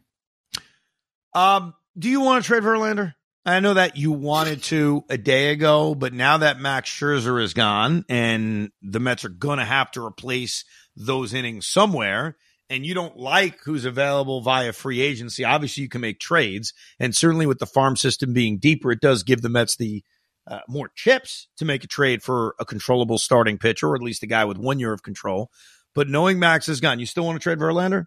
Um, 1.34 1.76
do 1.97 2.09
you 2.09 2.22
want 2.22 2.43
to 2.43 2.47
trade 2.47 2.64
Verlander? 2.64 3.14
I 3.45 3.59
know 3.59 3.76
that 3.76 3.95
you 3.95 4.12
wanted 4.12 4.64
to 4.64 5.05
a 5.09 5.18
day 5.18 5.51
ago, 5.51 5.95
but 5.95 6.14
now 6.14 6.39
that 6.39 6.59
Max 6.59 6.89
Scherzer 6.89 7.41
is 7.41 7.53
gone 7.53 8.03
and 8.09 8.72
the 8.82 8.99
Mets 8.99 9.24
are 9.24 9.30
going 9.30 9.59
to 9.59 9.66
have 9.66 9.91
to 9.91 10.03
replace 10.03 10.66
those 10.97 11.34
innings 11.34 11.66
somewhere, 11.68 12.36
and 12.70 12.86
you 12.86 12.93
don't 12.93 13.18
like 13.18 13.59
who's 13.63 13.86
available 13.86 14.41
via 14.41 14.74
free 14.74 15.01
agency, 15.01 15.45
obviously 15.45 15.84
you 15.84 15.89
can 15.89 16.01
make 16.01 16.20
trades. 16.20 16.74
And 16.99 17.15
certainly 17.15 17.45
with 17.45 17.59
the 17.59 17.65
farm 17.65 17.95
system 17.95 18.34
being 18.34 18.57
deeper, 18.57 18.91
it 18.91 19.01
does 19.01 19.24
give 19.24 19.41
the 19.41 19.49
Mets 19.49 19.78
the 19.78 20.03
uh, 20.45 20.59
more 20.68 20.89
chips 20.95 21.47
to 21.57 21.65
make 21.65 21.84
a 21.84 21.88
trade 21.88 22.24
for 22.24 22.55
a 22.59 22.65
controllable 22.65 23.18
starting 23.18 23.57
pitcher, 23.57 23.89
or 23.89 23.95
at 23.95 24.01
least 24.01 24.24
a 24.24 24.28
guy 24.28 24.45
with 24.45 24.57
one 24.57 24.80
year 24.80 24.93
of 24.93 25.03
control. 25.03 25.49
But 25.93 26.07
knowing 26.07 26.39
Max 26.39 26.70
is 26.70 26.80
gone, 26.80 26.99
you 26.99 27.05
still 27.05 27.26
want 27.26 27.39
to 27.39 27.43
trade 27.43 27.59
Verlander? 27.59 28.05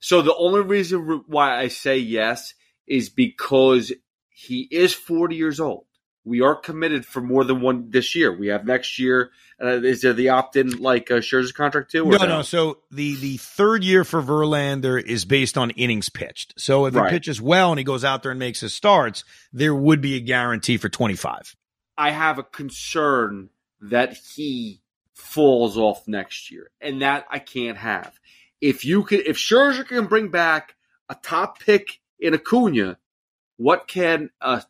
So 0.00 0.22
the 0.22 0.34
only 0.36 0.60
reason 0.60 1.24
why 1.26 1.58
I 1.58 1.68
say 1.68 1.98
yes 1.98 2.54
is 2.86 3.08
because 3.08 3.92
he 4.28 4.68
is 4.70 4.92
40 4.92 5.36
years 5.36 5.60
old. 5.60 5.86
We 6.24 6.40
are 6.40 6.54
committed 6.54 7.04
for 7.04 7.20
more 7.20 7.44
than 7.44 7.60
one 7.60 7.90
this 7.90 8.14
year. 8.14 8.34
We 8.34 8.48
have 8.48 8.64
next 8.64 8.98
year. 8.98 9.30
Uh, 9.62 9.82
is 9.82 10.00
there 10.00 10.14
the 10.14 10.30
opt-in 10.30 10.78
like 10.80 11.10
a 11.10 11.14
Scherzer 11.14 11.54
contract 11.54 11.90
too? 11.90 12.06
No, 12.06 12.16
no, 12.16 12.26
no. 12.26 12.42
So 12.42 12.78
the 12.90 13.14
the 13.16 13.36
third 13.36 13.84
year 13.84 14.04
for 14.04 14.22
Verlander 14.22 15.02
is 15.02 15.24
based 15.24 15.58
on 15.58 15.70
innings 15.70 16.08
pitched. 16.08 16.54
So 16.58 16.86
if 16.86 16.94
right. 16.94 17.10
he 17.10 17.16
pitches 17.16 17.40
well 17.40 17.70
and 17.70 17.78
he 17.78 17.84
goes 17.84 18.04
out 18.04 18.22
there 18.22 18.32
and 18.32 18.38
makes 18.38 18.60
his 18.60 18.74
starts, 18.74 19.24
there 19.52 19.74
would 19.74 20.00
be 20.00 20.16
a 20.16 20.20
guarantee 20.20 20.78
for 20.78 20.88
25. 20.88 21.54
I 21.96 22.10
have 22.10 22.38
a 22.38 22.42
concern 22.42 23.50
that 23.80 24.16
he 24.16 24.80
falls 25.12 25.76
off 25.76 26.08
next 26.08 26.50
year, 26.50 26.70
and 26.80 27.02
that 27.02 27.26
I 27.30 27.38
can't 27.38 27.78
have. 27.78 28.18
If 28.60 28.84
you 28.84 29.04
could, 29.04 29.26
if 29.26 29.36
Scherzer 29.36 29.86
can 29.86 30.06
bring 30.06 30.28
back 30.28 30.74
a 31.08 31.14
top 31.14 31.60
pick 31.60 32.00
in 32.18 32.34
Acuna, 32.34 32.98
what 33.56 33.86
can 33.86 34.30
a 34.40 34.62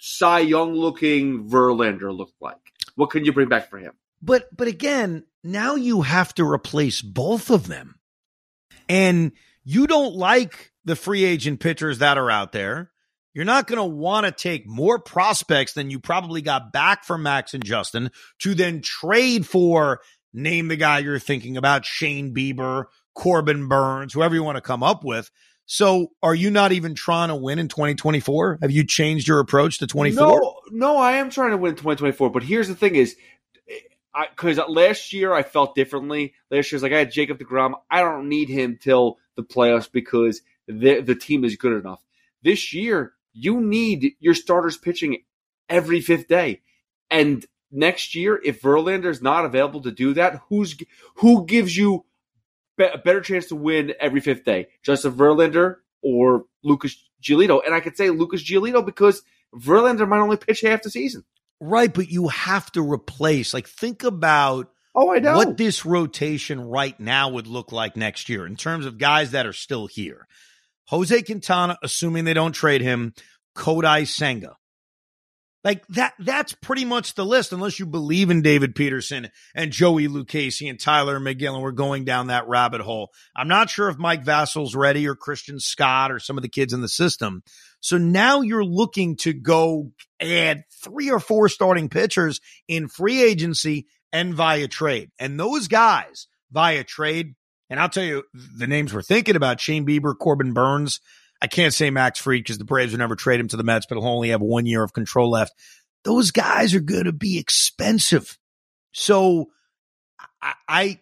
Cy 0.00 0.40
Young 0.40 0.72
looking 0.72 1.48
Verlander 1.48 2.16
look 2.16 2.32
like? 2.40 2.56
What 2.94 3.10
can 3.10 3.24
you 3.24 3.32
bring 3.32 3.48
back 3.48 3.68
for 3.70 3.78
him? 3.78 3.92
But 4.22 4.54
but 4.56 4.68
again, 4.68 5.24
now 5.44 5.74
you 5.76 6.02
have 6.02 6.34
to 6.34 6.44
replace 6.44 7.02
both 7.02 7.50
of 7.50 7.68
them. 7.68 7.96
And 8.88 9.32
you 9.62 9.86
don't 9.86 10.16
like 10.16 10.72
the 10.84 10.96
free 10.96 11.24
agent 11.24 11.60
pitchers 11.60 11.98
that 11.98 12.18
are 12.18 12.30
out 12.30 12.52
there. 12.52 12.90
You're 13.32 13.44
not 13.44 13.68
going 13.68 13.78
to 13.78 13.84
want 13.84 14.26
to 14.26 14.32
take 14.32 14.66
more 14.66 14.98
prospects 14.98 15.74
than 15.74 15.90
you 15.90 16.00
probably 16.00 16.42
got 16.42 16.72
back 16.72 17.04
from 17.04 17.22
Max 17.22 17.54
and 17.54 17.64
Justin 17.64 18.10
to 18.40 18.54
then 18.54 18.80
trade 18.82 19.46
for 19.46 20.00
name 20.32 20.68
the 20.68 20.76
guy 20.76 20.98
you're 20.98 21.20
thinking 21.20 21.56
about, 21.56 21.84
Shane 21.84 22.34
Bieber, 22.34 22.86
Corbin 23.14 23.68
Burnes, 23.68 24.12
whoever 24.12 24.34
you 24.34 24.42
want 24.42 24.56
to 24.56 24.62
come 24.62 24.82
up 24.82 25.04
with. 25.04 25.30
So 25.72 26.10
are 26.20 26.34
you 26.34 26.50
not 26.50 26.72
even 26.72 26.96
trying 26.96 27.28
to 27.28 27.36
win 27.36 27.60
in 27.60 27.68
2024? 27.68 28.58
Have 28.60 28.72
you 28.72 28.82
changed 28.82 29.28
your 29.28 29.38
approach 29.38 29.78
to 29.78 29.86
24? 29.86 30.26
No, 30.26 30.60
no, 30.72 30.96
I 30.96 31.12
am 31.12 31.30
trying 31.30 31.52
to 31.52 31.56
win 31.56 31.74
2024. 31.74 32.28
But 32.30 32.42
here's 32.42 32.66
the 32.66 32.74
thing 32.74 32.96
is, 32.96 33.14
because 34.30 34.58
last 34.68 35.12
year 35.12 35.32
I 35.32 35.44
felt 35.44 35.76
differently. 35.76 36.34
Last 36.50 36.72
year 36.72 36.76
was 36.76 36.82
like 36.82 36.92
I 36.92 36.98
had 36.98 37.12
Jacob 37.12 37.38
DeGrom. 37.38 37.74
I 37.88 38.00
don't 38.00 38.28
need 38.28 38.48
him 38.48 38.80
till 38.82 39.18
the 39.36 39.44
playoffs 39.44 39.88
because 39.90 40.42
the 40.66 41.02
the 41.02 41.14
team 41.14 41.44
is 41.44 41.54
good 41.54 41.80
enough. 41.80 42.02
This 42.42 42.74
year 42.74 43.12
you 43.32 43.60
need 43.60 44.14
your 44.18 44.34
starters 44.34 44.76
pitching 44.76 45.22
every 45.68 46.00
fifth 46.00 46.26
day, 46.26 46.62
and 47.12 47.46
next 47.70 48.16
year 48.16 48.40
if 48.44 48.60
Verlander's 48.60 49.22
not 49.22 49.44
available 49.44 49.82
to 49.82 49.92
do 49.92 50.14
that, 50.14 50.40
who's 50.48 50.76
who 51.18 51.46
gives 51.46 51.76
you 51.76 52.06
a 52.80 52.98
better 52.98 53.20
chance 53.20 53.46
to 53.48 53.56
win 53.56 53.94
every 54.00 54.20
fifth 54.20 54.44
day? 54.44 54.68
Justin 54.82 55.12
Verlander 55.12 55.76
or 56.02 56.44
Lucas 56.62 56.96
Giolito? 57.22 57.60
And 57.64 57.74
I 57.74 57.80
could 57.80 57.96
say 57.96 58.10
Lucas 58.10 58.42
Giolito 58.42 58.84
because 58.84 59.22
Verlander 59.54 60.08
might 60.08 60.20
only 60.20 60.36
pitch 60.36 60.60
half 60.62 60.82
the 60.82 60.90
season. 60.90 61.24
Right, 61.60 61.92
but 61.92 62.10
you 62.10 62.28
have 62.28 62.72
to 62.72 62.82
replace. 62.82 63.52
Like, 63.52 63.68
think 63.68 64.02
about 64.02 64.70
oh, 64.94 65.12
I 65.12 65.18
know 65.18 65.36
what 65.36 65.56
this 65.56 65.84
rotation 65.84 66.60
right 66.60 66.98
now 66.98 67.30
would 67.30 67.46
look 67.46 67.70
like 67.70 67.96
next 67.96 68.28
year 68.28 68.46
in 68.46 68.56
terms 68.56 68.86
of 68.86 68.98
guys 68.98 69.32
that 69.32 69.46
are 69.46 69.52
still 69.52 69.86
here. 69.86 70.26
Jose 70.88 71.22
Quintana, 71.22 71.78
assuming 71.82 72.24
they 72.24 72.34
don't 72.34 72.52
trade 72.52 72.80
him, 72.80 73.12
Kodai 73.56 74.06
Senga, 74.06 74.56
like 75.62 75.86
that, 75.88 76.14
that's 76.18 76.54
pretty 76.54 76.84
much 76.84 77.14
the 77.14 77.24
list, 77.24 77.52
unless 77.52 77.78
you 77.78 77.86
believe 77.86 78.30
in 78.30 78.42
David 78.42 78.74
Peterson 78.74 79.28
and 79.54 79.70
Joey 79.70 80.08
Lucchesi 80.08 80.70
and 80.70 80.80
Tyler 80.80 81.20
Megill, 81.20 81.54
and 81.54 81.62
we're 81.62 81.72
going 81.72 82.04
down 82.04 82.28
that 82.28 82.48
rabbit 82.48 82.80
hole. 82.80 83.10
I'm 83.36 83.48
not 83.48 83.68
sure 83.68 83.88
if 83.88 83.98
Mike 83.98 84.24
Vasil's 84.24 84.74
ready 84.74 85.06
or 85.06 85.14
Christian 85.14 85.60
Scott 85.60 86.10
or 86.10 86.18
some 86.18 86.38
of 86.38 86.42
the 86.42 86.48
kids 86.48 86.72
in 86.72 86.80
the 86.80 86.88
system. 86.88 87.42
So 87.80 87.98
now 87.98 88.40
you're 88.40 88.64
looking 88.64 89.16
to 89.18 89.32
go 89.32 89.92
add 90.20 90.64
three 90.82 91.10
or 91.10 91.20
four 91.20 91.48
starting 91.48 91.88
pitchers 91.88 92.40
in 92.68 92.88
free 92.88 93.22
agency 93.22 93.86
and 94.12 94.34
via 94.34 94.68
trade. 94.68 95.10
And 95.18 95.38
those 95.38 95.68
guys 95.68 96.26
via 96.50 96.84
trade, 96.84 97.34
and 97.68 97.78
I'll 97.78 97.88
tell 97.88 98.04
you 98.04 98.24
the 98.34 98.66
names 98.66 98.92
we're 98.92 99.02
thinking 99.02 99.36
about 99.36 99.60
Shane 99.60 99.86
Bieber, 99.86 100.16
Corbin 100.18 100.52
Burnes, 100.52 101.00
I 101.42 101.46
can't 101.46 101.74
say 101.74 101.90
Max 101.90 102.18
Fried 102.18 102.40
because 102.40 102.58
the 102.58 102.64
Braves 102.64 102.92
would 102.92 102.98
never 102.98 103.16
trade 103.16 103.40
him 103.40 103.48
to 103.48 103.56
the 103.56 103.64
Mets, 103.64 103.86
but 103.86 103.96
he'll 103.96 104.06
only 104.06 104.30
have 104.30 104.40
one 104.40 104.66
year 104.66 104.82
of 104.82 104.92
control 104.92 105.30
left. 105.30 105.54
Those 106.04 106.30
guys 106.30 106.74
are 106.74 106.80
going 106.80 107.04
to 107.04 107.12
be 107.12 107.38
expensive. 107.38 108.38
So 108.92 109.50
I, 110.42 110.54
I, 110.68 111.00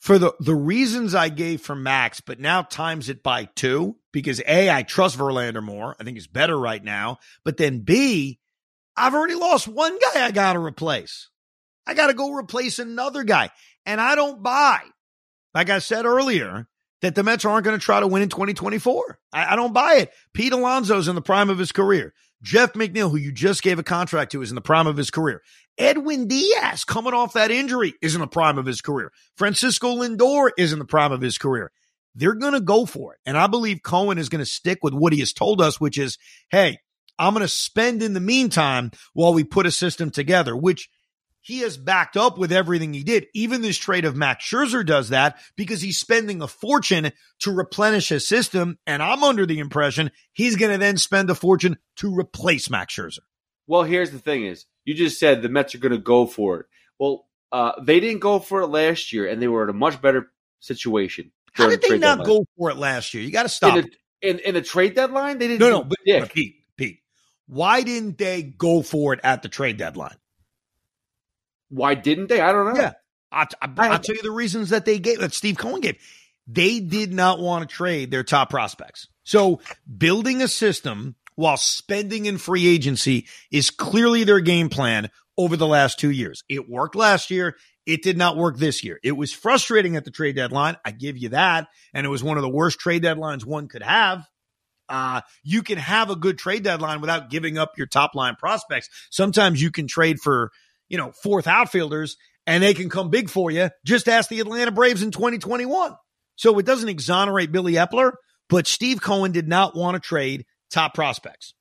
for 0.00 0.18
the, 0.18 0.34
the 0.40 0.54
reasons 0.54 1.14
I 1.14 1.28
gave 1.28 1.60
for 1.60 1.74
Max, 1.74 2.20
but 2.20 2.40
now 2.40 2.62
times 2.62 3.08
it 3.08 3.22
by 3.22 3.44
two 3.54 3.96
because 4.12 4.40
A, 4.46 4.70
I 4.70 4.82
trust 4.82 5.18
Verlander 5.18 5.62
more. 5.62 5.96
I 6.00 6.04
think 6.04 6.16
he's 6.16 6.26
better 6.26 6.58
right 6.58 6.82
now. 6.82 7.18
But 7.44 7.56
then 7.56 7.80
B, 7.80 8.40
I've 8.96 9.14
already 9.14 9.34
lost 9.34 9.68
one 9.68 9.98
guy 9.98 10.24
I 10.24 10.30
got 10.30 10.54
to 10.54 10.58
replace. 10.58 11.28
I 11.86 11.94
got 11.94 12.08
to 12.08 12.14
go 12.14 12.32
replace 12.32 12.78
another 12.78 13.24
guy. 13.24 13.50
And 13.86 14.00
I 14.00 14.14
don't 14.14 14.42
buy, 14.42 14.80
like 15.54 15.70
I 15.70 15.78
said 15.78 16.04
earlier, 16.04 16.68
that 17.02 17.14
the 17.14 17.22
Mets 17.22 17.44
aren't 17.44 17.64
going 17.64 17.78
to 17.78 17.84
try 17.84 18.00
to 18.00 18.06
win 18.06 18.22
in 18.22 18.28
2024. 18.28 19.18
I, 19.32 19.52
I, 19.52 19.56
don't 19.56 19.72
buy 19.72 19.94
it. 19.96 20.12
Pete 20.34 20.52
Alonso's 20.52 21.08
in 21.08 21.14
the 21.14 21.22
prime 21.22 21.50
of 21.50 21.58
his 21.58 21.72
career. 21.72 22.12
Jeff 22.42 22.72
McNeil, 22.72 23.10
who 23.10 23.16
you 23.16 23.32
just 23.32 23.62
gave 23.62 23.78
a 23.78 23.82
contract 23.82 24.32
to, 24.32 24.42
is 24.42 24.50
in 24.50 24.54
the 24.54 24.60
prime 24.60 24.86
of 24.86 24.96
his 24.96 25.10
career. 25.10 25.42
Edwin 25.76 26.26
Diaz, 26.26 26.84
coming 26.84 27.14
off 27.14 27.34
that 27.34 27.50
injury, 27.50 27.94
is 28.00 28.14
in 28.14 28.20
the 28.20 28.26
prime 28.26 28.58
of 28.58 28.66
his 28.66 28.80
career. 28.80 29.12
Francisco 29.36 29.96
Lindor 29.96 30.50
is 30.56 30.72
in 30.72 30.78
the 30.78 30.84
prime 30.84 31.12
of 31.12 31.20
his 31.20 31.38
career. 31.38 31.70
They're 32.14 32.34
going 32.34 32.54
to 32.54 32.60
go 32.60 32.86
for 32.86 33.14
it. 33.14 33.20
And 33.24 33.36
I 33.36 33.46
believe 33.46 33.82
Cohen 33.82 34.18
is 34.18 34.28
going 34.28 34.40
to 34.40 34.50
stick 34.50 34.78
with 34.82 34.94
what 34.94 35.12
he 35.12 35.20
has 35.20 35.32
told 35.32 35.60
us, 35.60 35.80
which 35.80 35.98
is, 35.98 36.18
hey, 36.50 36.78
I'm 37.18 37.34
going 37.34 37.44
to 37.44 37.48
spend 37.48 38.02
in 38.02 38.14
the 38.14 38.20
meantime 38.20 38.90
while 39.12 39.34
we 39.34 39.44
put 39.44 39.66
a 39.66 39.70
system 39.70 40.10
together, 40.10 40.56
which 40.56 40.88
he 41.40 41.60
has 41.60 41.76
backed 41.76 42.16
up 42.16 42.38
with 42.38 42.52
everything 42.52 42.92
he 42.92 43.02
did. 43.02 43.26
Even 43.34 43.62
this 43.62 43.78
trade 43.78 44.04
of 44.04 44.16
Max 44.16 44.44
Scherzer 44.44 44.84
does 44.84 45.08
that 45.08 45.38
because 45.56 45.80
he's 45.80 45.98
spending 45.98 46.42
a 46.42 46.48
fortune 46.48 47.12
to 47.40 47.52
replenish 47.52 48.08
his 48.08 48.26
system. 48.26 48.78
And 48.86 49.02
I'm 49.02 49.24
under 49.24 49.46
the 49.46 49.58
impression 49.58 50.10
he's 50.32 50.56
going 50.56 50.72
to 50.72 50.78
then 50.78 50.96
spend 50.96 51.30
a 51.30 51.34
fortune 51.34 51.78
to 51.96 52.14
replace 52.14 52.70
Max 52.70 52.94
Scherzer. 52.94 53.20
Well, 53.66 53.84
here's 53.84 54.10
the 54.10 54.18
thing 54.18 54.44
is 54.44 54.66
you 54.84 54.94
just 54.94 55.18
said 55.18 55.42
the 55.42 55.48
Mets 55.48 55.74
are 55.74 55.78
going 55.78 55.92
to 55.92 55.98
go 55.98 56.26
for 56.26 56.60
it. 56.60 56.66
Well, 56.98 57.26
uh, 57.52 57.72
they 57.82 58.00
didn't 58.00 58.20
go 58.20 58.38
for 58.38 58.60
it 58.60 58.66
last 58.68 59.12
year 59.12 59.28
and 59.28 59.40
they 59.40 59.48
were 59.48 59.64
in 59.64 59.70
a 59.70 59.74
much 59.74 60.00
better 60.00 60.30
situation. 60.60 61.32
How 61.52 61.68
did 61.68 61.82
they 61.82 61.98
not 61.98 62.18
deadline. 62.18 62.26
go 62.26 62.44
for 62.56 62.70
it 62.70 62.76
last 62.76 63.14
year? 63.14 63.22
You 63.22 63.32
got 63.32 63.42
to 63.44 63.48
stop. 63.48 63.76
In 63.76 63.84
a, 63.84 64.28
in, 64.28 64.38
in 64.40 64.56
a 64.56 64.62
trade 64.62 64.94
deadline, 64.94 65.38
they 65.38 65.48
didn't. 65.48 65.60
No, 65.60 65.70
no, 65.70 65.84
but, 65.84 65.98
but 66.06 66.32
Pete, 66.32 66.56
Pete, 66.76 67.00
why 67.46 67.82
didn't 67.82 68.18
they 68.18 68.42
go 68.42 68.82
for 68.82 69.14
it 69.14 69.20
at 69.24 69.42
the 69.42 69.48
trade 69.48 69.78
deadline? 69.78 70.16
Why 71.70 71.94
didn't 71.94 72.28
they? 72.28 72.40
I 72.40 72.52
don't 72.52 72.74
know. 72.74 72.80
Yeah. 72.80 72.92
I'll, 73.32 73.46
I'll, 73.62 73.98
tell 74.00 74.16
you 74.16 74.22
the 74.22 74.30
reasons 74.30 74.70
that 74.70 74.84
they 74.84 74.98
gave, 74.98 75.20
that 75.20 75.32
Steve 75.32 75.56
Cohen 75.56 75.80
gave. 75.80 75.96
They 76.46 76.80
did 76.80 77.12
not 77.12 77.38
want 77.38 77.68
to 77.68 77.74
trade 77.74 78.10
their 78.10 78.24
top 78.24 78.50
prospects. 78.50 79.06
So 79.22 79.60
building 79.98 80.42
a 80.42 80.48
system 80.48 81.14
while 81.36 81.56
spending 81.56 82.26
in 82.26 82.38
free 82.38 82.66
agency 82.66 83.28
is 83.52 83.70
clearly 83.70 84.24
their 84.24 84.40
game 84.40 84.68
plan 84.68 85.10
over 85.38 85.56
the 85.56 85.66
last 85.66 86.00
two 86.00 86.10
years. 86.10 86.42
It 86.48 86.68
worked 86.68 86.96
last 86.96 87.30
year. 87.30 87.56
It 87.86 88.02
did 88.02 88.18
not 88.18 88.36
work 88.36 88.58
this 88.58 88.84
year. 88.84 88.98
It 89.02 89.12
was 89.12 89.32
frustrating 89.32 89.96
at 89.96 90.04
the 90.04 90.10
trade 90.10 90.36
deadline. 90.36 90.76
I 90.84 90.90
give 90.90 91.16
you 91.16 91.30
that. 91.30 91.68
And 91.94 92.04
it 92.04 92.10
was 92.10 92.22
one 92.22 92.36
of 92.36 92.42
the 92.42 92.48
worst 92.48 92.78
trade 92.78 93.02
deadlines 93.02 93.44
one 93.44 93.68
could 93.68 93.82
have. 93.82 94.26
Uh, 94.88 95.20
you 95.44 95.62
can 95.62 95.78
have 95.78 96.10
a 96.10 96.16
good 96.16 96.36
trade 96.36 96.64
deadline 96.64 97.00
without 97.00 97.30
giving 97.30 97.56
up 97.56 97.78
your 97.78 97.86
top 97.86 98.14
line 98.14 98.34
prospects. 98.34 98.90
Sometimes 99.10 99.62
you 99.62 99.70
can 99.70 99.86
trade 99.86 100.18
for 100.20 100.50
you 100.90 100.98
know, 100.98 101.12
fourth 101.22 101.46
outfielders 101.46 102.16
and 102.46 102.62
they 102.62 102.74
can 102.74 102.90
come 102.90 103.08
big 103.08 103.30
for 103.30 103.50
you. 103.50 103.70
Just 103.86 104.08
ask 104.08 104.28
the 104.28 104.40
Atlanta 104.40 104.72
Braves 104.72 105.02
in 105.02 105.10
2021. 105.10 105.96
So 106.36 106.58
it 106.58 106.66
doesn't 106.66 106.88
exonerate 106.88 107.52
Billy 107.52 107.74
Eppler, 107.74 108.12
but 108.48 108.66
Steve 108.66 109.00
Cohen 109.00 109.32
did 109.32 109.48
not 109.48 109.76
want 109.76 109.94
to 109.94 110.00
trade 110.00 110.44
top 110.70 110.94
prospects. 110.94 111.54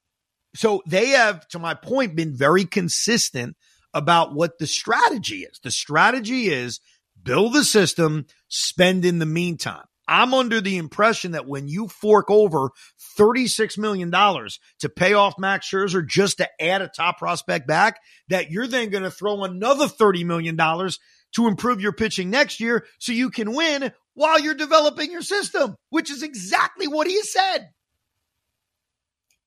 So 0.55 0.81
they 0.87 1.09
have, 1.09 1.47
to 1.49 1.59
my 1.59 1.75
point, 1.75 2.15
been 2.15 2.35
very 2.35 2.65
consistent 2.65 3.55
about 3.93 4.33
what 4.33 4.57
the 4.57 4.67
strategy 4.67 5.43
is. 5.43 5.59
The 5.63 5.71
strategy 5.71 6.47
is 6.47 6.79
build 7.21 7.53
the 7.53 7.63
system, 7.63 8.25
spend 8.47 9.05
in 9.05 9.19
the 9.19 9.25
meantime. 9.25 9.85
I'm 10.09 10.33
under 10.33 10.59
the 10.59 10.77
impression 10.77 11.33
that 11.33 11.47
when 11.47 11.67
you 11.67 11.87
fork 11.87 12.31
over 12.31 12.71
$36 13.19 13.77
million 13.77 14.09
to 14.11 14.89
pay 14.89 15.13
off 15.13 15.37
Max 15.37 15.69
Scherzer 15.69 16.05
just 16.05 16.37
to 16.37 16.49
add 16.59 16.81
a 16.81 16.87
top 16.87 17.19
prospect 17.19 17.67
back, 17.67 17.99
that 18.27 18.49
you're 18.49 18.65
then 18.65 18.89
going 18.89 19.03
to 19.03 19.11
throw 19.11 19.43
another 19.43 19.85
$30 19.85 20.25
million 20.25 20.57
to 20.57 21.47
improve 21.47 21.79
your 21.79 21.93
pitching 21.93 22.31
next 22.31 22.59
year 22.59 22.87
so 22.97 23.11
you 23.11 23.29
can 23.29 23.53
win 23.53 23.91
while 24.15 24.39
you're 24.39 24.55
developing 24.55 25.11
your 25.11 25.21
system, 25.21 25.75
which 25.91 26.09
is 26.09 26.23
exactly 26.23 26.87
what 26.87 27.05
he 27.05 27.21
said. 27.21 27.69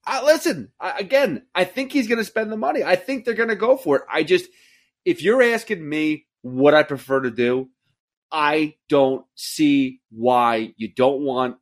I, 0.07 0.25
listen, 0.25 0.71
I, 0.79 0.99
again, 1.01 1.45
I 1.57 1.65
think 1.65 1.91
he's 1.91 2.07
going 2.07 2.19
to 2.19 2.25
spend 2.25 2.53
the 2.53 2.57
money. 2.57 2.85
I 2.85 2.95
think 2.95 3.25
they're 3.25 3.35
going 3.35 3.49
to 3.49 3.57
go 3.57 3.77
for 3.77 3.97
it. 3.97 4.03
I 4.09 4.23
just, 4.23 4.49
if 5.05 5.23
you're 5.23 5.43
asking 5.43 5.87
me 5.87 6.27
what 6.43 6.73
I 6.73 6.85
prefer 6.85 7.21
to 7.23 7.33
do, 7.33 7.69
I 8.33 8.74
don't 8.89 9.24
see 9.35 10.01
why 10.11 10.72
you 10.76 10.89
don't 10.89 11.20
want 11.20 11.57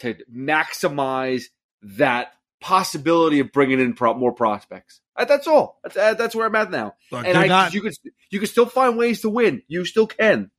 to 0.00 0.14
maximize 0.32 1.44
that 1.82 2.32
possibility 2.60 3.40
of 3.40 3.52
bringing 3.52 3.80
in 3.80 3.94
pro- 3.94 4.14
more 4.14 4.32
prospects. 4.32 5.00
Uh, 5.16 5.24
that's 5.24 5.46
all. 5.46 5.80
That's, 5.82 5.96
uh, 5.96 6.14
that's 6.14 6.34
where 6.34 6.46
I'm 6.46 6.54
at 6.54 6.70
now. 6.70 6.94
Look, 7.10 7.26
and 7.26 7.36
I, 7.36 7.46
not- 7.46 7.72
you 7.74 7.80
can 7.82 7.92
you 8.30 8.38
can 8.38 8.48
still 8.48 8.66
find 8.66 8.96
ways 8.98 9.22
to 9.22 9.30
win. 9.30 9.62
You 9.66 9.84
still 9.84 10.06
can. 10.06 10.50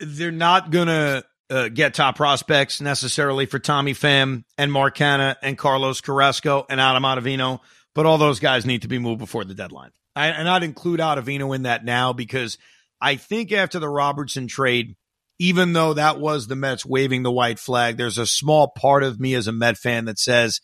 they're 0.00 0.30
not 0.32 0.70
going 0.70 0.88
to 0.88 1.24
uh, 1.50 1.68
get 1.68 1.94
top 1.94 2.16
prospects 2.16 2.80
necessarily 2.80 3.46
for 3.46 3.58
Tommy 3.58 3.92
Pham 3.94 4.44
and 4.56 4.72
Mark 4.72 4.96
Canha 4.96 5.36
and 5.42 5.58
Carlos 5.58 6.00
Carrasco 6.00 6.64
and 6.68 6.80
Adam 6.80 7.02
Ottavino, 7.02 7.60
but 7.94 8.06
all 8.06 8.18
those 8.18 8.38
guys 8.40 8.64
need 8.66 8.82
to 8.82 8.88
be 8.88 8.98
moved 8.98 9.18
before 9.18 9.44
the 9.44 9.54
deadline. 9.54 9.90
I, 10.16 10.28
and 10.28 10.48
I'd 10.48 10.62
include 10.62 11.00
Ottavino 11.00 11.54
in 11.54 11.62
that 11.62 11.84
now 11.84 12.12
because 12.12 12.56
I 13.00 13.16
think 13.16 13.52
after 13.52 13.78
the 13.78 13.88
Robertson 13.88 14.46
trade, 14.46 14.96
even 15.38 15.72
though 15.72 15.94
that 15.94 16.20
was 16.20 16.46
the 16.46 16.56
Mets 16.56 16.84
waving 16.84 17.22
the 17.22 17.32
white 17.32 17.58
flag, 17.58 17.96
there's 17.96 18.18
a 18.18 18.26
small 18.26 18.68
part 18.68 19.02
of 19.02 19.18
me 19.18 19.34
as 19.34 19.46
a 19.46 19.52
Met 19.52 19.78
fan 19.78 20.04
that 20.04 20.18
says, 20.18 20.60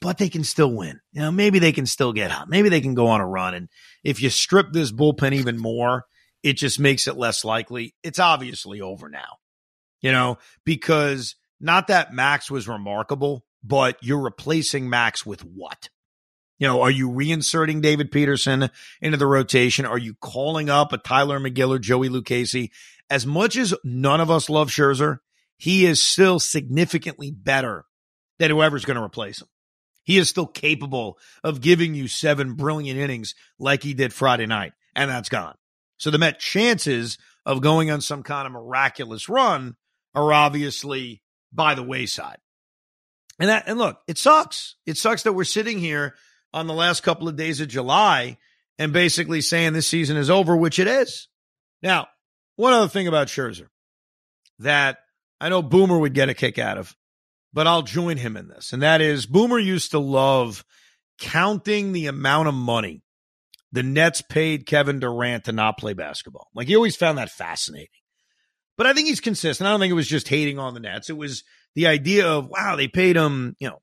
but 0.00 0.18
they 0.18 0.28
can 0.28 0.44
still 0.44 0.74
win. 0.74 1.00
You 1.12 1.20
know, 1.22 1.30
maybe 1.30 1.58
they 1.58 1.72
can 1.72 1.86
still 1.86 2.12
get 2.12 2.30
hot. 2.30 2.48
Maybe 2.48 2.68
they 2.70 2.80
can 2.80 2.94
go 2.94 3.06
on 3.08 3.20
a 3.20 3.26
run. 3.26 3.54
And 3.54 3.68
if 4.02 4.20
you 4.20 4.30
strip 4.30 4.72
this 4.72 4.90
bullpen 4.90 5.32
even 5.34 5.58
more, 5.58 6.06
it 6.42 6.54
just 6.54 6.80
makes 6.80 7.06
it 7.06 7.16
less 7.16 7.44
likely. 7.44 7.94
It's 8.02 8.18
obviously 8.18 8.80
over 8.80 9.08
now, 9.08 9.36
you 10.00 10.10
know, 10.10 10.38
because 10.64 11.36
not 11.60 11.88
that 11.88 12.12
Max 12.12 12.50
was 12.50 12.66
remarkable, 12.66 13.44
but 13.62 13.96
you're 14.00 14.22
replacing 14.22 14.88
Max 14.88 15.26
with 15.26 15.42
what? 15.42 15.90
You 16.60 16.66
know, 16.66 16.82
are 16.82 16.90
you 16.90 17.08
reinserting 17.08 17.80
David 17.80 18.12
Peterson 18.12 18.70
into 19.00 19.16
the 19.16 19.26
rotation? 19.26 19.86
Are 19.86 19.98
you 19.98 20.14
calling 20.20 20.68
up 20.68 20.92
a 20.92 20.98
Tyler 20.98 21.40
Megill 21.40 21.70
or 21.70 21.78
Joey 21.78 22.10
Lucchesi? 22.10 22.70
As 23.08 23.26
much 23.26 23.56
as 23.56 23.74
none 23.82 24.20
of 24.20 24.30
us 24.30 24.50
love 24.50 24.68
Scherzer, 24.68 25.20
he 25.56 25.86
is 25.86 26.02
still 26.02 26.38
significantly 26.38 27.30
better 27.30 27.86
than 28.38 28.50
whoever's 28.50 28.84
going 28.84 28.98
to 28.98 29.02
replace 29.02 29.40
him. 29.40 29.48
He 30.04 30.18
is 30.18 30.28
still 30.28 30.46
capable 30.46 31.18
of 31.42 31.62
giving 31.62 31.94
you 31.94 32.08
seven 32.08 32.54
brilliant 32.54 32.98
innings 32.98 33.34
like 33.58 33.82
he 33.82 33.94
did 33.94 34.12
Friday 34.12 34.46
night, 34.46 34.74
and 34.94 35.10
that's 35.10 35.28
gone. 35.30 35.54
So 35.96 36.10
the 36.10 36.18
Met 36.18 36.38
chances 36.38 37.16
of 37.46 37.62
going 37.62 37.90
on 37.90 38.02
some 38.02 38.22
kind 38.22 38.46
of 38.46 38.52
miraculous 38.52 39.30
run 39.30 39.76
are 40.14 40.32
obviously 40.32 41.22
by 41.52 41.74
the 41.74 41.82
wayside. 41.82 42.38
And 43.38 43.48
that 43.48 43.64
and 43.66 43.78
look, 43.78 44.00
it 44.06 44.18
sucks. 44.18 44.76
It 44.84 44.98
sucks 44.98 45.22
that 45.22 45.32
we're 45.32 45.44
sitting 45.44 45.78
here 45.78 46.14
on 46.52 46.66
the 46.66 46.74
last 46.74 47.02
couple 47.02 47.28
of 47.28 47.36
days 47.36 47.60
of 47.60 47.68
July 47.68 48.38
and 48.78 48.92
basically 48.92 49.40
saying 49.40 49.72
this 49.72 49.88
season 49.88 50.16
is 50.16 50.30
over, 50.30 50.56
which 50.56 50.78
it 50.78 50.86
is. 50.86 51.28
Now, 51.82 52.08
one 52.56 52.72
other 52.72 52.88
thing 52.88 53.08
about 53.08 53.28
Scherzer 53.28 53.68
that 54.58 54.98
I 55.40 55.48
know 55.48 55.62
Boomer 55.62 55.98
would 55.98 56.14
get 56.14 56.28
a 56.28 56.34
kick 56.34 56.58
out 56.58 56.78
of, 56.78 56.94
but 57.52 57.66
I'll 57.66 57.82
join 57.82 58.16
him 58.16 58.36
in 58.36 58.48
this. 58.48 58.72
And 58.72 58.82
that 58.82 59.00
is 59.00 59.26
Boomer 59.26 59.58
used 59.58 59.92
to 59.92 59.98
love 59.98 60.64
counting 61.18 61.92
the 61.92 62.06
amount 62.06 62.48
of 62.48 62.54
money 62.54 63.02
the 63.72 63.82
Nets 63.82 64.20
paid 64.20 64.66
Kevin 64.66 64.98
Durant 64.98 65.44
to 65.44 65.52
not 65.52 65.78
play 65.78 65.92
basketball. 65.92 66.48
Like 66.54 66.66
he 66.66 66.76
always 66.76 66.96
found 66.96 67.18
that 67.18 67.30
fascinating. 67.30 67.88
But 68.76 68.86
I 68.86 68.94
think 68.94 69.08
he's 69.08 69.20
consistent. 69.20 69.66
I 69.66 69.70
don't 69.70 69.80
think 69.80 69.90
it 69.90 69.94
was 69.94 70.08
just 70.08 70.28
hating 70.28 70.58
on 70.58 70.74
the 70.74 70.80
Nets. 70.80 71.10
It 71.10 71.16
was 71.16 71.44
the 71.74 71.86
idea 71.86 72.26
of, 72.26 72.48
wow, 72.48 72.76
they 72.76 72.88
paid 72.88 73.16
him, 73.16 73.54
you 73.60 73.68
know, 73.68 73.80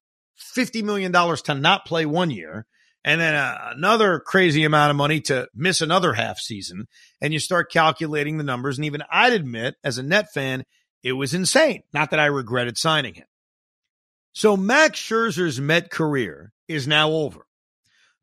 $50 0.55 0.83
million 0.83 1.11
to 1.11 1.55
not 1.55 1.85
play 1.85 2.05
one 2.05 2.31
year 2.31 2.65
and 3.03 3.21
then 3.21 3.35
uh, 3.35 3.71
another 3.75 4.19
crazy 4.19 4.65
amount 4.65 4.91
of 4.91 4.97
money 4.97 5.21
to 5.21 5.47
miss 5.55 5.79
another 5.81 6.13
half 6.13 6.39
season. 6.39 6.88
And 7.21 7.31
you 7.31 7.39
start 7.39 7.71
calculating 7.71 8.38
the 8.38 8.43
numbers. 8.43 8.77
And 8.77 8.83
even 8.83 9.01
I'd 9.09 9.33
admit, 9.33 9.75
as 9.83 9.97
a 9.97 10.03
net 10.03 10.27
fan, 10.33 10.65
it 11.03 11.13
was 11.13 11.33
insane. 11.33 11.83
Not 11.93 12.11
that 12.11 12.19
I 12.19 12.25
regretted 12.25 12.77
signing 12.77 13.13
him. 13.13 13.27
So 14.33 14.57
Max 14.57 14.99
Scherzer's 14.99 15.61
Met 15.61 15.89
career 15.89 16.51
is 16.67 16.85
now 16.85 17.11
over. 17.11 17.45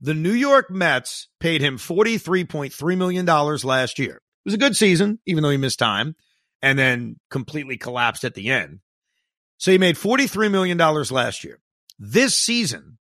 The 0.02 0.14
New 0.14 0.32
York 0.32 0.70
Mets 0.70 1.28
paid 1.40 1.62
him 1.62 1.78
$43.3 1.78 2.98
million 2.98 3.24
last 3.24 3.98
year. 3.98 4.16
It 4.16 4.44
was 4.44 4.54
a 4.54 4.58
good 4.58 4.76
season, 4.76 5.18
even 5.24 5.42
though 5.42 5.50
he 5.50 5.56
missed 5.56 5.78
time 5.78 6.14
and 6.60 6.78
then 6.78 7.16
completely 7.30 7.78
collapsed 7.78 8.24
at 8.24 8.34
the 8.34 8.50
end. 8.50 8.80
So 9.56 9.70
he 9.70 9.78
made 9.78 9.96
$43 9.96 10.50
million 10.50 10.76
last 10.76 11.42
year. 11.42 11.58
This 11.98 12.36
season, 12.36 12.98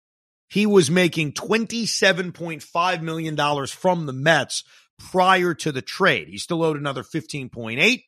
he 0.48 0.66
was 0.66 0.90
making 0.90 1.32
$27.5 1.32 3.02
million 3.02 3.66
from 3.66 4.06
the 4.06 4.12
Mets 4.12 4.64
prior 4.98 5.54
to 5.54 5.72
the 5.72 5.82
trade. 5.82 6.28
He 6.28 6.38
still 6.38 6.62
owed 6.62 6.76
another 6.76 7.02
15.8 7.02 8.02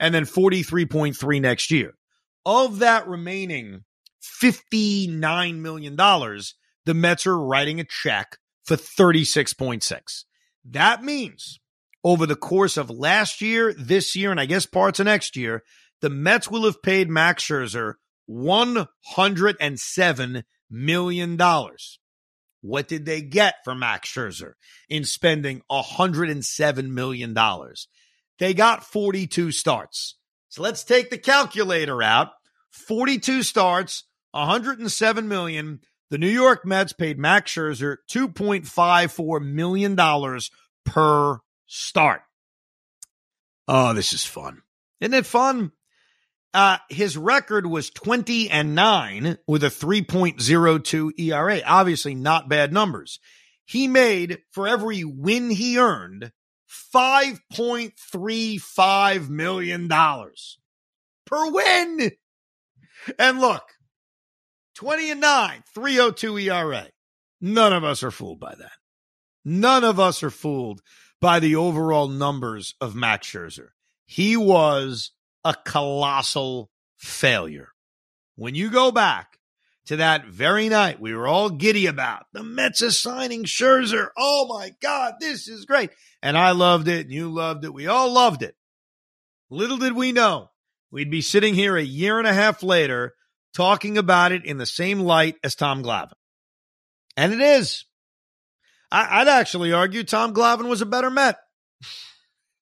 and 0.00 0.14
then 0.14 0.24
43.3 0.24 1.40
next 1.40 1.70
year. 1.70 1.94
Of 2.44 2.80
that 2.80 3.06
remaining 3.08 3.84
$59 4.42 5.56
million, 5.56 5.96
the 5.96 6.94
Mets 6.94 7.26
are 7.26 7.38
writing 7.38 7.80
a 7.80 7.84
check 7.84 8.36
for 8.64 8.76
36.6. 8.76 10.24
That 10.64 11.02
means 11.02 11.60
over 12.02 12.26
the 12.26 12.36
course 12.36 12.76
of 12.76 12.90
last 12.90 13.40
year, 13.40 13.72
this 13.72 14.14
year, 14.14 14.30
and 14.30 14.40
I 14.40 14.46
guess 14.46 14.66
parts 14.66 15.00
of 15.00 15.06
next 15.06 15.36
year, 15.36 15.62
the 16.00 16.10
Mets 16.10 16.50
will 16.50 16.64
have 16.64 16.82
paid 16.82 17.08
Max 17.08 17.44
Scherzer 17.44 17.94
$107 18.28 20.42
million. 20.70 21.38
What 22.60 22.88
did 22.88 23.04
they 23.04 23.20
get 23.20 23.56
for 23.62 23.74
Max 23.74 24.10
Scherzer 24.10 24.54
in 24.88 25.04
spending 25.04 25.60
$107 25.70 26.88
million? 26.88 27.36
They 28.38 28.54
got 28.54 28.84
42 28.84 29.52
starts. 29.52 30.16
So 30.48 30.62
let's 30.62 30.84
take 30.84 31.10
the 31.10 31.18
calculator 31.18 32.02
out. 32.02 32.30
42 32.70 33.42
starts, 33.42 34.04
107 34.32 35.28
million. 35.28 35.80
The 36.10 36.18
New 36.18 36.28
York 36.28 36.64
Mets 36.64 36.92
paid 36.92 37.18
Max 37.18 37.52
Scherzer 37.52 37.96
$2.54 38.10 39.42
million 39.42 39.96
per 40.84 41.40
start. 41.66 42.22
Oh, 43.66 43.94
this 43.94 44.12
is 44.12 44.24
fun. 44.24 44.62
Isn't 45.00 45.14
it 45.14 45.26
fun? 45.26 45.72
Uh, 46.54 46.78
his 46.88 47.18
record 47.18 47.66
was 47.66 47.90
20 47.90 48.48
and 48.48 48.74
9 48.76 49.38
with 49.48 49.64
a 49.64 49.68
3.02 49.68 51.10
ERA. 51.18 51.60
Obviously, 51.66 52.14
not 52.14 52.48
bad 52.48 52.72
numbers. 52.72 53.18
He 53.66 53.88
made, 53.88 54.38
for 54.52 54.68
every 54.68 55.02
win 55.02 55.50
he 55.50 55.78
earned, 55.78 56.30
$5.35 56.94 59.28
million 59.28 59.88
per 59.88 61.50
win. 61.50 62.12
And 63.18 63.40
look, 63.40 63.64
20 64.76 65.10
and 65.10 65.20
9, 65.20 65.64
302 65.74 66.38
ERA. 66.38 66.86
None 67.40 67.72
of 67.72 67.82
us 67.82 68.04
are 68.04 68.12
fooled 68.12 68.38
by 68.38 68.54
that. 68.54 68.70
None 69.44 69.82
of 69.82 69.98
us 69.98 70.22
are 70.22 70.30
fooled 70.30 70.82
by 71.20 71.40
the 71.40 71.56
overall 71.56 72.06
numbers 72.08 72.76
of 72.80 72.94
Max 72.94 73.26
Scherzer. 73.26 73.70
He 74.06 74.36
was 74.36 75.10
a 75.44 75.54
colossal 75.64 76.70
failure. 76.96 77.68
When 78.36 78.54
you 78.54 78.70
go 78.70 78.90
back 78.90 79.38
to 79.86 79.96
that 79.96 80.26
very 80.26 80.68
night 80.68 81.00
we 81.00 81.14
were 81.14 81.28
all 81.28 81.50
giddy 81.50 81.86
about, 81.86 82.24
the 82.32 82.42
Mets 82.42 82.98
signing 82.98 83.44
Scherzer. 83.44 84.08
Oh 84.16 84.46
my 84.48 84.72
God, 84.80 85.14
this 85.20 85.46
is 85.46 85.66
great. 85.66 85.90
And 86.22 86.38
I 86.38 86.52
loved 86.52 86.88
it, 86.88 87.06
and 87.06 87.12
you 87.12 87.30
loved 87.30 87.64
it. 87.64 87.74
We 87.74 87.86
all 87.86 88.12
loved 88.12 88.42
it. 88.42 88.56
Little 89.50 89.76
did 89.76 89.92
we 89.92 90.12
know 90.12 90.50
we'd 90.90 91.10
be 91.10 91.20
sitting 91.20 91.54
here 91.54 91.76
a 91.76 91.82
year 91.82 92.18
and 92.18 92.26
a 92.26 92.32
half 92.32 92.62
later 92.62 93.14
talking 93.54 93.98
about 93.98 94.32
it 94.32 94.44
in 94.44 94.58
the 94.58 94.66
same 94.66 95.00
light 95.00 95.36
as 95.44 95.54
Tom 95.54 95.82
Glavine. 95.82 96.12
And 97.16 97.32
it 97.32 97.40
is. 97.40 97.84
I, 98.90 99.20
would 99.20 99.28
actually 99.28 99.72
argue 99.72 100.04
Tom 100.04 100.34
Glavine 100.34 100.68
was 100.68 100.82
a 100.82 100.86
better 100.86 101.10
Met. 101.10 101.38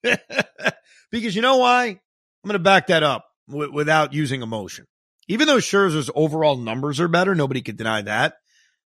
because 1.10 1.36
you 1.36 1.42
know 1.42 1.58
why? 1.58 2.00
I'm 2.42 2.48
going 2.48 2.58
to 2.58 2.62
back 2.62 2.88
that 2.88 3.02
up 3.02 3.26
w- 3.48 3.72
without 3.72 4.12
using 4.12 4.42
emotion. 4.42 4.86
Even 5.28 5.46
though 5.46 5.58
Scherzer's 5.58 6.10
overall 6.14 6.56
numbers 6.56 7.00
are 7.00 7.08
better, 7.08 7.34
nobody 7.34 7.62
could 7.62 7.76
deny 7.76 8.02
that. 8.02 8.34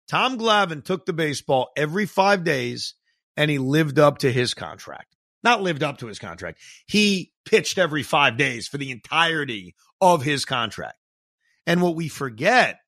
Tom 0.08 0.38
Glavine 0.38 0.84
took 0.84 1.06
the 1.06 1.12
baseball 1.12 1.70
every 1.76 2.06
five 2.06 2.44
days 2.44 2.94
and 3.36 3.50
he 3.50 3.58
lived 3.58 3.98
up 3.98 4.18
to 4.18 4.32
his 4.32 4.54
contract. 4.54 5.16
Not 5.42 5.62
lived 5.62 5.82
up 5.82 5.98
to 5.98 6.06
his 6.06 6.18
contract. 6.18 6.60
He 6.86 7.32
pitched 7.44 7.78
every 7.78 8.02
five 8.02 8.36
days 8.36 8.68
for 8.68 8.78
the 8.78 8.90
entirety 8.90 9.74
of 10.00 10.22
his 10.22 10.44
contract. 10.44 10.98
And 11.66 11.80
what 11.80 11.96
we 11.96 12.08
forget, 12.08 12.78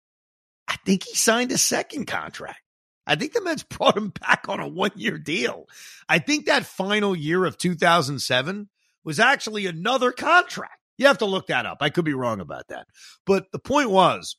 I 0.69 0.77
think 0.85 1.05
he 1.05 1.15
signed 1.15 1.53
a 1.53 1.59
second 1.59 2.07
contract. 2.07 2.61
I 3.07 3.17
think 3.17 3.33
the 3.33 3.43
Mets 3.43 3.63
brought 3.71 3.97
him 3.97 4.13
back 4.21 4.49
on 4.49 4.61
a 4.61 4.69
one 4.69 4.93
year 4.97 5.19
deal. 5.19 5.67
I 6.09 6.19
think 6.19 6.47
that 6.47 6.67
final 6.67 7.17
year 7.17 7.45
of 7.45 7.59
2007 7.59 8.69
was 9.05 9.21
actually 9.21 9.67
another 9.67 10.13
contract. 10.13 10.79
You 10.99 11.07
have 11.07 11.19
to 11.19 11.27
look 11.27 11.49
that 11.49 11.67
up. 11.67 11.79
I 11.81 11.91
could 11.91 12.05
be 12.05 12.15
wrong 12.15 12.41
about 12.41 12.69
that. 12.69 12.87
But 13.27 13.47
the 13.53 13.59
point 13.59 13.91
was, 13.91 14.37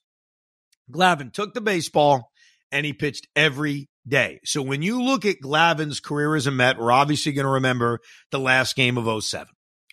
Glavine 0.91 1.33
took 1.33 1.53
the 1.53 1.61
baseball 1.61 2.31
and 2.71 2.85
he 2.85 2.93
pitched 2.93 3.27
every 3.35 3.89
day. 4.07 4.39
So 4.45 4.61
when 4.61 4.81
you 4.81 5.01
look 5.01 5.25
at 5.25 5.41
Glavine's 5.41 5.99
career 5.99 6.35
as 6.35 6.47
a 6.47 6.51
Met, 6.51 6.77
we're 6.77 6.91
obviously 6.91 7.31
going 7.31 7.45
to 7.45 7.51
remember 7.51 7.99
the 8.31 8.39
last 8.39 8.75
game 8.75 8.97
of 8.97 9.23
07. 9.23 9.47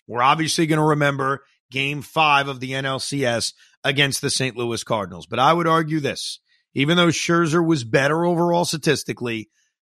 We're 0.07 0.21
obviously 0.21 0.67
going 0.67 0.79
to 0.79 0.85
remember 0.85 1.43
game 1.71 2.01
five 2.01 2.47
of 2.47 2.59
the 2.59 2.71
NLCS 2.71 3.53
against 3.83 4.21
the 4.21 4.29
St. 4.29 4.55
Louis 4.55 4.83
Cardinals. 4.83 5.25
But 5.25 5.39
I 5.39 5.53
would 5.53 5.67
argue 5.67 5.99
this 5.99 6.39
even 6.73 6.97
though 6.97 7.07
Scherzer 7.07 7.65
was 7.65 7.83
better 7.83 8.25
overall 8.25 8.65
statistically, 8.65 9.49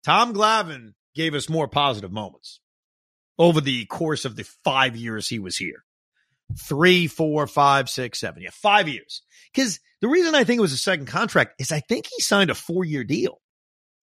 Tom 0.04 0.34
Glavine 0.34 0.94
gave 1.16 1.36
us 1.36 1.50
more 1.50 1.68
positive 1.68 2.12
moments 2.12 2.60
over 3.38 3.62
the 3.62 3.86
course 3.86 4.26
of 4.26 4.36
the 4.36 4.44
five 4.64 4.96
years 4.96 5.28
he 5.28 5.40
was 5.40 5.58
here. 5.58 5.84
Three, 6.60 7.08
four, 7.08 7.48
five, 7.48 7.90
six, 7.90 8.20
seven. 8.20 8.44
Yeah, 8.44 8.50
five 8.52 8.88
years. 8.88 9.22
Because 9.54 9.80
the 10.02 10.08
reason 10.08 10.36
I 10.36 10.44
think 10.44 10.60
it 10.60 10.62
was 10.62 10.74
a 10.74 10.78
second 10.78 11.08
contract 11.08 11.60
is 11.60 11.72
I 11.72 11.80
think 11.80 12.08
he 12.08 12.22
signed 12.22 12.50
a 12.50 12.56
four 12.56 12.84
year 12.84 13.04
deal. 13.04 13.40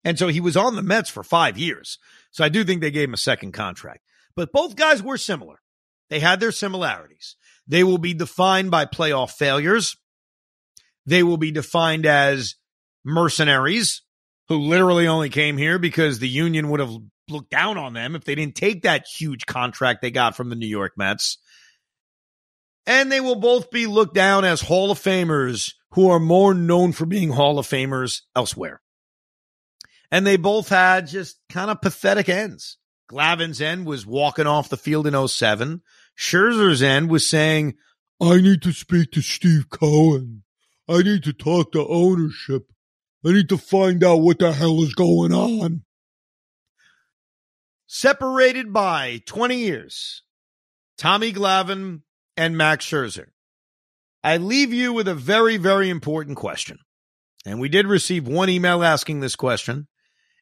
And 0.04 0.18
so 0.18 0.28
he 0.28 0.40
was 0.40 0.56
on 0.56 0.76
the 0.76 0.82
Mets 0.82 1.10
for 1.10 1.22
five 1.22 1.58
years. 1.58 1.98
So 2.30 2.42
I 2.42 2.48
do 2.48 2.64
think 2.64 2.80
they 2.80 2.90
gave 2.90 3.08
him 3.08 3.14
a 3.14 3.18
second 3.18 3.52
contract. 3.52 4.00
But 4.34 4.52
both 4.52 4.76
guys 4.76 5.02
were 5.02 5.18
similar. 5.18 5.60
They 6.08 6.20
had 6.20 6.40
their 6.40 6.52
similarities. 6.52 7.36
They 7.66 7.84
will 7.84 7.98
be 7.98 8.14
defined 8.14 8.70
by 8.70 8.86
playoff 8.86 9.32
failures. 9.32 9.96
They 11.06 11.22
will 11.22 11.36
be 11.36 11.52
defined 11.52 12.06
as 12.06 12.56
mercenaries 13.04 14.02
who 14.48 14.58
literally 14.58 15.06
only 15.06 15.28
came 15.28 15.56
here 15.56 15.78
because 15.78 16.18
the 16.18 16.28
union 16.28 16.68
would 16.68 16.80
have 16.80 16.96
looked 17.30 17.50
down 17.50 17.78
on 17.78 17.92
them 17.92 18.14
if 18.14 18.24
they 18.24 18.34
didn't 18.34 18.54
take 18.54 18.82
that 18.82 19.06
huge 19.06 19.46
contract 19.46 20.02
they 20.02 20.10
got 20.10 20.36
from 20.36 20.50
the 20.50 20.56
New 20.56 20.66
York 20.66 20.92
Mets. 20.96 21.38
And 22.86 23.10
they 23.10 23.20
will 23.20 23.36
both 23.36 23.70
be 23.70 23.86
looked 23.86 24.14
down 24.14 24.44
as 24.44 24.60
Hall 24.60 24.90
of 24.90 24.98
Famers 24.98 25.74
who 25.92 26.08
are 26.08 26.20
more 26.20 26.54
known 26.54 26.92
for 26.92 27.06
being 27.06 27.30
Hall 27.30 27.58
of 27.58 27.66
Famers 27.66 28.22
elsewhere. 28.34 28.80
And 30.10 30.26
they 30.26 30.36
both 30.36 30.68
had 30.68 31.06
just 31.06 31.38
kind 31.48 31.70
of 31.70 31.80
pathetic 31.80 32.28
ends. 32.28 32.78
Glavine's 33.08 33.60
end 33.60 33.86
was 33.86 34.06
walking 34.06 34.46
off 34.46 34.68
the 34.68 34.76
field 34.76 35.06
in 35.06 35.28
07. 35.28 35.82
Scherzer's 36.16 36.82
end 36.82 37.10
was 37.10 37.28
saying, 37.28 37.74
I 38.20 38.40
need 38.40 38.62
to 38.62 38.72
speak 38.72 39.12
to 39.12 39.22
Steve 39.22 39.70
Cohen. 39.70 40.42
I 40.88 41.02
need 41.02 41.24
to 41.24 41.32
talk 41.32 41.72
to 41.72 41.86
ownership. 41.86 42.70
I 43.24 43.32
need 43.32 43.48
to 43.48 43.58
find 43.58 44.02
out 44.04 44.20
what 44.20 44.38
the 44.38 44.52
hell 44.52 44.82
is 44.82 44.94
going 44.94 45.32
on. 45.32 45.82
Separated 47.92 48.72
by 48.72 49.20
20 49.26 49.56
years, 49.56 50.22
Tommy 50.96 51.32
Glavine 51.32 52.02
and 52.36 52.56
Max 52.56 52.84
Scherzer. 52.84 53.30
I 54.22 54.36
leave 54.36 54.72
you 54.72 54.92
with 54.92 55.08
a 55.08 55.14
very, 55.16 55.56
very 55.56 55.90
important 55.90 56.36
question. 56.36 56.78
And 57.44 57.58
we 57.58 57.68
did 57.68 57.88
receive 57.88 58.28
one 58.28 58.48
email 58.48 58.84
asking 58.84 59.18
this 59.18 59.34
question. 59.34 59.88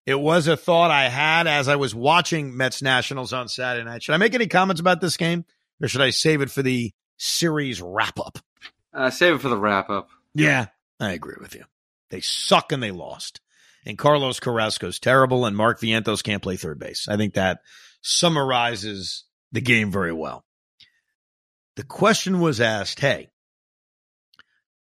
It 0.05 0.21
was 0.21 0.47
a 0.47 0.59
thought 0.59 0.91
I 0.91 1.09
had 1.09 1.47
as 1.47 1.69
I 1.69 1.77
was 1.77 1.95
watching 1.95 2.55
Mets 2.55 2.83
Nationals 2.83 3.33
on 3.33 3.49
Saturday 3.49 3.89
night. 3.89 4.03
Should 4.03 4.15
I 4.15 4.19
make 4.19 4.35
any 4.35 4.47
comments 4.47 4.83
about 4.83 5.01
this 5.01 5.17
game 5.17 5.47
or 5.81 5.89
should 5.89 6.03
I 6.03 6.11
save 6.11 6.43
it 6.43 6.51
for 6.51 6.61
the 6.61 6.93
series 7.17 7.81
wrap 7.81 8.21
up? 8.21 8.41
Uh, 8.93 9.09
save 9.09 9.37
it 9.37 9.41
for 9.41 9.49
the 9.49 9.57
wrap 9.57 9.89
up. 9.89 10.11
Yeah, 10.35 10.67
I 11.01 11.13
agree 11.13 11.37
with 11.41 11.55
you. 11.55 11.65
They 12.11 12.21
suck 12.21 12.73
and 12.73 12.83
they 12.83 12.91
lost. 12.91 13.41
And 13.89 13.97
Carlos 13.97 14.39
Carrasco's 14.39 14.99
terrible 14.99 15.47
and 15.47 15.57
Mark 15.57 15.81
Vientos 15.81 16.23
can't 16.23 16.43
play 16.43 16.57
third 16.57 16.79
base. 16.79 17.09
I 17.09 17.17
think 17.17 17.35
that 17.35 17.61
summarizes 18.03 19.25
the 19.51 19.63
game 19.63 19.91
very 19.91 20.13
well. 20.13 20.45
The 21.77 21.85
question 21.85 22.39
was 22.41 22.61
asked, 22.61 23.01
hey, 23.01 23.31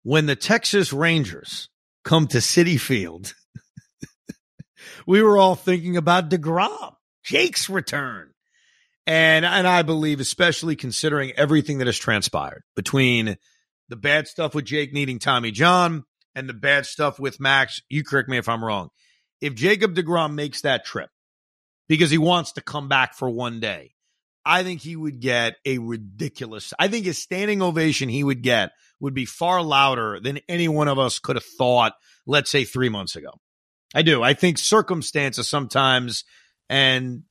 when 0.03 0.25
the 0.25 0.35
Texas 0.35 0.95
Rangers 0.95 1.69
come 2.05 2.27
to 2.29 2.39
Citi 2.39 2.81
Field, 2.81 3.35
we 5.07 5.21
were 5.21 5.37
all 5.37 5.57
thinking 5.57 5.99
about 5.99 6.31
DeGrom, 6.31 6.95
Jake's 7.23 7.69
return. 7.69 8.31
And, 9.07 9.45
and 9.45 9.67
I 9.67 9.83
believe, 9.83 10.21
especially 10.21 10.75
considering 10.75 11.33
everything 11.33 11.79
that 11.79 11.87
has 11.87 11.99
transpired 11.99 12.63
between 12.75 13.37
the 13.91 13.97
bad 13.97 14.27
stuff 14.27 14.55
with 14.55 14.65
Jake 14.65 14.95
needing 14.95 15.19
Tommy 15.19 15.51
John 15.51 16.05
and 16.37 16.49
the 16.49 16.55
bad 16.55 16.87
stuff 16.87 17.19
with 17.19 17.41
Max, 17.41 17.81
you 17.89 18.05
correct 18.05 18.29
me 18.29 18.37
if 18.37 18.49
I'm 18.49 18.63
wrong. 18.63 18.91
If 19.41 19.55
Jacob 19.55 19.97
DeGrom 19.97 20.35
makes 20.35 20.61
that 20.61 20.85
trip 20.85 21.09
because 21.89 22.11
he 22.11 22.19
wants 22.19 22.53
to 22.53 22.61
come 22.61 22.89
back 22.89 23.15
for 23.15 23.29
one 23.29 23.59
day, 23.59 23.95
I 24.45 24.63
think 24.63 24.83
he 24.83 24.95
would 24.95 25.19
get 25.21 25.57
a 25.65 25.79
ridiculous. 25.79 26.73
I 26.79 26.89
think 26.89 27.07
his 27.07 27.19
standing 27.19 27.63
ovation 27.63 28.09
he 28.09 28.23
would 28.23 28.43
get 28.43 28.71
would 29.01 29.15
be 29.15 29.25
far 29.25 29.63
louder 29.63 30.21
than 30.21 30.39
any 30.49 30.69
one 30.69 30.89
of 30.89 30.99
us 30.99 31.19
could 31.19 31.37
have 31.37 31.45
thought, 31.59 31.95
let's 32.27 32.51
say 32.51 32.65
three 32.65 32.91
months 32.91 33.17
ago. 33.17 33.31
I 33.95 34.03
do. 34.03 34.23
I 34.23 34.35
think 34.35 34.59
circumstances 34.59 35.49
sometimes 35.49 36.25
and 36.69 37.23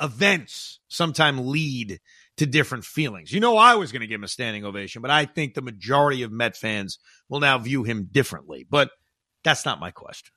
events 0.00 0.80
sometimes 0.88 1.40
lead 1.40 2.00
to 2.38 2.46
different 2.46 2.84
feelings. 2.84 3.32
You 3.32 3.40
know, 3.40 3.56
I 3.56 3.74
was 3.74 3.92
going 3.92 4.00
to 4.00 4.06
give 4.06 4.20
him 4.20 4.24
a 4.24 4.28
standing 4.28 4.64
ovation, 4.64 5.02
but 5.02 5.10
I 5.10 5.24
think 5.24 5.54
the 5.54 5.62
majority 5.62 6.22
of 6.22 6.32
Met 6.32 6.56
fans 6.56 6.98
will 7.28 7.40
now 7.40 7.58
view 7.58 7.82
him 7.84 8.08
differently. 8.10 8.66
But 8.68 8.90
that's 9.44 9.64
not 9.64 9.80
my 9.80 9.90
question. 9.90 10.32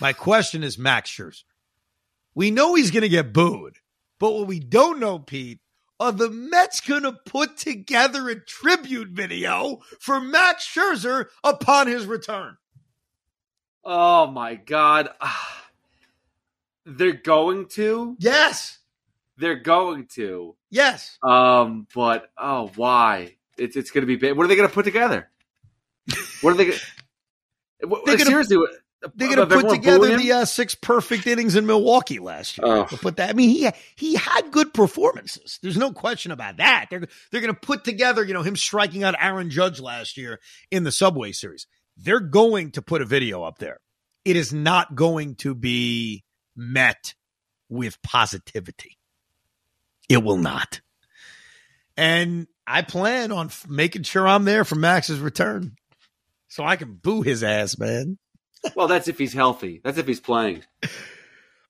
My 0.00 0.12
question 0.12 0.62
is 0.62 0.78
Max 0.78 1.10
Scherzer. 1.10 1.42
We 2.34 2.50
know 2.50 2.74
he's 2.74 2.90
going 2.90 3.02
to 3.02 3.08
get 3.08 3.32
booed, 3.32 3.76
but 4.18 4.32
what 4.32 4.46
we 4.46 4.60
don't 4.60 5.00
know, 5.00 5.18
Pete, 5.18 5.60
are 5.98 6.12
the 6.12 6.30
Mets 6.30 6.80
going 6.80 7.02
to 7.02 7.12
put 7.12 7.56
together 7.56 8.28
a 8.28 8.40
tribute 8.40 9.08
video 9.08 9.80
for 9.98 10.20
Max 10.20 10.66
Scherzer 10.66 11.26
upon 11.44 11.88
his 11.88 12.06
return? 12.06 12.56
Oh 13.84 14.26
my 14.26 14.54
God. 14.54 15.10
They're 16.86 17.12
going 17.12 17.68
to? 17.68 18.16
Yes. 18.18 18.79
They're 19.40 19.56
going 19.56 20.06
to. 20.14 20.54
Yes. 20.70 21.18
Um, 21.22 21.86
but 21.94 22.30
oh, 22.36 22.70
why? 22.76 23.36
It's 23.56 23.76
it's 23.76 23.90
going 23.90 24.02
to 24.02 24.06
be 24.06 24.16
big. 24.16 24.36
What 24.36 24.44
are 24.44 24.48
they 24.48 24.56
going 24.56 24.68
to 24.68 24.74
put 24.74 24.84
together? 24.84 25.28
What 26.42 26.52
are 26.52 26.56
they? 26.56 26.66
Gonna, 26.66 26.78
They're 28.04 28.16
gonna- 28.16 28.30
seriously? 28.30 28.58
They're 29.14 29.34
going 29.34 29.48
to 29.48 29.62
put 29.62 29.70
together 29.70 30.18
the 30.18 30.32
uh, 30.32 30.44
six 30.44 30.74
perfect 30.74 31.26
innings 31.26 31.56
in 31.56 31.64
Milwaukee 31.64 32.18
last 32.18 32.58
year. 32.58 32.66
Oh. 32.66 32.84
They'll 32.84 32.98
Put 32.98 33.16
that. 33.16 33.30
I 33.30 33.32
mean, 33.32 33.48
he 33.48 33.70
he 33.96 34.14
had 34.14 34.50
good 34.50 34.74
performances. 34.74 35.58
There's 35.62 35.78
no 35.78 35.90
question 35.90 36.32
about 36.32 36.58
that. 36.58 36.88
They're 36.90 37.06
they're 37.30 37.40
going 37.40 37.54
to 37.54 37.58
put 37.58 37.82
together, 37.82 38.22
you 38.22 38.34
know, 38.34 38.42
him 38.42 38.56
striking 38.56 39.02
out 39.02 39.14
Aaron 39.18 39.48
Judge 39.48 39.80
last 39.80 40.18
year 40.18 40.38
in 40.70 40.84
the 40.84 40.92
Subway 40.92 41.32
Series. 41.32 41.66
They're 41.96 42.20
going 42.20 42.72
to 42.72 42.82
put 42.82 43.00
a 43.00 43.06
video 43.06 43.42
up 43.42 43.58
there. 43.58 43.80
It 44.26 44.36
is 44.36 44.52
not 44.52 44.94
going 44.94 45.36
to 45.36 45.54
be 45.54 46.24
met 46.54 47.14
with 47.70 48.02
positivity. 48.02 48.98
It 50.10 50.24
will 50.24 50.36
not. 50.36 50.80
And 51.96 52.48
I 52.66 52.82
plan 52.82 53.30
on 53.30 53.46
f- 53.46 53.66
making 53.68 54.02
sure 54.02 54.26
I'm 54.26 54.44
there 54.44 54.64
for 54.64 54.74
Max's 54.74 55.20
return, 55.20 55.76
so 56.48 56.64
I 56.64 56.74
can 56.74 56.94
boo 56.94 57.22
his 57.22 57.44
ass, 57.44 57.78
man. 57.78 58.18
well, 58.74 58.88
that's 58.88 59.06
if 59.06 59.18
he's 59.18 59.32
healthy. 59.32 59.80
That's 59.84 59.98
if 59.98 60.08
he's 60.08 60.20
playing. 60.20 60.64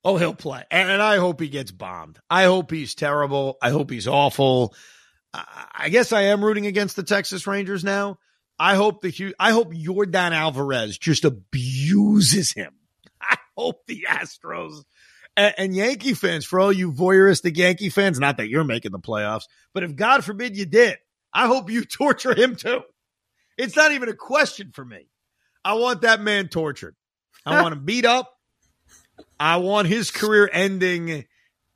Oh, 0.03 0.17
he'll 0.17 0.33
play. 0.33 0.63
And 0.71 1.01
I 1.01 1.17
hope 1.17 1.39
he 1.39 1.49
gets 1.49 1.69
bombed. 1.71 2.17
I 2.29 2.45
hope 2.45 2.71
he's 2.71 2.95
terrible. 2.95 3.57
I 3.61 3.69
hope 3.69 3.91
he's 3.91 4.07
awful. 4.07 4.73
I 5.33 5.67
I 5.73 5.89
guess 5.89 6.11
I 6.11 6.23
am 6.23 6.43
rooting 6.43 6.65
against 6.65 6.95
the 6.95 7.03
Texas 7.03 7.45
Rangers 7.45 7.83
now. 7.83 8.17
I 8.57 8.75
hope 8.75 9.01
the 9.01 9.35
I 9.39 9.51
hope 9.51 9.73
Jordan 9.73 10.33
Alvarez 10.33 10.97
just 10.97 11.25
abuses 11.25 12.51
him. 12.53 12.73
I 13.21 13.37
hope 13.55 13.85
the 13.85 14.07
Astros 14.09 14.83
and, 15.37 15.53
and 15.57 15.75
Yankee 15.75 16.13
fans, 16.13 16.45
for 16.45 16.59
all 16.59 16.71
you 16.71 16.91
voyeuristic 16.91 17.57
Yankee 17.57 17.89
fans, 17.89 18.19
not 18.19 18.37
that 18.37 18.49
you're 18.49 18.63
making 18.63 18.91
the 18.91 18.99
playoffs, 18.99 19.43
but 19.73 19.83
if 19.83 19.95
God 19.95 20.23
forbid 20.23 20.57
you 20.57 20.65
did, 20.65 20.97
I 21.33 21.47
hope 21.47 21.69
you 21.69 21.85
torture 21.85 22.35
him 22.35 22.55
too. 22.55 22.81
It's 23.57 23.75
not 23.75 23.91
even 23.91 24.09
a 24.09 24.15
question 24.15 24.71
for 24.73 24.83
me. 24.83 25.07
I 25.63 25.75
want 25.75 26.01
that 26.01 26.21
man 26.21 26.47
tortured. 26.47 26.95
I 27.45 27.61
want 27.61 27.73
him 27.73 27.85
beat 27.85 28.05
up. 28.05 28.33
I 29.39 29.57
want 29.57 29.87
his 29.87 30.11
career 30.11 30.49
ending, 30.51 31.07
you 31.07 31.25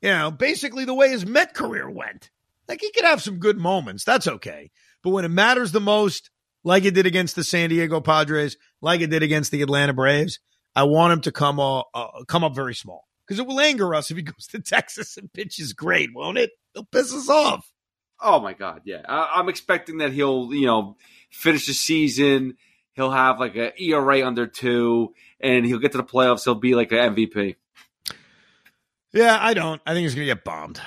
know, 0.02 0.32
basically 0.32 0.86
the 0.86 0.94
way 0.94 1.10
his 1.10 1.26
Met 1.26 1.54
career 1.54 1.90
went. 1.90 2.30
Like 2.68 2.82
he 2.82 2.92
could 2.92 3.06
have 3.06 3.22
some 3.22 3.38
good 3.38 3.58
moments. 3.58 4.04
That's 4.04 4.28
okay. 4.28 4.72
But 5.04 5.12
when 5.12 5.26
it 5.26 5.30
matters 5.30 5.72
the 5.72 5.80
most, 5.80 6.32
like 6.64 6.86
it 6.86 6.96
did 6.96 7.06
against 7.06 7.36
the 7.36 7.44
San 7.44 7.70
Diego 7.70 8.02
Padres, 8.02 8.58
like 8.82 9.02
it 9.02 9.12
did 9.12 9.22
against 9.22 9.52
the 9.52 9.62
Atlanta 9.62 9.94
Braves, 9.94 10.40
I 10.76 10.84
want 10.84 11.14
him 11.14 11.22
to 11.22 11.32
come 11.32 11.60
uh, 11.60 11.82
uh, 11.94 12.24
come 12.28 12.44
up 12.44 12.56
very 12.56 12.74
small 12.74 13.06
because 13.26 13.40
it 13.40 13.48
will 13.48 13.60
anger 13.60 13.96
us 13.96 14.12
if 14.12 14.18
he 14.18 14.24
goes 14.24 14.48
to 14.48 14.60
Texas 14.60 15.18
and 15.18 15.32
pitches 15.32 15.74
great, 15.74 16.14
won't 16.14 16.38
it? 16.38 16.52
It'll 16.74 16.86
piss 16.86 17.14
us 17.14 17.30
off. 17.30 17.70
Oh 18.20 18.40
my 18.40 18.54
god, 18.54 18.82
yeah. 18.86 19.02
I, 19.08 19.34
I'm 19.36 19.50
expecting 19.50 19.98
that 19.98 20.14
he'll, 20.14 20.54
you 20.54 20.66
know, 20.66 20.98
finish 21.32 21.68
the 21.68 21.74
season. 21.74 22.56
He'll 22.94 23.12
have 23.12 23.40
like 23.40 23.56
a 23.56 23.74
ERA 23.82 24.26
under 24.26 24.48
two, 24.48 25.14
and 25.40 25.66
he'll 25.66 25.80
get 25.80 25.92
to 25.92 25.98
the 25.98 26.04
playoffs. 26.04 26.46
He'll 26.46 26.56
be 26.56 26.76
like 26.76 26.92
an 26.94 27.14
MVP. 27.14 27.56
Yeah, 29.12 29.38
I 29.40 29.54
don't. 29.54 29.82
I 29.86 29.94
think 29.94 30.04
he's 30.04 30.16
gonna 30.16 30.26
get 30.26 30.46
bombed. 30.46 30.80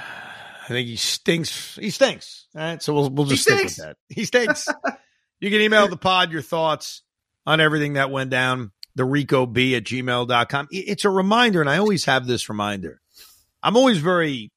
I 0.65 0.69
think 0.69 0.89
he 0.89 0.97
stinks. 0.97 1.77
He 1.77 1.91
stinks. 1.91 2.47
All 2.55 2.63
right, 2.63 2.83
so 2.83 2.95
we'll 2.95 3.11
we'll 3.11 3.27
just 3.27 3.43
stick 3.43 3.63
with 3.63 3.77
that. 3.77 3.97
He 4.09 4.25
stinks. 4.25 4.69
you 5.41 5.51
can 5.51 5.61
email 5.61 5.89
the 5.89 5.97
pod 5.97 6.33
your 6.33 6.43
thoughts 6.43 7.03
on 7.47 7.61
everything 7.61 7.95
that 7.95 8.11
went 8.11 8.31
down. 8.31 8.73
The 8.99 9.05
Rico 9.05 9.47
B 9.47 9.77
at 9.77 9.85
gmail.com. 9.85 10.69
It's 10.73 11.05
a 11.05 11.11
reminder, 11.11 11.61
and 11.61 11.71
I 11.71 11.79
always 11.79 12.05
have 12.07 12.27
this 12.27 12.49
reminder. 12.49 13.01
I'm 13.63 13.77
always 13.77 13.99
very 13.99 14.51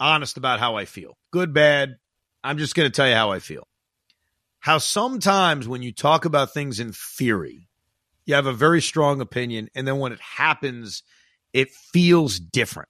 honest 0.00 0.38
about 0.38 0.60
how 0.60 0.76
I 0.76 0.86
feel. 0.86 1.18
Good, 1.30 1.52
bad. 1.52 1.98
I'm 2.42 2.56
just 2.56 2.74
going 2.74 2.90
to 2.90 2.94
tell 2.94 3.06
you 3.06 3.14
how 3.14 3.32
I 3.32 3.38
feel. 3.38 3.68
How 4.60 4.78
sometimes 4.78 5.68
when 5.68 5.82
you 5.82 5.92
talk 5.92 6.24
about 6.24 6.54
things 6.54 6.80
in 6.80 6.92
theory, 6.92 7.68
you 8.24 8.34
have 8.34 8.46
a 8.46 8.52
very 8.54 8.80
strong 8.80 9.20
opinion, 9.20 9.68
and 9.74 9.86
then 9.86 9.98
when 9.98 10.12
it 10.12 10.20
happens, 10.20 11.02
it 11.52 11.70
feels 11.70 12.40
different. 12.40 12.88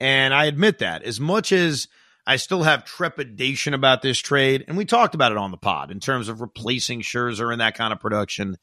And 0.00 0.32
I 0.32 0.46
admit 0.46 0.78
that 0.78 1.02
as 1.02 1.20
much 1.20 1.52
as 1.52 1.86
I 2.26 2.36
still 2.36 2.62
have 2.62 2.86
trepidation 2.86 3.74
about 3.74 4.00
this 4.00 4.18
trade, 4.18 4.64
and 4.66 4.78
we 4.78 4.86
talked 4.86 5.14
about 5.14 5.32
it 5.32 5.38
on 5.38 5.50
the 5.50 5.58
pod 5.58 5.90
in 5.90 6.00
terms 6.00 6.30
of 6.30 6.40
replacing 6.40 7.02
Scherzer 7.02 7.52
and 7.52 7.60
that 7.60 7.74
kind 7.74 7.92
of 7.92 8.00
production. 8.00 8.56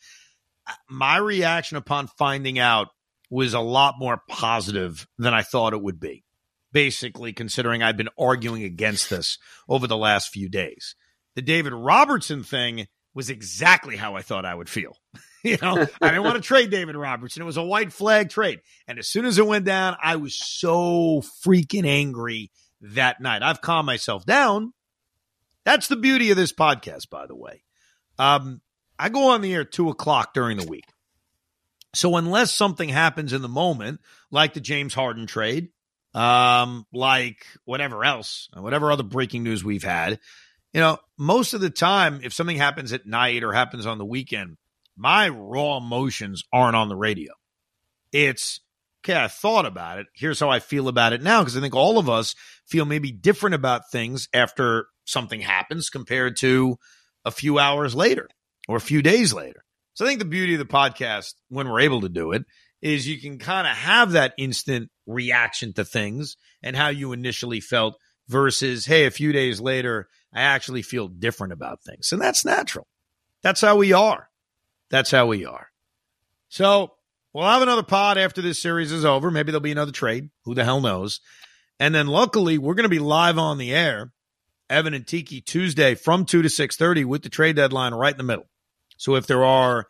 My 0.89 1.17
reaction 1.17 1.77
upon 1.77 2.07
finding 2.07 2.59
out 2.59 2.87
was 3.29 3.53
a 3.53 3.59
lot 3.59 3.95
more 3.97 4.21
positive 4.29 5.07
than 5.17 5.33
I 5.33 5.41
thought 5.41 5.73
it 5.73 5.81
would 5.81 5.99
be. 5.99 6.23
Basically, 6.71 7.33
considering 7.33 7.81
I've 7.81 7.97
been 7.97 8.09
arguing 8.19 8.63
against 8.63 9.09
this 9.09 9.37
over 9.67 9.87
the 9.87 9.97
last 9.97 10.29
few 10.29 10.49
days. 10.49 10.95
The 11.35 11.41
David 11.41 11.73
Robertson 11.73 12.43
thing 12.43 12.87
was 13.13 13.29
exactly 13.29 13.95
how 13.95 14.15
I 14.15 14.21
thought 14.21 14.45
I 14.45 14.53
would 14.53 14.69
feel. 14.69 14.97
you 15.43 15.57
know, 15.61 15.87
I 16.01 16.09
didn't 16.09 16.23
want 16.23 16.35
to 16.35 16.41
trade 16.41 16.69
David 16.69 16.95
Robertson. 16.95 17.41
It 17.41 17.45
was 17.45 17.57
a 17.57 17.63
white 17.63 17.93
flag 17.93 18.29
trade. 18.29 18.59
And 18.87 18.99
as 18.99 19.07
soon 19.07 19.25
as 19.25 19.37
it 19.37 19.47
went 19.47 19.65
down, 19.65 19.95
I 20.01 20.17
was 20.17 20.35
so 20.35 21.23
freaking 21.45 21.85
angry 21.85 22.51
that 22.81 23.21
night. 23.21 23.41
I've 23.41 23.61
calmed 23.61 23.87
myself 23.87 24.25
down. 24.25 24.73
That's 25.63 25.87
the 25.87 25.95
beauty 25.95 26.31
of 26.31 26.37
this 26.37 26.53
podcast, 26.53 27.09
by 27.09 27.27
the 27.27 27.35
way. 27.35 27.63
Um, 28.19 28.61
I 28.99 29.09
go 29.09 29.29
on 29.29 29.41
the 29.41 29.53
air 29.53 29.63
two 29.63 29.89
o'clock 29.89 30.33
during 30.33 30.57
the 30.57 30.67
week. 30.67 30.85
So 31.93 32.15
unless 32.15 32.53
something 32.53 32.89
happens 32.89 33.33
in 33.33 33.41
the 33.41 33.47
moment, 33.47 34.01
like 34.31 34.53
the 34.53 34.59
James 34.59 34.93
Harden 34.93 35.25
trade, 35.25 35.69
um, 36.13 36.85
like 36.93 37.45
whatever 37.65 38.03
else, 38.03 38.49
whatever 38.53 38.91
other 38.91 39.03
breaking 39.03 39.43
news 39.43 39.63
we've 39.63 39.83
had, 39.83 40.19
you 40.73 40.81
know, 40.81 40.99
most 41.17 41.53
of 41.53 41.61
the 41.61 41.69
time, 41.69 42.19
if 42.23 42.33
something 42.33 42.57
happens 42.57 42.93
at 42.93 43.05
night 43.05 43.43
or 43.43 43.53
happens 43.53 43.85
on 43.85 43.97
the 43.97 44.05
weekend, 44.05 44.57
my 44.95 45.29
raw 45.29 45.77
emotions 45.77 46.43
aren't 46.51 46.75
on 46.75 46.89
the 46.89 46.95
radio. 46.95 47.33
It's 48.11 48.59
okay, 49.03 49.15
I 49.15 49.27
thought 49.27 49.65
about 49.65 49.99
it. 49.99 50.07
Here's 50.13 50.39
how 50.39 50.49
I 50.49 50.59
feel 50.59 50.87
about 50.87 51.13
it 51.13 51.21
now. 51.21 51.41
Because 51.41 51.57
I 51.57 51.61
think 51.61 51.75
all 51.75 51.97
of 51.97 52.09
us 52.09 52.35
feel 52.65 52.85
maybe 52.85 53.11
different 53.11 53.55
about 53.55 53.89
things 53.91 54.27
after 54.33 54.87
something 55.05 55.41
happens 55.41 55.89
compared 55.89 56.37
to 56.37 56.77
a 57.23 57.31
few 57.31 57.59
hours 57.59 57.95
later 57.95 58.27
or 58.67 58.77
a 58.77 58.81
few 58.81 59.01
days 59.01 59.33
later. 59.33 59.63
So 59.93 60.05
I 60.05 60.07
think 60.07 60.19
the 60.19 60.25
beauty 60.25 60.53
of 60.53 60.59
the 60.59 60.65
podcast, 60.65 61.33
when 61.49 61.67
we're 61.67 61.81
able 61.81 62.01
to 62.01 62.09
do 62.09 62.31
it, 62.31 62.43
is 62.81 63.07
you 63.07 63.19
can 63.19 63.39
kind 63.39 63.67
of 63.67 63.75
have 63.75 64.11
that 64.11 64.33
instant 64.37 64.89
reaction 65.07 65.73
to 65.73 65.83
things 65.83 66.37
and 66.61 66.75
how 66.75 66.89
you 66.89 67.13
initially 67.13 67.59
felt 67.59 67.97
versus, 68.27 68.85
hey, 68.85 69.05
a 69.05 69.11
few 69.11 69.31
days 69.31 69.59
later, 69.59 70.07
I 70.33 70.41
actually 70.41 70.83
feel 70.83 71.07
different 71.07 71.53
about 71.53 71.81
things. 71.83 72.11
And 72.11 72.21
that's 72.21 72.45
natural. 72.45 72.87
That's 73.41 73.61
how 73.61 73.77
we 73.77 73.93
are. 73.93 74.29
That's 74.89 75.11
how 75.11 75.25
we 75.25 75.45
are. 75.45 75.67
So 76.49 76.91
we'll 77.33 77.45
have 77.45 77.61
another 77.61 77.83
pod 77.83 78.17
after 78.17 78.41
this 78.41 78.61
series 78.61 78.91
is 78.91 79.05
over. 79.05 79.31
Maybe 79.31 79.51
there'll 79.51 79.61
be 79.61 79.71
another 79.71 79.91
trade. 79.91 80.29
Who 80.45 80.53
the 80.53 80.63
hell 80.63 80.81
knows? 80.81 81.19
And 81.79 81.93
then 81.93 82.07
luckily, 82.07 82.57
we're 82.57 82.75
going 82.75 82.83
to 82.83 82.89
be 82.89 82.99
live 82.99 83.37
on 83.37 83.57
the 83.57 83.73
air, 83.73 84.11
Evan 84.69 84.93
and 84.93 85.05
Tiki 85.07 85.41
Tuesday 85.41 85.95
from 85.95 86.25
2 86.25 86.41
to 86.41 86.49
6.30 86.49 87.05
with 87.05 87.23
the 87.23 87.29
trade 87.29 87.55
deadline 87.55 87.93
right 87.93 88.13
in 88.13 88.17
the 88.17 88.23
middle. 88.23 88.47
So 88.97 89.15
if 89.15 89.27
there 89.27 89.45
are 89.45 89.87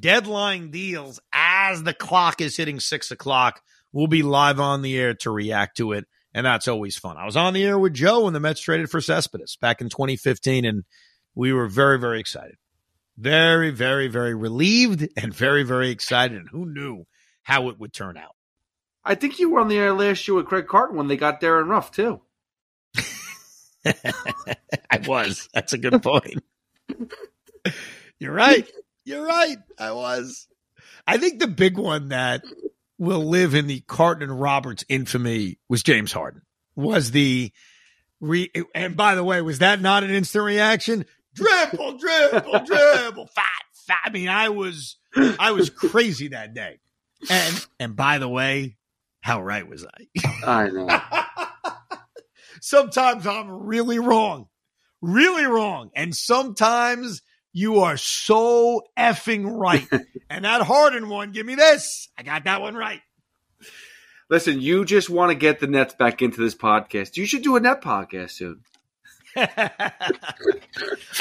deadline 0.00 0.70
deals 0.70 1.20
as 1.32 1.82
the 1.82 1.94
clock 1.94 2.40
is 2.40 2.56
hitting 2.56 2.80
6 2.80 3.10
o'clock, 3.10 3.62
we'll 3.92 4.06
be 4.06 4.22
live 4.22 4.60
on 4.60 4.82
the 4.82 4.98
air 4.98 5.14
to 5.14 5.30
react 5.30 5.76
to 5.78 5.92
it. 5.92 6.06
And 6.34 6.46
that's 6.46 6.68
always 6.68 6.96
fun. 6.96 7.16
I 7.16 7.26
was 7.26 7.36
on 7.36 7.52
the 7.52 7.64
air 7.64 7.78
with 7.78 7.94
Joe 7.94 8.24
when 8.24 8.32
the 8.32 8.40
Mets 8.40 8.60
traded 8.60 8.90
for 8.90 9.00
Cespedes 9.00 9.56
back 9.56 9.80
in 9.80 9.90
2015, 9.90 10.64
and 10.64 10.84
we 11.34 11.52
were 11.52 11.68
very, 11.68 11.98
very 11.98 12.20
excited. 12.20 12.56
Very, 13.18 13.70
very, 13.70 14.08
very 14.08 14.34
relieved 14.34 15.06
and 15.16 15.34
very, 15.34 15.62
very 15.62 15.90
excited. 15.90 16.38
And 16.38 16.48
who 16.48 16.64
knew 16.64 17.04
how 17.42 17.68
it 17.68 17.78
would 17.78 17.92
turn 17.92 18.16
out? 18.16 18.34
I 19.04 19.14
think 19.14 19.38
you 19.38 19.50
were 19.50 19.60
on 19.60 19.68
the 19.68 19.76
air 19.76 19.92
last 19.92 20.26
year 20.26 20.34
with 20.36 20.46
Craig 20.46 20.66
Carton 20.66 20.96
when 20.96 21.08
they 21.08 21.16
got 21.16 21.40
Darin 21.40 21.68
Ruf, 21.68 21.90
too. 21.90 22.22
I 23.84 24.98
was. 25.06 25.48
That's 25.52 25.72
a 25.72 25.78
good 25.78 26.02
point. 26.02 26.42
You're 28.22 28.32
right. 28.32 28.70
You're 29.04 29.26
right. 29.26 29.56
I 29.78 29.92
was. 29.92 30.46
I 31.06 31.18
think 31.18 31.40
the 31.40 31.48
big 31.48 31.76
one 31.76 32.10
that 32.10 32.44
will 32.98 33.24
live 33.28 33.54
in 33.54 33.66
the 33.66 33.80
Carton 33.80 34.30
and 34.30 34.40
Roberts 34.40 34.84
infamy 34.88 35.58
was 35.68 35.82
James 35.82 36.12
Harden. 36.12 36.42
Was 36.76 37.10
the 37.10 37.52
re 38.20 38.50
and 38.74 38.96
by 38.96 39.16
the 39.16 39.24
way, 39.24 39.42
was 39.42 39.58
that 39.58 39.80
not 39.80 40.04
an 40.04 40.10
instant 40.10 40.44
reaction? 40.44 41.04
dribble, 41.34 41.98
dribble, 41.98 42.60
dribble, 42.66 43.26
fat, 43.26 43.62
fat. 43.86 44.00
I 44.04 44.10
mean, 44.10 44.28
I 44.28 44.50
was, 44.50 44.96
I 45.16 45.52
was 45.52 45.70
crazy 45.70 46.28
that 46.28 46.54
day. 46.54 46.78
And, 47.30 47.66
and 47.78 47.96
by 47.96 48.18
the 48.18 48.28
way, 48.28 48.76
how 49.20 49.42
right 49.42 49.66
was 49.66 49.84
I? 49.84 50.28
I 50.46 50.70
know. 50.70 51.72
sometimes 52.60 53.26
I'm 53.26 53.50
really 53.50 53.98
wrong, 53.98 54.48
really 55.00 55.46
wrong. 55.46 55.90
And 55.94 56.14
sometimes 56.14 57.22
you 57.52 57.80
are 57.80 57.96
so 57.96 58.82
effing 58.98 59.44
right. 59.46 59.88
and 60.30 60.44
that 60.44 60.62
Harden 60.62 61.08
one, 61.08 61.32
give 61.32 61.46
me 61.46 61.54
this. 61.54 62.08
I 62.16 62.22
got 62.22 62.44
that 62.44 62.60
one 62.60 62.74
right. 62.74 63.00
Listen, 64.30 64.60
you 64.60 64.84
just 64.84 65.10
want 65.10 65.30
to 65.30 65.34
get 65.34 65.60
the 65.60 65.66
Nets 65.66 65.94
back 65.94 66.22
into 66.22 66.40
this 66.40 66.54
podcast. 66.54 67.16
You 67.16 67.26
should 67.26 67.42
do 67.42 67.56
a 67.56 67.60
net 67.60 67.82
podcast 67.82 68.30
soon. 68.30 68.60
I 69.36 69.92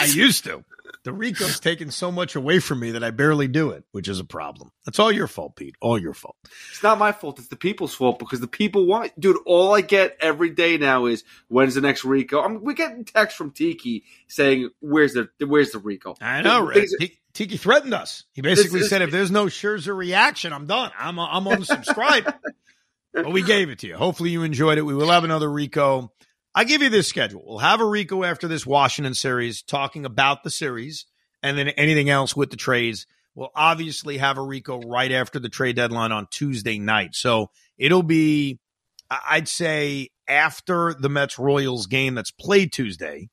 used 0.06 0.46
to. 0.46 0.64
The 1.04 1.14
Rico's 1.14 1.60
taken 1.60 1.90
so 1.90 2.12
much 2.12 2.36
away 2.36 2.60
from 2.60 2.80
me 2.80 2.92
that 2.92 3.04
I 3.04 3.10
barely 3.10 3.48
do 3.48 3.72
it, 3.72 3.84
which 3.92 4.08
is 4.08 4.20
a 4.20 4.24
problem. 4.24 4.72
That's 4.86 5.00
all 5.00 5.12
your 5.12 5.28
fault, 5.28 5.56
Pete. 5.56 5.76
All 5.82 5.98
your 5.98 6.14
fault. 6.14 6.36
It's 6.70 6.84
not 6.84 7.00
my 7.00 7.12
fault. 7.12 7.40
It's 7.40 7.48
the 7.48 7.56
people's 7.56 7.96
fault 7.96 8.20
because 8.20 8.40
the 8.40 8.48
people 8.48 8.86
want, 8.86 9.20
dude. 9.20 9.38
All 9.48 9.74
I 9.74 9.82
get 9.82 10.16
every 10.22 10.52
day 10.52 10.78
now 10.78 11.08
is 11.08 11.24
when's 11.48 11.74
the 11.74 11.82
next 11.82 12.06
Rico? 12.06 12.42
I'm, 12.42 12.64
we 12.64 12.76
getting 12.76 13.04
text 13.04 13.36
from 13.36 13.50
Tiki 13.50 14.04
saying 14.28 14.70
where's 14.80 15.14
the 15.14 15.30
where's 15.44 15.72
the 15.72 15.80
Rico? 15.80 16.16
I 16.22 16.42
know, 16.44 16.64
right? 16.64 16.88
Tiki 17.34 17.58
threatened 17.58 17.94
us. 17.94 18.26
He 18.34 18.42
basically 18.42 18.82
said, 18.84 19.02
"If 19.02 19.10
there's 19.10 19.32
no 19.32 19.46
Scherzer 19.46 19.96
reaction, 19.96 20.54
I'm 20.54 20.68
done. 20.68 20.92
I'm 21.00 21.18
I'm 21.18 21.46
unsubscribed." 21.46 22.32
but 23.14 23.32
we 23.32 23.42
gave 23.42 23.70
it 23.70 23.80
to 23.80 23.88
you. 23.88 23.96
Hopefully, 23.96 24.30
you 24.30 24.44
enjoyed 24.44 24.78
it. 24.78 24.84
We 24.84 24.94
will 24.94 25.10
have 25.10 25.24
another 25.24 25.52
Rico 25.52 26.12
I 26.54 26.66
give 26.66 26.82
you 26.82 26.90
this 26.90 27.08
schedule. 27.08 27.44
We'll 27.46 27.60
have 27.60 27.80
a 27.80 27.86
Rico 27.86 28.24
after 28.24 28.48
this 28.48 28.66
Washington 28.66 29.14
series 29.14 29.62
talking 29.62 30.06
about 30.06 30.44
the 30.44 30.50
series 30.50 31.06
and 31.42 31.58
then 31.58 31.70
anything 31.70 32.10
else 32.10 32.36
with 32.36 32.50
the 32.50 32.58
trades. 32.58 33.08
We'll 33.36 33.52
obviously 33.56 34.18
have 34.18 34.38
a 34.38 34.44
Rico 34.44 34.82
right 34.82 35.12
after 35.14 35.40
the 35.40 35.48
trade 35.48 35.78
deadline 35.78 36.12
on 36.12 36.28
Tuesday 36.30 36.78
night. 36.78 37.16
So 37.16 37.52
it'll 37.78 38.04
be, 38.04 38.60
I'd 39.10 39.48
say, 39.48 40.10
after 40.28 40.94
the 40.94 41.08
Mets 41.08 41.40
Royals 41.40 41.88
game 41.88 42.16
that's 42.16 42.32
played 42.32 42.74
Tuesday. 42.74 43.30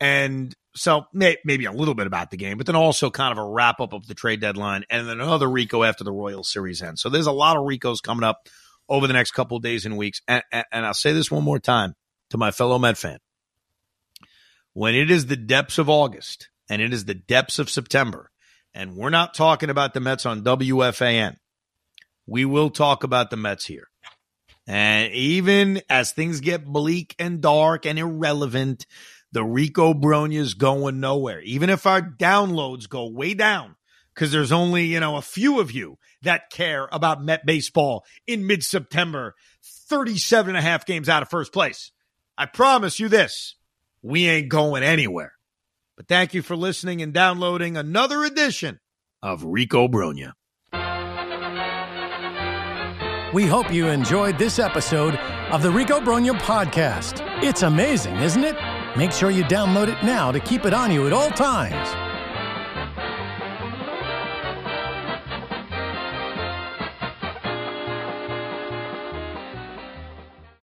And 0.00 0.52
so 0.74 1.04
maybe 1.12 1.64
a 1.64 1.72
little 1.72 1.94
bit 1.94 2.08
about 2.08 2.32
the 2.32 2.36
game, 2.36 2.58
but 2.58 2.66
then 2.66 2.76
also 2.76 3.08
kind 3.08 3.30
of 3.30 3.38
a 3.38 3.48
wrap 3.48 3.80
up 3.80 3.92
of 3.92 4.08
the 4.08 4.14
trade 4.14 4.40
deadline 4.40 4.84
and 4.90 5.08
then 5.08 5.20
another 5.20 5.48
Rico 5.48 5.84
after 5.84 6.02
the 6.02 6.12
Royals 6.12 6.50
series 6.50 6.82
ends. 6.82 7.00
So 7.00 7.08
there's 7.08 7.26
a 7.28 7.32
lot 7.32 7.56
of 7.56 7.64
Ricos 7.64 8.00
coming 8.00 8.24
up 8.24 8.48
over 8.88 9.06
the 9.06 9.12
next 9.12 9.30
couple 9.30 9.60
days 9.60 9.86
and 9.86 9.96
weeks. 9.96 10.22
And, 10.26 10.42
and, 10.50 10.64
and 10.72 10.86
I'll 10.86 10.94
say 10.94 11.12
this 11.12 11.30
one 11.30 11.44
more 11.44 11.60
time 11.60 11.94
to 12.30 12.38
my 12.38 12.50
fellow 12.50 12.78
Met 12.78 12.98
fan. 12.98 13.18
When 14.72 14.94
it 14.94 15.10
is 15.10 15.26
the 15.26 15.36
depths 15.36 15.78
of 15.78 15.88
August 15.88 16.48
and 16.68 16.80
it 16.80 16.92
is 16.92 17.04
the 17.04 17.14
depths 17.14 17.58
of 17.58 17.70
September, 17.70 18.30
and 18.74 18.96
we're 18.96 19.10
not 19.10 19.34
talking 19.34 19.70
about 19.70 19.94
the 19.94 20.00
Mets 20.00 20.26
on 20.26 20.44
WFAN, 20.44 21.36
we 22.26 22.44
will 22.44 22.70
talk 22.70 23.02
about 23.02 23.30
the 23.30 23.36
Mets 23.36 23.64
here. 23.64 23.88
And 24.66 25.12
even 25.14 25.80
as 25.88 26.12
things 26.12 26.40
get 26.40 26.66
bleak 26.66 27.14
and 27.18 27.40
dark 27.40 27.86
and 27.86 27.98
irrelevant, 27.98 28.86
the 29.32 29.42
Rico 29.42 29.94
Brogna's 29.94 30.54
going 30.54 31.00
nowhere. 31.00 31.40
Even 31.40 31.70
if 31.70 31.86
our 31.86 32.02
downloads 32.02 32.88
go 32.88 33.08
way 33.08 33.34
down, 33.34 33.76
because 34.14 34.30
there's 34.30 34.52
only, 34.52 34.84
you 34.84 35.00
know, 35.00 35.16
a 35.16 35.22
few 35.22 35.60
of 35.60 35.72
you 35.72 35.96
that 36.22 36.50
care 36.50 36.88
about 36.92 37.24
Met 37.24 37.46
baseball 37.46 38.04
in 38.26 38.46
mid 38.46 38.62
September, 38.62 39.34
37 39.88 40.50
and 40.50 40.58
a 40.58 40.62
half 40.62 40.84
games 40.84 41.08
out 41.08 41.22
of 41.22 41.30
first 41.30 41.52
place. 41.52 41.92
I 42.38 42.46
promise 42.46 43.00
you 43.00 43.08
this 43.08 43.56
we 44.00 44.28
ain't 44.28 44.48
going 44.48 44.84
anywhere. 44.84 45.32
But 45.96 46.06
thank 46.06 46.34
you 46.34 46.42
for 46.42 46.54
listening 46.54 47.02
and 47.02 47.12
downloading 47.12 47.76
another 47.76 48.22
edition 48.22 48.78
of 49.20 49.42
Rico 49.42 49.88
Brogna. 49.88 50.34
We 53.34 53.44
hope 53.44 53.72
you 53.72 53.88
enjoyed 53.88 54.38
this 54.38 54.60
episode 54.60 55.16
of 55.50 55.64
the 55.64 55.70
Rico 55.72 55.98
Brogna 55.98 56.38
podcast. 56.38 57.26
It's 57.42 57.62
amazing, 57.62 58.14
isn't 58.18 58.44
it? 58.44 58.56
Make 58.96 59.10
sure 59.10 59.30
you 59.30 59.42
download 59.42 59.88
it 59.88 60.04
now 60.04 60.30
to 60.30 60.38
keep 60.38 60.64
it 60.64 60.72
on 60.72 60.92
you 60.92 61.08
at 61.08 61.12
all 61.12 61.30
times. 61.30 62.07